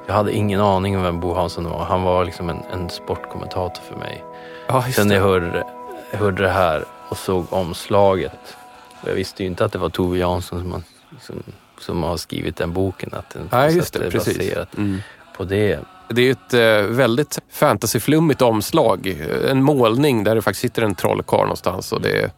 Jag 0.06 0.14
hade 0.14 0.32
ingen 0.34 0.62
aning 0.62 0.98
om 0.98 1.04
vem 1.04 1.20
Bo 1.20 1.34
Hansson 1.34 1.70
var. 1.70 1.84
Han 1.86 2.04
var 2.04 2.26
liksom 2.26 2.50
en, 2.50 2.64
en 2.74 2.90
sportkommentator 2.90 3.82
för 3.84 3.96
mig. 3.96 4.24
Ja, 4.68 4.84
Sen 4.96 5.08
när 5.08 5.16
jag 5.16 5.24
hörde, 5.24 5.64
hörde 6.12 6.44
det 6.44 6.50
här 6.50 6.86
och 7.10 7.18
såg 7.18 7.46
omslaget. 7.50 8.58
Och 9.02 9.10
jag 9.10 9.14
visste 9.16 9.44
ju 9.44 9.50
inte 9.50 9.66
att 9.66 9.72
det 9.72 9.80
var 9.80 9.90
Tove 9.90 10.18
Jansson 10.18 10.60
som, 10.60 10.72
har- 10.72 10.82
som, 11.22 11.44
som 11.80 12.04
har 12.04 12.18
skrivit 12.18 12.56
den 12.58 12.74
boken. 12.74 13.10
Att 13.14 13.30
den 13.30 13.50
något 13.52 13.76
just 13.76 13.94
det. 13.94 14.06
är 14.06 14.12
Precis. 14.12 14.38
baserat 14.38 14.78
Mm. 14.78 15.00
på 15.38 15.44
det. 15.44 15.80
Det 16.10 16.22
är 16.22 16.26
ju 16.26 16.32
ett 16.32 16.54
eh, 16.54 16.96
väldigt 16.96 17.40
fantasyflummigt 17.50 18.42
omslag. 18.42 19.08
En 19.50 19.64
målning 19.64 20.24
där 20.24 20.36
det 20.36 20.42
faktiskt 20.42 20.62
sitter 20.62 20.82
en 20.82 20.96
trollkarl 20.96 21.42
någonstans 21.42 21.92
och 21.92 22.02
det 22.02 22.22
är 22.24 22.32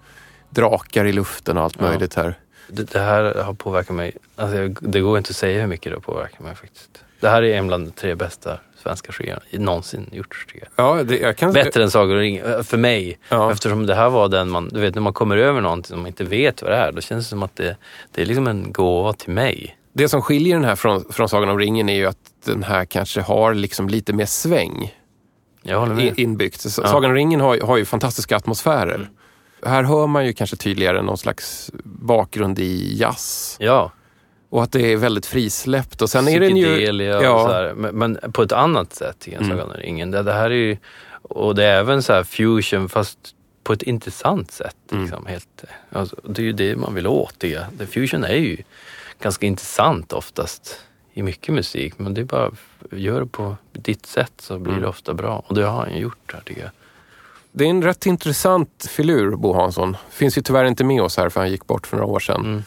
drakar 0.50 1.06
i 1.06 1.12
luften 1.12 1.58
och 1.58 1.64
allt 1.64 1.76
Ja. 1.80 1.86
möjligt 1.86 2.16
här. 2.16 2.40
det. 2.68 2.92
Det 2.92 3.00
här 3.00 3.44
har 3.44 3.54
påverkat 3.54 3.96
mig. 3.96 4.12
Alltså, 4.36 4.68
det 4.68 5.00
går 5.00 5.18
inte 5.18 5.30
att 5.30 5.36
säga 5.36 5.62
hur 5.62 5.68
mycket 5.68 5.92
det 5.92 5.96
har 5.96 6.02
påverkat 6.02 6.40
mig 6.40 6.56
faktiskt. 6.56 6.90
Det 7.20 7.30
här 7.30 7.44
är 7.44 7.58
en 7.58 7.68
bland 7.68 7.88
de 7.88 7.92
tre 7.92 8.16
bästa 8.16 8.60
svenska 8.86 9.12
skivorna 9.12 9.42
någonsin 9.52 10.10
gjorts 10.12 10.46
tycker 10.46 10.68
jag. 10.76 10.86
Ja, 10.86 11.04
det, 11.04 11.20
jag 11.20 11.38
kan... 11.38 11.54
Bättre 11.54 11.84
än 11.84 11.92
Sagan 11.92 12.12
om 12.12 12.18
ringen, 12.18 12.46
äh, 12.46 12.64
för 12.64 12.78
mig. 12.78 13.20
Ja. 13.30 13.52
Eftersom 13.52 13.86
det 13.86 13.96
här 13.96 14.10
var 14.10 14.28
den 14.28 14.50
man, 14.50 14.70
du 14.70 14.82
vet 14.82 14.96
när 14.96 15.02
man 15.02 15.14
kommer 15.14 15.38
över 15.38 15.62
någonting 15.62 15.90
som 15.90 16.00
man 16.00 16.08
inte 16.08 16.24
vet 16.24 16.62
vad 16.62 16.72
det 16.72 16.78
är, 16.78 16.92
då 16.92 17.02
känns 17.02 17.26
det 17.26 17.30
som 17.30 17.44
att 17.44 17.56
det, 17.56 17.78
det 18.12 18.22
är 18.22 18.26
liksom 18.26 18.48
en 18.48 18.72
gåva 18.72 19.14
till 19.14 19.34
mig. 19.34 19.78
Det 19.94 20.10
som 20.10 20.22
skiljer 20.22 20.56
den 20.56 20.66
här 20.66 20.76
från, 20.76 21.06
från 21.10 21.30
Sagan 21.30 21.50
om 21.50 21.60
ringen 21.60 21.90
är 21.90 21.96
ju 21.96 22.06
att 22.06 22.18
den 22.46 22.64
här 22.64 22.86
kanske 22.86 23.22
har 23.22 23.54
liksom 23.54 23.90
lite 23.90 24.14
mer 24.14 24.26
sväng 24.26 24.96
inbyggt. 26.16 26.62
Så 26.62 26.70
Sagan 26.70 27.12
om 27.12 27.14
ringen 27.14 27.42
har, 27.42 27.60
har 27.60 27.78
ju 27.78 27.86
fantastiska 27.86 28.36
atmosfärer. 28.36 28.96
Mm. 28.96 29.08
Här 29.66 29.84
hör 29.84 30.08
man 30.08 30.26
ju 30.26 30.34
kanske 30.34 30.56
tydligare 30.56 31.02
någon 31.02 31.18
slags 31.18 31.72
bakgrund 31.84 32.60
i 32.60 32.98
jazz. 32.98 33.58
Ja, 33.60 33.92
Och 34.56 34.64
att 34.64 34.72
det 34.72 34.94
är 34.94 34.98
väldigt 34.98 35.26
frisläppt. 35.26 36.02
Och 36.02 36.10
sen 36.10 36.28
är 36.28 36.40
den 36.40 36.58
ju... 36.58 36.66
ja. 37.24 37.48
här. 37.48 37.74
Men, 37.74 37.96
men 37.96 38.32
på 38.32 38.42
ett 38.42 38.52
annat 38.52 38.94
sätt 38.94 39.28
jag 39.32 39.42
Mm. 39.42 39.60
Om 39.60 39.74
ringen. 39.74 40.12
Det, 40.12 40.34
här 40.34 40.52
är 40.52 40.56
ju, 40.56 40.78
och 41.22 41.56
det 41.56 41.64
är 41.64 41.80
även 41.80 42.04
så 42.04 42.14
här 42.14 42.24
fusion 42.24 42.90
fast 42.90 43.18
på 43.64 43.74
ett 43.74 43.82
intressant 43.82 44.52
sätt. 44.52 44.76
Mm. 44.92 45.04
Liksom, 45.04 45.26
helt, 45.26 45.64
alltså, 45.92 46.16
det 46.24 46.42
är 46.42 46.44
ju 46.44 46.54
det 46.54 46.76
man 46.76 46.94
vill 46.94 47.08
åt. 47.08 47.34
Det, 47.38 47.68
fusion 47.88 48.24
är 48.24 48.36
ju 48.36 48.58
ganska 49.22 49.46
intressant 49.46 50.14
oftast 50.14 50.80
i 51.14 51.24
mycket 51.24 51.54
musik. 51.54 51.94
Men 51.98 52.14
det 52.14 52.22
är 52.22 52.26
bara, 52.26 52.52
gör 52.92 53.20
det 53.20 53.28
på 53.28 53.58
ditt 53.74 54.06
sätt 54.06 54.34
så 54.38 54.60
blir 54.60 54.72
Mm. 54.72 54.82
det 54.82 54.88
ofta 54.90 55.14
bra. 55.14 55.44
Och 55.48 55.56
det 55.56 55.66
har 55.66 55.86
han 55.86 55.98
gjort 55.98 56.34
här 56.34 56.42
tycker 56.46 56.62
jag. 56.62 56.72
Det 57.52 57.66
är 57.66 57.70
en 57.70 57.84
rätt 57.84 58.06
intressant 58.06 58.88
filur, 58.90 59.36
Bo 59.36 59.54
Hansson. 59.54 59.98
Finns 60.10 60.38
ju 60.38 60.42
tyvärr 60.42 60.66
inte 60.66 60.84
med 60.84 61.02
oss 61.02 61.18
här 61.18 61.30
för 61.30 61.40
han 61.40 61.52
gick 61.52 61.68
bort 61.68 61.88
för 61.88 61.98
några 61.98 62.12
år 62.12 62.20
sedan. 62.20 62.64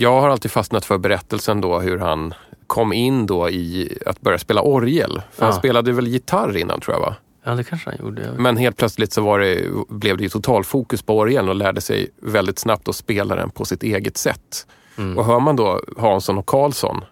Jag 0.00 0.20
har 0.20 0.28
alltid 0.28 0.50
fastnat 0.50 0.84
för 0.84 0.98
berättelsen 0.98 1.60
då 1.60 1.78
hur 1.78 1.98
han 1.98 2.34
kom 2.66 2.92
in 2.92 3.26
då 3.26 3.50
i 3.50 3.98
att 4.06 4.20
börja 4.20 4.38
spela 4.38 4.62
orgel. 4.62 5.22
För 5.32 5.44
han 5.44 5.54
Ja. 5.54 5.58
spelade 5.58 5.92
väl 5.92 6.06
gitarr 6.06 6.56
innan 6.56 6.80
tror 6.80 6.94
jag 6.94 7.00
va? 7.00 7.16
Ja, 7.44 7.54
det 7.54 7.64
kanske 7.64 7.90
han 7.90 7.98
gjorde. 8.06 8.32
Men 8.38 8.56
helt 8.56 8.76
plötsligt 8.76 9.12
så 9.12 9.22
var 9.22 9.38
det, 9.38 9.64
blev 9.88 10.16
det 10.16 10.22
ju 10.22 10.28
totalfokus 10.28 11.02
på 11.02 11.18
orgeln 11.18 11.48
och 11.48 11.54
lärde 11.54 11.80
sig 11.80 12.10
väldigt 12.22 12.58
snabbt 12.58 12.88
att 12.88 12.96
spela 12.96 13.36
den 13.36 13.50
på 13.50 13.64
sitt 13.64 13.82
eget 13.82 14.16
sätt. 14.16 14.66
Mm. 14.98 15.18
Och 15.18 15.24
hör 15.24 15.40
man 15.40 15.56
då 15.56 15.80
Hansson 15.98 16.38
och 16.38 16.46
Karlsson, 16.46 17.04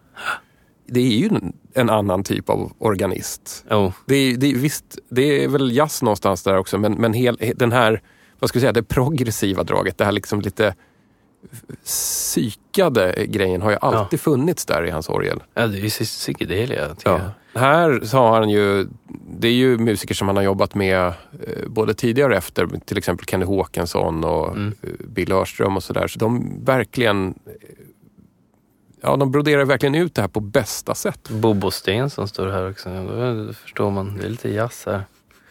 det 0.87 1.01
är 1.01 1.19
ju 1.19 1.31
en, 1.75 1.91
annan 1.91 2.25
typ 2.25 2.51
av 2.51 2.73
organist. 2.79 3.65
Jo, 3.71 3.93
Det 4.07 4.15
är, 4.15 4.37
det 4.37 4.53
visst, 4.55 4.99
det 5.11 5.45
är 5.45 5.49
väl 5.49 5.77
jazz 5.77 6.03
någonstans 6.03 6.43
där 6.43 6.57
också, 6.57 6.79
men, 6.79 6.93
men 6.93 7.13
hel, 7.13 7.39
den 7.57 7.73
här, 7.73 8.03
vad 8.39 8.49
ska 8.49 8.57
jag 8.57 8.61
säga, 8.61 8.73
det 8.73 8.83
progressiva 8.83 9.63
draget, 9.63 9.99
det 9.99 10.05
här 10.05 10.13
liksom 10.13 10.41
lite 10.41 10.75
psykade 11.85 13.27
grejen 13.29 13.63
har 13.63 13.71
ju 13.71 13.77
alltid 13.81 14.21
funnits 14.21 14.65
där 14.67 14.87
i 14.87 14.91
hans 14.91 15.09
orgel. 15.09 15.43
ja, 15.55 15.67
det 15.67 15.79
är 15.79 15.83
ju 15.83 15.89
psykedelia 15.91 16.89
Ja. 17.05 17.21
jag. 17.55 17.61
Här 17.61 18.01
så 18.05 18.17
har 18.19 18.41
han 18.41 18.51
ju, 18.51 18.87
det 19.39 19.49
är 19.49 19.53
ju 19.53 19.79
musiker 19.79 20.15
som 20.15 20.29
han 20.29 20.37
har 20.37 20.43
jobbat 20.45 20.75
med 20.75 21.07
eh, 21.07 21.13
både 21.67 21.95
tidigare 21.95 22.31
och 22.33 22.37
efter, 22.39 22.69
till 22.85 22.99
exempel 22.99 23.27
Kenny 23.27 23.45
Håkansson 23.45 24.25
och 24.25 24.49
Mm. 24.57 24.75
eh, 24.83 24.89
Bill 25.07 25.33
Örström 25.33 25.77
och 25.77 25.83
sådär. 25.83 26.09
Så 26.09 26.19
de 26.19 26.61
verkligen, 26.65 27.29
eh, 27.29 27.53
ja 29.01 29.17
de 29.17 29.31
broderar 29.31 29.65
verkligen 29.65 29.95
ut 29.95 30.15
det 30.15 30.21
här 30.21 30.29
på 30.29 30.41
bästa 30.41 30.95
sätt. 30.95 31.29
Bobo 31.31 31.71
Sten 31.71 32.11
som 32.11 32.29
står 32.29 32.47
här 32.49 32.71
också. 32.71 32.89
Då 33.47 33.53
förstår 33.53 33.91
man, 33.91 34.17
det 34.21 34.27
är 34.27 34.31
lite 34.31 34.49
jazz 34.51 34.83
här. 34.87 35.03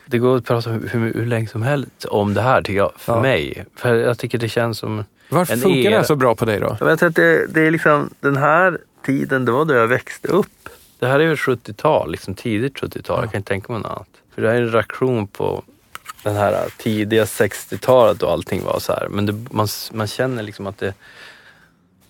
Det 0.06 0.18
går 0.20 0.38
att 0.38 0.46
prata 0.46 0.70
hur, 0.70 1.14
hur 1.14 1.26
länge 1.26 1.48
som 1.48 1.62
helst 1.62 2.06
om 2.06 2.34
det 2.34 2.42
här 2.42 2.62
tycker 2.62 2.78
jag, 2.78 2.92
för 2.98 3.14
Ja. 3.16 3.22
mig. 3.22 3.66
För 3.76 3.96
jag 3.96 4.18
tycker 4.18 4.38
det 4.38 4.50
känns 4.50 4.78
som... 4.78 5.04
Varför 5.30 5.54
En 5.54 5.60
funkar 5.60 5.90
det 5.90 5.96
era. 5.96 6.04
så 6.04 6.16
bra 6.16 6.36
på 6.36 6.46
dig 6.46 6.60
då? 6.60 6.78
Jag 6.80 7.00
tror 7.00 7.10
att 7.10 7.16
det, 7.16 7.48
det 7.48 7.62
är 7.62 7.72
liksom 7.72 8.10
den 8.20 8.38
här 8.38 8.78
tiden, 9.06 9.46
det 9.46 9.52
var 9.52 9.66
då 9.66 9.74
jag 9.74 9.88
växte 9.88 10.28
upp. 10.28 10.70
Det 11.00 11.08
här 11.08 11.20
är 11.20 11.28
väl 11.28 11.36
70-tal, 11.36 12.12
liksom 12.12 12.34
tidigt 12.34 12.76
70-tal. 12.82 13.24
Jag 13.24 13.32
kan 13.32 13.40
inte 13.40 13.50
tänka 13.50 13.74
mig 13.74 13.82
något 13.82 13.92
annat. 13.92 14.08
För 14.36 14.42
det 14.42 14.48
här 14.48 14.56
är 14.56 14.62
en 14.62 14.72
reaktion 14.72 15.28
på 15.28 15.64
den 16.24 16.36
här 16.36 16.66
tidiga 16.78 17.26
60-talet 17.26 18.24
och 18.24 18.32
allting 18.32 18.64
var 18.64 18.80
så 18.80 18.94
här. 18.94 19.08
Men 19.10 19.26
det, 19.26 19.34
man, 19.52 19.68
man 19.94 20.08
känner 20.08 20.44
liksom 20.44 20.68
att 20.68 20.78
det... 20.78 20.94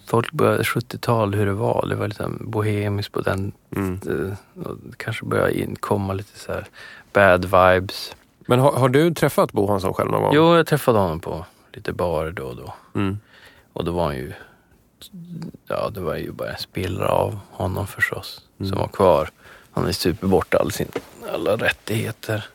Folk 0.07 0.31
började 0.31 0.63
70-tal, 0.63 1.35
hur 1.35 1.45
det 1.45 1.53
var. 1.53 1.85
Det 1.89 1.95
var 1.95 2.07
lite 2.07 2.29
bohemiskt 2.39 3.13
på 3.13 3.21
den... 3.21 3.51
Mm. 3.75 3.99
eh, 4.05 4.63
och 4.67 4.77
det 4.83 4.97
kanske 4.97 5.25
började 5.25 5.59
in, 5.59 5.75
komma 5.79 6.13
lite 6.13 6.39
så 6.39 6.51
här 6.51 6.65
bad 7.13 7.45
vibes. 7.45 8.15
Men 8.39 8.59
har, 8.59 8.71
har 8.71 8.89
du 8.89 9.13
träffat 9.13 9.51
Bo 9.51 9.67
Hansson 9.67 9.93
själv 9.93 10.11
någon 10.11 10.21
gång? 10.21 10.31
Jo, 10.33 10.55
jag 10.55 10.67
träffade 10.67 10.99
honom 10.99 11.19
på 11.19 11.45
lite 11.77 11.93
barer 11.93 12.31
då 12.31 12.43
och 12.43 12.55
då. 12.55 12.73
Mm. 12.95 13.17
Och 13.73 13.85
då 13.85 13.91
var 13.91 14.05
han 14.05 14.15
ju, 14.15 14.33
ja 15.67 15.89
det 15.89 15.99
var 16.01 16.15
ju 16.15 16.31
bara 16.31 16.51
en 16.51 16.57
spillra 16.57 17.07
av 17.07 17.39
honom 17.51 17.87
förstås 17.87 18.41
som 18.57 18.77
var 18.77 18.87
kvar. 18.87 19.29
Han 19.71 19.83
har 19.83 19.89
ju 19.89 19.93
supit 19.93 20.21
bort 20.29 20.53
all 20.53 20.71
sin, 20.71 20.87
alla 21.33 21.55
rättigheter 21.55 22.45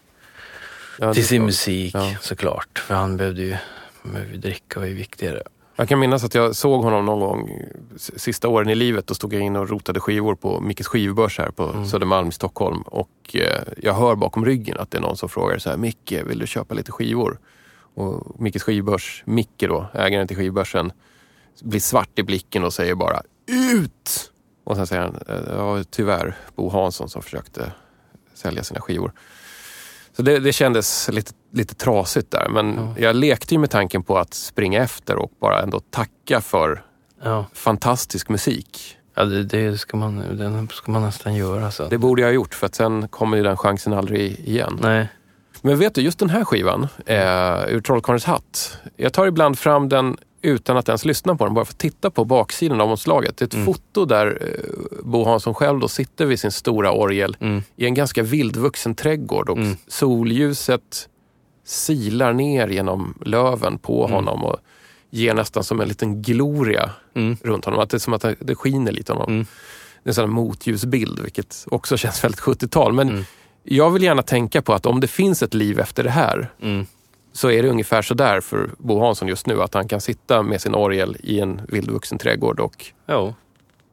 Ja, 0.98 1.14
till 1.14 1.26
sin 1.26 1.38
klart. 1.40 1.46
musik 1.46 1.94
Ja. 1.94 2.14
såklart. 2.20 2.78
För 2.78 2.94
han 2.94 3.16
behövde 3.16 3.42
ju, 3.42 3.56
han 4.02 4.12
behövde 4.12 4.36
dricka 4.36 4.80
var 4.80 4.86
ju 4.86 4.94
viktigare. 4.94 5.42
Jag 5.76 5.88
kan 5.88 5.98
minnas 5.98 6.24
att 6.24 6.34
jag 6.34 6.56
såg 6.56 6.82
honom 6.84 7.04
någon 7.06 7.20
gång 7.20 7.62
sista 7.96 8.48
åren 8.48 8.68
i 8.70 8.74
livet. 8.74 9.06
Då 9.06 9.14
stod 9.14 9.34
jag 9.34 9.42
in 9.42 9.56
och 9.56 9.68
rotade 9.68 10.00
skivor 10.00 10.34
på 10.34 10.60
Mickes 10.60 10.86
skivbörs 10.86 11.38
här 11.38 11.50
på 11.50 11.64
Mm. 11.68 11.86
Södermalm 11.86 12.28
i 12.28 12.32
Stockholm. 12.32 12.82
Och 12.82 13.10
eh, 13.34 13.62
jag 13.76 13.94
hör 13.94 14.14
bakom 14.14 14.44
ryggen 14.44 14.76
att 14.78 14.90
det 14.90 14.98
är 14.98 15.02
någon 15.02 15.16
som 15.16 15.28
frågar 15.28 15.58
så 15.58 15.70
här, 15.70 15.76
Micke, 15.76 16.12
vill 16.12 16.38
du 16.38 16.46
köpa 16.46 16.74
lite 16.74 16.92
skivor? 16.92 17.38
Och 17.95 18.40
Mickes 18.40 18.62
skivbörs, 18.62 19.22
Micke 19.26 19.64
då, 19.68 19.86
ägaren 19.95 20.28
till 20.28 20.36
skivbörsen, 20.36 20.93
blir 21.62 21.80
svart 21.80 22.18
i 22.18 22.22
blicken 22.22 22.64
och 22.64 22.72
säger 22.72 22.95
bara 22.95 23.22
ut! 23.47 24.32
Och 24.64 24.76
sen 24.76 24.86
säger 24.86 25.03
han, 25.03 25.18
eh, 25.28 25.55
ja 25.57 25.84
tyvärr, 25.90 26.36
Bo 26.57 26.68
Hansson 26.68 27.09
som 27.09 27.22
försökte 27.22 27.72
sälja 28.34 28.62
sina 28.62 28.80
skivor. 28.80 29.12
Så 30.16 30.22
det, 30.22 30.38
det 30.38 30.53
kändes 30.53 31.09
lite, 31.12 31.32
lite 31.53 31.74
trasigt 31.74 32.30
där. 32.30 32.49
Men 32.49 32.74
Ja. 32.76 32.95
jag 32.99 33.16
lekte 33.16 33.55
ju 33.55 33.59
med 33.61 33.70
tanken 33.70 34.03
på 34.03 34.18
att 34.18 34.34
springa 34.34 34.82
efter 34.82 35.16
och 35.16 35.32
bara 35.40 35.62
ändå 35.62 35.80
tacka 35.80 36.40
för 36.40 36.84
Ja, 37.24 37.47
fantastisk 37.53 38.28
musik. 38.28 38.97
ja 39.14 39.24
det, 39.24 39.43
det 39.45 39.78
ska, 39.78 39.97
man, 39.97 40.16
den 40.38 40.68
ska 40.68 40.93
man 40.93 41.03
nästan 41.03 41.34
göra. 41.34 41.70
Så. 41.70 41.88
Det 41.88 41.99
borde 41.99 42.22
jag 42.22 42.28
ha 42.28 42.32
gjort 42.34 42.55
för 42.55 42.66
att 42.66 42.74
sen 42.74 43.09
kommer 43.09 43.36
ju 43.36 43.43
den 43.43 43.57
chansen 43.57 43.93
aldrig 43.93 44.38
igen. 44.40 44.78
Nej, 44.82 45.09
Men 45.62 45.78
vet 45.78 45.94
du, 45.94 46.00
just 46.00 46.18
den 46.18 46.30
här 46.30 46.44
skivan, 46.44 46.88
eh, 47.06 47.64
ur 47.68 47.80
Trollkarlens 47.80 48.24
hatt. 48.24 48.78
Jag 48.96 49.12
tar 49.12 49.26
ibland 49.26 49.58
fram 49.58 49.88
den 49.88 50.16
utan 50.42 50.76
att 50.76 50.88
ens 50.88 51.04
lyssna 51.04 51.36
på 51.36 51.44
den, 51.44 51.54
bara 51.54 51.64
för 51.64 51.72
att 51.72 51.78
titta 51.78 52.10
på 52.10 52.24
baksidan 52.24 52.80
av 52.80 52.90
omslaget. 52.90 53.36
Det 53.36 53.42
är 53.42 53.46
ett 53.46 53.54
Mm. 53.54 53.66
foto 53.66 54.04
där 54.04 54.26
eh, 54.42 55.04
Bo 55.04 55.24
Hansson 55.24 55.54
själv 55.54 55.80
då 55.80 55.88
sitter 55.88 56.26
vid 56.26 56.40
sin 56.40 56.50
stora 56.52 56.92
orgel 56.92 57.36
mm, 57.40 57.62
i 57.76 57.84
en 57.86 57.94
ganska 57.94 58.22
vildvuxen 58.22 58.94
trädgård 58.94 59.48
och 59.48 59.56
Mm. 59.58 59.76
solljuset 59.88 61.08
silar 61.64 62.32
ner 62.32 62.68
genom 62.68 63.14
löven 63.24 63.78
på 63.78 64.04
Mm. 64.04 64.14
honom 64.14 64.44
och 64.44 64.56
ger 65.10 65.34
nästan 65.34 65.64
som 65.64 65.80
en 65.80 65.88
liten 65.88 66.22
gloria 66.22 66.90
mm, 67.14 67.36
runt 67.42 67.64
honom. 67.64 67.80
Att 67.80 67.90
det 67.90 67.96
är 67.96 67.98
som 67.98 68.12
att 68.12 68.24
det- 68.40 68.54
skiner 68.54 68.92
lite 68.92 69.12
om 69.12 69.18
honom. 69.18 69.34
Mm. 69.34 69.46
Det 70.02 70.08
är 70.08 70.10
en 70.10 70.14
sån 70.14 70.30
motljusbild, 70.30 71.18
vilket 71.20 71.64
också 71.70 71.96
känns 71.96 72.24
väldigt 72.24 72.40
70-tal. 72.40 72.92
Men. 72.92 73.24
Jag 73.64 73.90
vill 73.90 74.02
gärna 74.02 74.22
tänka 74.22 74.62
på 74.62 74.72
att 74.72 74.86
om 74.86 75.00
det 75.00 75.06
finns 75.06 75.42
ett 75.42 75.54
liv 75.54 75.80
efter 75.80 76.04
det 76.04 76.10
här 76.10 76.50
mm. 76.62 76.86
så 77.32 77.50
är 77.50 77.62
det 77.62 77.68
ungefär 77.68 78.02
så 78.02 78.14
där 78.14 78.40
för 78.40 78.70
Bo 78.78 79.00
Hansson 79.00 79.28
just 79.28 79.46
nu. 79.46 79.62
Att 79.62 79.74
han 79.74 79.88
kan 79.88 80.00
sitta 80.00 80.42
med 80.42 80.60
sin 80.60 80.74
orgel 80.74 81.16
i 81.20 81.40
en 81.40 81.60
vildvuxen 81.68 82.18
trädgård 82.18 82.60
och 82.60 82.86
Jo. 83.08 83.34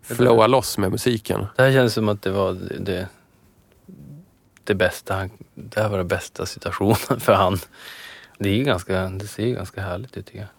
flowa 0.01 0.47
loss 0.47 0.77
med 0.77 0.91
musiken. 0.91 1.45
Det 1.55 1.63
här 1.63 1.71
känns 1.71 1.93
som 1.93 2.09
att 2.09 2.21
det 2.21 2.31
var 2.31 2.53
det, 2.79 3.07
det, 4.63 4.75
bästa. 4.75 5.29
Det 5.55 5.79
här 5.81 5.89
var 5.89 5.97
den 5.97 6.07
bästa 6.07 6.45
situationen 6.45 7.19
för 7.19 7.33
han. 7.33 7.57
Det, 8.37 8.49
är 8.49 8.55
ju 8.55 8.63
ganska, 8.63 9.09
det 9.09 9.27
ser 9.27 9.45
ju 9.45 9.53
ganska 9.53 9.81
härligt 9.81 10.17
ut 10.17 10.25
tycker 10.25 10.39
jag. 10.39 10.49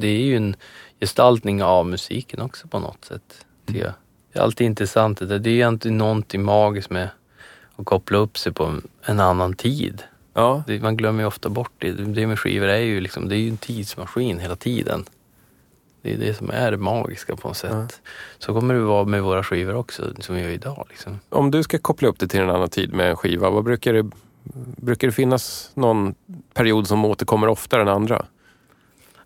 Det 0.00 0.06
är 0.06 0.22
ju 0.22 0.36
en 0.36 0.56
gestaltning 1.00 1.62
av 1.62 1.86
musiken 1.86 2.40
också 2.40 2.68
på 2.68 2.78
något 2.78 3.04
sätt. 3.04 3.46
Det 3.66 3.92
är 4.32 4.40
alltid 4.40 4.66
intressant. 4.66 5.18
Det 5.18 5.34
är 5.34 5.48
ju 5.48 5.62
alltid 5.62 5.92
någonting 5.92 6.42
magiskt 6.42 6.90
med 6.90 7.08
att 7.80 7.86
koppla 7.86 8.18
upp 8.18 8.38
sig 8.38 8.52
på 8.52 8.74
en, 9.04 9.20
annan 9.20 9.54
tid. 9.54 10.02
Ja. 10.34 10.62
Det, 10.66 10.82
man 10.82 10.96
glömmer 10.96 11.22
ju 11.22 11.26
ofta 11.26 11.48
bort 11.48 11.72
det. 11.78 11.92
Det 11.92 12.26
med 12.26 12.38
skivor 12.38 12.68
är 12.68 12.78
ju 12.78 13.00
liksom, 13.00 13.28
det 13.28 13.36
är 13.36 13.38
ju 13.38 13.48
en 13.48 13.56
tidsmaskin 13.56 14.38
hela 14.38 14.56
tiden. 14.56 15.04
Det 16.02 16.12
är 16.12 16.18
det 16.18 16.34
som 16.34 16.50
är 16.50 16.70
det 16.70 16.76
magiska 16.76 17.36
på 17.36 17.48
något 17.48 17.56
sätt. 17.56 18.00
Så 18.38 18.54
kommer 18.54 18.74
det 18.74 18.80
vara 18.80 19.04
med 19.04 19.22
våra 19.22 19.44
skivor 19.44 19.74
också, 19.74 20.14
som 20.18 20.34
vi 20.34 20.42
gör 20.42 20.48
idag. 20.48 20.86
Liksom. 20.90 21.20
Om 21.28 21.50
du 21.50 21.62
ska 21.62 21.78
koppla 21.78 22.08
upp 22.08 22.18
det 22.18 22.28
till 22.28 22.40
en 22.40 22.50
annan 22.50 22.68
tid 22.68 22.92
med 22.92 23.10
en 23.10 23.16
skiva, 23.16 23.50
vad 23.50 23.64
brukar 23.64 23.92
det, 23.92 24.10
brukar 24.76 25.08
det 25.08 25.12
finnas 25.12 25.70
någon 25.74 26.14
period 26.54 26.88
som 26.88 27.04
återkommer 27.04 27.48
oftare 27.48 27.82
än 27.82 27.88
andra? 27.88 28.26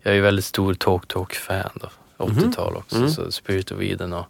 Jag 0.01 0.11
är 0.11 0.15
ju 0.15 0.21
väldigt 0.21 0.45
stor 0.45 0.73
Talk 0.73 1.07
Talk-fan 1.07 1.69
då. 1.73 1.89
80-tal 2.17 2.75
också. 2.75 2.97
Mm. 2.97 3.09
Så 3.09 3.31
Spirit 3.31 3.71
of 3.71 3.81
Eden 3.81 4.13
och 4.13 4.25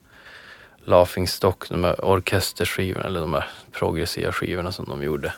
Laughing 0.86 1.28
Stock, 1.28 1.70
de 1.70 1.84
här 1.84 2.06
orkesterskivorna, 2.06 3.06
eller 3.06 3.20
de 3.20 3.34
här 3.34 3.48
progressiva 3.72 4.32
skivorna 4.32 4.72
som 4.72 4.86
de 4.86 5.04
gjorde. 5.04 5.34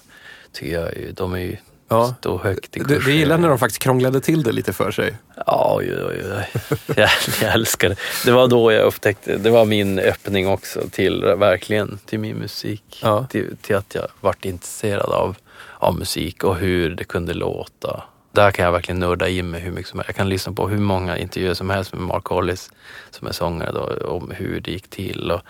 Tycker 0.51 0.73
jag, 0.81 1.13
de 1.15 1.33
är 1.33 1.37
ju 1.39 1.57
Ja. 1.89 2.15
står 2.19 2.37
högt 2.39 2.77
i 2.77 2.79
Du, 2.79 2.85
kurs. 2.85 3.05
du 3.05 3.13
gillar 3.13 3.37
när 3.37 3.49
de 3.49 3.59
faktiskt 3.59 3.81
krånglade 3.83 4.21
till 4.21 4.43
det 4.43 4.51
lite 4.51 4.73
för 4.73 4.91
sig? 4.91 5.13
Ja, 5.45 5.73
oj, 5.77 5.93
oj, 6.09 6.21
oj. 6.37 6.61
Jag, 6.95 7.09
jag 7.41 7.53
älskar 7.53 7.89
det. 7.89 7.95
Det 8.25 8.31
var 8.31 8.47
då 8.47 8.71
jag 8.71 8.83
upptäckte, 8.85 9.37
det 9.37 9.49
var 9.49 9.65
min 9.65 9.99
öppning 9.99 10.47
också 10.47 10.81
till, 10.91 11.21
verkligen, 11.25 11.99
till 12.05 12.19
min 12.19 12.35
musik. 12.37 12.99
Ja. 13.03 13.25
Till, 13.29 13.57
till 13.61 13.75
att 13.75 13.95
jag 13.95 14.07
vart 14.21 14.45
intresserad 14.45 15.09
av, 15.09 15.35
av 15.77 15.95
musik 15.99 16.43
och 16.43 16.55
hur 16.55 16.89
det 16.95 17.03
kunde 17.03 17.33
låta. 17.33 18.03
Där 18.37 18.51
kan 18.51 18.65
jag 18.65 18.71
verkligen 18.71 18.99
nörda 18.99 19.27
in 19.29 19.49
mig 19.49 19.61
hur 19.61 19.71
mycket 19.71 19.89
som 19.89 19.99
helst. 19.99 20.09
Jag 20.09 20.15
kan 20.15 20.29
lyssna 20.29 20.53
på 20.53 20.67
hur 20.67 20.77
många 20.77 21.17
intervjuer 21.17 21.53
som 21.53 21.69
helst 21.69 21.93
med 21.93 22.01
Mark 22.01 22.25
Hollis 22.25 22.71
som 23.09 23.27
är 23.27 23.31
sångare 23.31 23.71
då, 23.71 24.07
om 24.07 24.31
hur 24.31 24.59
det 24.59 24.71
gick 24.71 24.87
till. 24.89 25.31
Och 25.31 25.41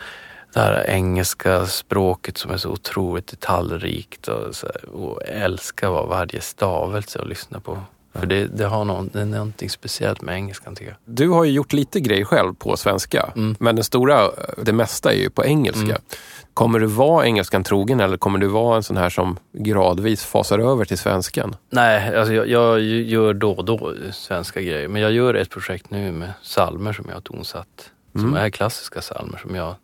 det 0.54 0.60
här 0.60 0.86
engelska 0.90 1.66
språket 1.66 2.38
som 2.38 2.52
är 2.52 2.58
så 2.58 2.70
otroligt 2.70 3.28
detaljrikt 3.28 4.28
och, 4.28 4.56
så 4.56 4.66
här, 4.66 4.90
och 4.90 5.22
älskar 5.26 5.90
vad 5.90 6.08
varje 6.08 6.42
stavelse 6.42 7.20
att 7.20 7.28
lyssna 7.28 7.60
på. 7.60 7.80
För 8.14 8.26
det, 8.26 8.48
det, 8.48 8.66
har 8.66 8.86
någon, 8.86 9.10
det 9.14 9.22
är 9.22 9.26
någonting 9.26 9.70
speciellt 9.70 10.22
med 10.22 10.36
engelskan 10.36 10.76
tycker 10.76 10.92
jag. 10.92 11.16
Du 11.16 11.30
har 11.30 11.44
ju 11.44 11.52
gjort 11.52 11.74
lite 11.74 12.00
grejer 12.00 12.26
själv 12.26 12.54
på 12.54 12.78
svenska, 12.78 13.32
Mm. 13.36 13.56
men 13.60 13.76
det 13.76 13.84
stora, 13.84 14.30
det 14.58 14.74
mesta 14.74 15.14
är 15.14 15.18
ju 15.18 15.30
på 15.30 15.46
engelska. 15.46 15.82
Mm. 15.82 16.02
Kommer 16.58 16.80
du 16.80 16.86
vara 16.86 17.26
engelskan 17.26 17.64
trogen 17.64 18.00
eller 18.00 18.18
kommer 18.18 18.40
du 18.40 18.48
vara 18.48 18.76
en 18.76 18.84
sån 18.84 18.98
här 18.98 19.10
som 19.10 19.38
gradvis 19.52 20.24
fasar 20.26 20.60
över 20.60 20.86
till 20.86 20.98
svenskan? 20.98 21.56
Nej, 21.70 22.16
alltså 22.18 22.34
jag, 22.34 22.48
jag 22.48 22.82
gör 22.82 23.34
då 23.34 23.52
och 23.52 23.66
då 23.66 23.94
svenska 24.14 24.62
grejer. 24.62 24.88
Men 24.88 25.02
jag 25.02 25.12
gör 25.12 25.34
ett 25.34 25.50
projekt 25.50 25.90
nu 25.90 26.12
med 26.12 26.34
salmer 26.42 26.94
som 26.94 27.06
jag 27.08 27.16
har 27.16 27.22
tonsatt. 27.22 27.92
Som 28.12 28.22
Mm. 28.22 28.36
är 28.36 28.50
klassiska 28.50 29.02
salmer 29.02 29.38
som 29.38 29.56
jag 29.56 29.76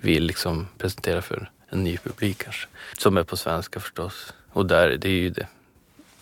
vill 0.00 0.24
liksom 0.24 0.68
presentera 0.78 1.22
för 1.22 1.50
en 1.68 1.84
ny 1.84 1.96
publik 1.96 2.38
kanske. 2.44 2.66
Som 2.98 3.16
är 3.16 3.22
på 3.22 3.36
svenska 3.36 3.80
förstås. 3.80 4.34
Och 4.52 4.66
där, 4.66 4.88
det 4.96 5.08
är 5.08 5.12
ju 5.12 5.30
det. 5.30 5.46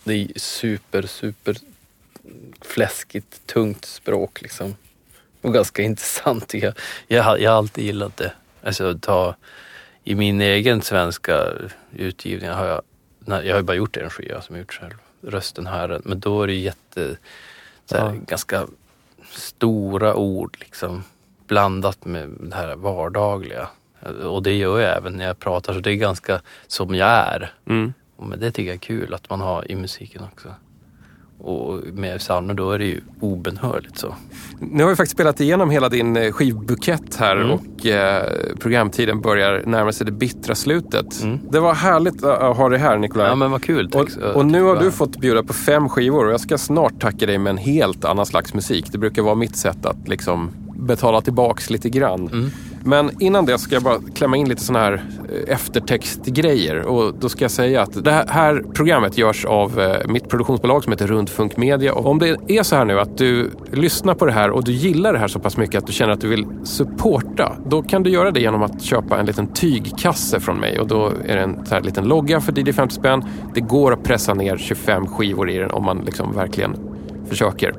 Det 0.03 0.13
är 0.13 0.27
super, 0.35 1.01
super 1.01 1.57
fläskigt, 2.61 3.47
tungt 3.47 3.85
språk 3.85 4.41
liksom. 4.41 4.75
Och 5.41 5.53
ganska 5.53 5.81
intressant 5.91 6.53
jag. 6.53 6.73
Jag, 7.07 7.39
jag 7.41 7.51
har 7.51 7.57
alltid 7.57 7.85
gillat 7.85 8.17
det. 8.17 8.31
Alltså 8.63 8.97
ta, 9.01 9.35
i 10.03 10.15
min 10.15 10.41
egen 10.41 10.81
svenska 10.81 11.47
utgivning 11.91 12.49
har 12.49 12.65
jag, 12.65 12.81
jag 13.45 13.53
har 13.53 13.59
ju 13.59 13.63
bara 13.63 13.77
gjort 13.77 13.97
en 13.97 14.09
skiva 14.09 14.41
som 14.41 14.55
jag 14.55 14.61
gjort 14.61 14.73
själv. 14.73 14.93
Rösten 15.21 15.67
här. 15.67 16.01
Men 16.03 16.19
då 16.19 16.43
är 16.43 16.47
det 16.47 16.53
jätte, 16.53 17.17
så 17.85 17.97
här, 17.97 18.05
Ja. 18.05 18.15
ganska 18.27 18.67
stora 19.31 20.15
ord 20.15 20.57
liksom. 20.59 21.03
Blandat 21.47 22.05
med 22.05 22.29
det 22.39 22.55
här 22.55 22.75
vardagliga. 22.75 23.67
Och 24.23 24.43
det 24.43 24.53
gör 24.53 24.79
jag 24.79 24.97
även 24.97 25.13
när 25.13 25.25
jag 25.25 25.39
pratar. 25.39 25.73
Så 25.73 25.79
det 25.79 25.91
är 25.91 25.95
ganska 25.95 26.41
som 26.67 26.95
jag 26.95 27.09
är. 27.09 27.53
Mm. 27.65 27.93
Men 28.17 28.39
det 28.39 28.51
tycker 28.51 28.67
jag 28.69 28.75
är 28.75 28.79
kul 28.79 29.13
att 29.13 29.29
man 29.29 29.41
har 29.41 29.71
i 29.71 29.75
musiken 29.75 30.23
också. 30.33 30.55
Och 31.37 31.79
med 31.93 32.19
psalmer 32.19 32.53
då 32.53 32.71
är 32.71 32.79
det 32.79 32.85
ju 32.85 33.01
obenhörligt 33.19 33.97
så. 33.97 34.15
Nu 34.59 34.83
har 34.83 34.89
vi 34.89 34.95
faktiskt 34.95 35.11
spelat 35.15 35.39
igenom 35.41 35.69
hela 35.69 35.89
din 35.89 36.17
eh, 36.17 36.31
skivbukett 36.31 37.15
här 37.15 37.35
Mm. 37.35 37.51
och 37.51 37.85
eh, 37.85 38.23
programtiden 38.59 39.21
börjar 39.21 39.63
närma 39.65 39.91
sig 39.91 40.05
det 40.05 40.11
bittra 40.11 40.55
slutet. 40.55 41.21
Mm. 41.23 41.39
Det 41.51 41.59
var 41.59 41.73
härligt 41.73 42.23
att 42.23 42.57
ha 42.57 42.69
dig 42.69 42.79
här 42.79 42.97
Nikolaj. 42.97 43.27
Ja 43.27 43.35
men 43.35 43.51
vad 43.51 43.63
kul. 43.63 43.91
och, 43.93 44.35
och 44.35 44.45
nu 44.45 44.61
har 44.63 44.75
du 44.75 44.91
fått 44.91 45.17
bjuda 45.17 45.43
på 45.43 45.53
fem 45.53 45.89
skivor 45.89 46.25
och 46.25 46.33
jag 46.33 46.39
ska 46.39 46.57
snart 46.57 46.99
tacka 47.01 47.25
dig 47.25 47.37
med 47.37 47.49
en 47.51 47.57
helt 47.57 48.05
annan 48.05 48.25
slags 48.25 48.53
musik. 48.53 48.85
Det 48.91 48.97
brukar 48.97 49.21
vara 49.21 49.35
mitt 49.35 49.55
sätt 49.55 49.85
att 49.85 50.07
liksom 50.07 50.49
betala 50.75 51.21
tillbaks 51.21 51.69
lite 51.69 51.89
grann. 51.89 52.27
Mm. 52.27 52.49
Men 52.85 53.11
innan 53.19 53.45
det 53.45 53.57
ska 53.57 53.75
jag 53.75 53.83
bara 53.83 53.97
klämma 54.15 54.37
in 54.37 54.49
lite 54.49 54.61
sådana 54.63 54.85
här 54.85 54.93
eh, 54.93 55.53
eftertextgrejer. 55.53 56.79
Och 56.81 57.13
då 57.19 57.29
ska 57.29 57.43
jag 57.43 57.51
säga 57.51 57.81
att 57.81 58.03
det 58.03 58.11
här- 58.27 58.63
programmet 58.73 59.17
görs 59.17 59.45
av 59.45 59.79
eh, 59.79 60.07
mitt 60.07 60.29
produktionsbolag 60.29 60.83
som 60.83 60.91
heter 60.91 61.07
Rundfunk 61.07 61.57
Media. 61.57 61.93
Och 61.93 62.05
om 62.05 62.19
det 62.19 62.37
är 62.47 62.63
så 62.63 62.75
här 62.75 62.85
nu 62.85 62.99
att 62.99 63.17
du 63.17 63.51
lyssnar 63.71 64.15
på 64.15 64.25
det 64.25 64.31
här 64.31 64.49
och 64.49 64.63
du 64.63 64.71
gillar 64.71 65.13
det 65.13 65.19
här 65.19 65.27
så 65.27 65.39
pass 65.39 65.57
mycket 65.57 65.77
att 65.77 65.87
du 65.87 65.93
känner 65.93 66.13
att 66.13 66.21
du 66.21 66.27
vill 66.27 66.45
supporta. 66.63 67.55
Då 67.67 67.81
kan 67.83 68.03
du 68.03 68.09
göra 68.09 68.31
det 68.31 68.39
genom 68.39 68.63
att 68.63 68.81
köpa 68.81 69.19
en 69.19 69.25
liten 69.25 69.47
tygkasse 69.47 70.39
från 70.39 70.57
mig. 70.57 70.79
Och 70.79 70.87
då 70.87 71.11
är 71.25 71.35
det 71.35 71.41
en 71.41 71.65
så 71.65 71.75
här 71.75 71.81
liten 71.81 72.05
logga 72.07 72.41
för 72.41 72.59
DJ 72.59 72.73
50 72.73 72.95
spänn. 72.95 73.23
Det 73.53 73.61
går 73.61 73.93
att 73.93 74.03
pressa 74.03 74.33
ner 74.33 74.57
25 74.57 75.07
skivor 75.07 75.49
i 75.49 75.57
den 75.57 75.71
om 75.71 75.85
man 75.85 76.01
liksom 76.05 76.33
verkligen 76.35 76.75
försöker. 77.29 77.73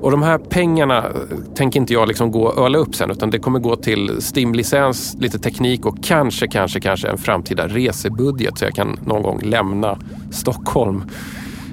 Och 0.00 0.10
de 0.10 0.22
här 0.22 0.38
pengarna 0.38 0.98
eh, 0.98 1.12
tänker 1.54 1.80
inte 1.80 1.92
jag 1.92 2.08
liksom 2.08 2.30
gå 2.30 2.42
och 2.42 2.64
öla 2.64 2.78
upp 2.78 2.94
sen 2.94 3.10
utan 3.10 3.30
det 3.30 3.38
kommer 3.38 3.58
gå 3.58 3.76
till 3.76 4.10
STIM-licens, 4.20 5.16
lite 5.20 5.38
teknik 5.38 5.86
och 5.86 6.04
kanske, 6.04 6.48
kanske, 6.48 6.80
kanske 6.80 7.08
en 7.08 7.18
framtida 7.18 7.68
resebudget 7.68 8.58
så 8.58 8.64
jag 8.64 8.74
kan 8.74 8.98
någon 9.04 9.22
gång 9.22 9.40
lämna 9.42 9.98
Stockholm. 10.30 11.04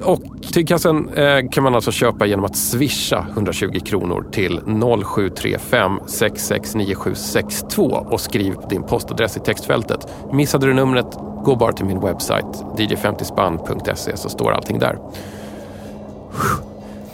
Och 0.03 0.21
tygkassen 0.53 1.09
eh, 1.09 1.49
kan 1.51 1.63
man 1.63 1.76
alltså 1.76 1.91
köpa 1.91 2.26
genom 2.26 2.45
att 2.45 2.57
swisha 2.57 3.28
120 3.34 3.80
kronor 3.80 4.26
till 4.32 4.59
0735 5.05 5.99
669762 6.07 7.84
och 7.84 8.21
skriv 8.21 8.55
din 8.69 8.84
postadress 8.84 9.38
i 9.38 9.39
textfältet. 9.39 10.07
Missade 10.34 10.67
du 10.67 10.73
numret, 10.73 11.17
gå 11.43 11.55
bara 11.55 11.73
till 11.73 11.86
min 11.86 11.99
webbsajt 11.99 12.63
dj50spann.se 12.78 14.17
så 14.17 14.30
står 14.30 14.51
allting 14.51 14.80
där. 14.80 14.97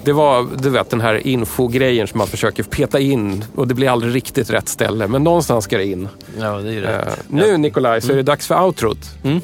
Det 0.03 0.13
var 0.13 0.47
du 0.57 0.69
vet, 0.69 0.89
den 0.89 1.01
här 1.01 1.27
infogrejen 1.27 2.07
som 2.07 2.17
man 2.17 2.27
försöker 2.27 2.63
peta 2.63 2.99
in 2.99 3.45
och 3.55 3.67
det 3.67 3.73
blir 3.73 3.89
aldrig 3.89 4.15
riktigt 4.15 4.49
rätt 4.49 4.69
ställe. 4.69 5.07
Men 5.07 5.23
någonstans 5.23 5.65
ska 5.65 5.77
det 5.77 5.85
in. 5.85 6.07
Ja 6.39 6.51
det 6.51 6.73
är 6.73 6.81
rätt. 6.81 7.23
nu 7.27 7.57
Nikolaj 7.57 8.01
så 8.01 8.11
är 8.11 8.15
det 8.15 8.23
dags 8.23 8.47
för 8.47 8.63
outrot. 8.63 9.09
Mm. 9.23 9.41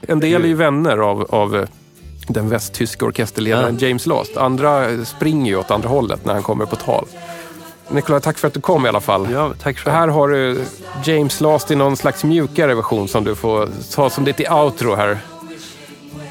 En 0.00 0.20
del 0.20 0.44
är 0.44 0.48
ju 0.48 0.54
vänner 0.54 0.98
av, 0.98 1.26
av 1.30 1.56
eh, 1.56 1.68
den 2.28 2.48
västtyska 2.48 3.04
orkesterledaren 3.04 3.78
James 3.78 4.06
Last. 4.06 4.36
Andra 4.36 5.04
springer 5.04 5.50
ju 5.50 5.56
åt 5.56 5.70
andra 5.70 5.88
hållet 5.88 6.24
när 6.24 6.34
han 6.34 6.42
kommer 6.42 6.66
på 6.66 6.76
tal. 6.76 7.06
Nikolaj, 7.88 8.20
tack 8.20 8.38
för 8.38 8.48
att 8.48 8.54
du 8.54 8.60
kom 8.60 8.86
i 8.86 8.88
alla 8.88 9.00
fall. 9.00 9.28
Ja, 9.32 9.52
tack 9.62 9.78
själv. 9.78 9.96
här 9.96 10.08
har 10.08 10.28
du 10.28 10.64
James 11.04 11.40
Last 11.40 11.70
i 11.70 11.74
någon 11.74 11.96
slags 11.96 12.24
mjukare 12.24 12.74
version 12.74 13.08
som 13.08 13.24
du 13.24 13.34
får 13.34 13.68
ta 13.94 14.10
som 14.10 14.24
ditt 14.24 14.50
outro 14.50 14.94
här. 14.94 15.18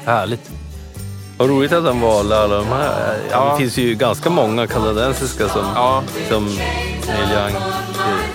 Härligt. 0.04 0.50
Vad 1.38 1.48
roligt 1.48 1.72
att 1.72 1.84
han 1.84 2.00
valde 2.00 2.38
alla 2.40 2.56
de 2.56 2.66
här. 2.66 3.16
Ja. 3.30 3.36
Ja. 3.36 3.52
Det 3.52 3.58
finns 3.58 3.76
ju 3.78 3.94
ganska 3.94 4.30
många 4.30 4.66
kanadensiska 4.66 5.48
som, 5.48 5.62
Ja. 5.74 6.02
som 6.30 6.44
Neil 7.06 7.30
Young 7.32 7.54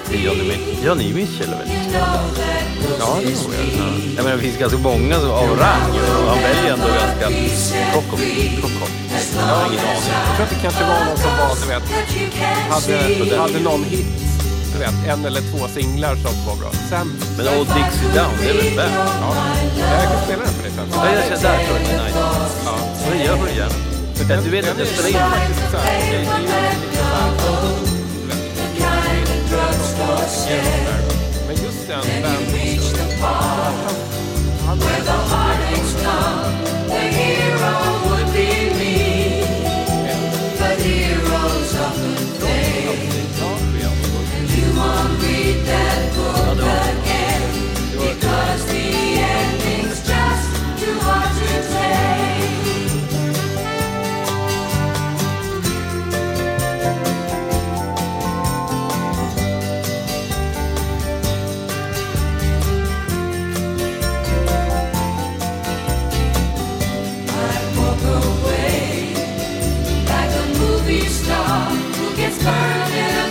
till, 0.09 0.23
Johnny 0.25 0.43
Mitchell. 0.43 0.85
Johnny 0.85 1.13
Mitchell 1.13 1.53
är 1.53 1.57
väldigt 1.57 1.93
Ja, 2.99 3.17
det 3.23 3.35
tror 3.35 3.53
jag. 3.53 3.65
Jag 4.15 4.23
menar, 4.23 4.35
det 4.37 4.43
finns 4.43 4.57
ganska 4.57 4.77
många 4.77 5.19
som- 5.19 5.31
av 5.31 5.47
rang 5.59 5.91
han 6.27 6.37
väljer 6.43 6.73
ändå 6.73 6.87
ganska... 6.87 7.27
Prokop. 7.93 8.19
Prokop. 8.61 8.89
Jag 9.37 9.55
har 9.55 9.65
ingen 9.67 9.79
aning. 9.79 10.01
Jag 10.27 10.35
tror 10.35 10.45
att 10.45 10.49
det 10.49 10.61
kanske 10.61 10.83
var 10.83 10.99
någon 11.05 11.17
som 11.17 11.31
var, 11.39 11.55
du 11.61 11.67
vet, 11.67 11.83
hade, 12.71 13.37
hade 13.41 13.59
någon 13.59 13.83
hit. 13.83 14.07
Du 14.73 14.79
vet, 14.79 14.93
en 15.09 15.25
eller 15.25 15.41
två 15.41 15.67
singlar 15.75 16.15
som 16.15 16.45
var 16.47 16.55
bra. 16.55 16.71
Sen, 16.89 17.13
Men 17.37 17.47
Old 17.59 17.67
Dixie 17.67 18.09
Down, 18.15 18.33
det 18.41 18.49
är 18.49 18.53
väl 18.53 18.75
bäst? 18.77 18.93
ja, 19.21 19.35
jag 20.01 20.11
kan 20.11 20.21
spela 20.25 20.43
den 20.43 20.53
för 20.53 20.63
dig 20.63 20.71
sen. 20.75 20.85
Ja, 20.93 21.05
jag 21.05 21.23
känner 21.23 21.57
där 21.57 21.65
tror 21.65 21.77
jag 21.77 22.05
nice. 22.05 22.19
Ja. 22.65 22.71
Ja, 23.11 23.17
det 23.17 23.23
gör 23.23 23.45
det 23.45 23.53
gärna. 23.53 23.73
Ja, 24.29 24.41
Du 24.41 24.49
vet 24.49 24.71
att 24.71 24.79
jag 24.79 24.87
spelar 24.87 25.09
in 25.09 25.31
faktiskt 25.31 25.71
så 25.71 25.77
här, 25.77 26.11
det 26.11 26.15
är 26.15 26.19
ju 26.19 26.25
lite 26.25 26.97
så 26.97 27.11
star 71.11 71.69
who 71.69 72.15
gets 72.15 72.37
burned 72.41 72.93
in 72.93 73.30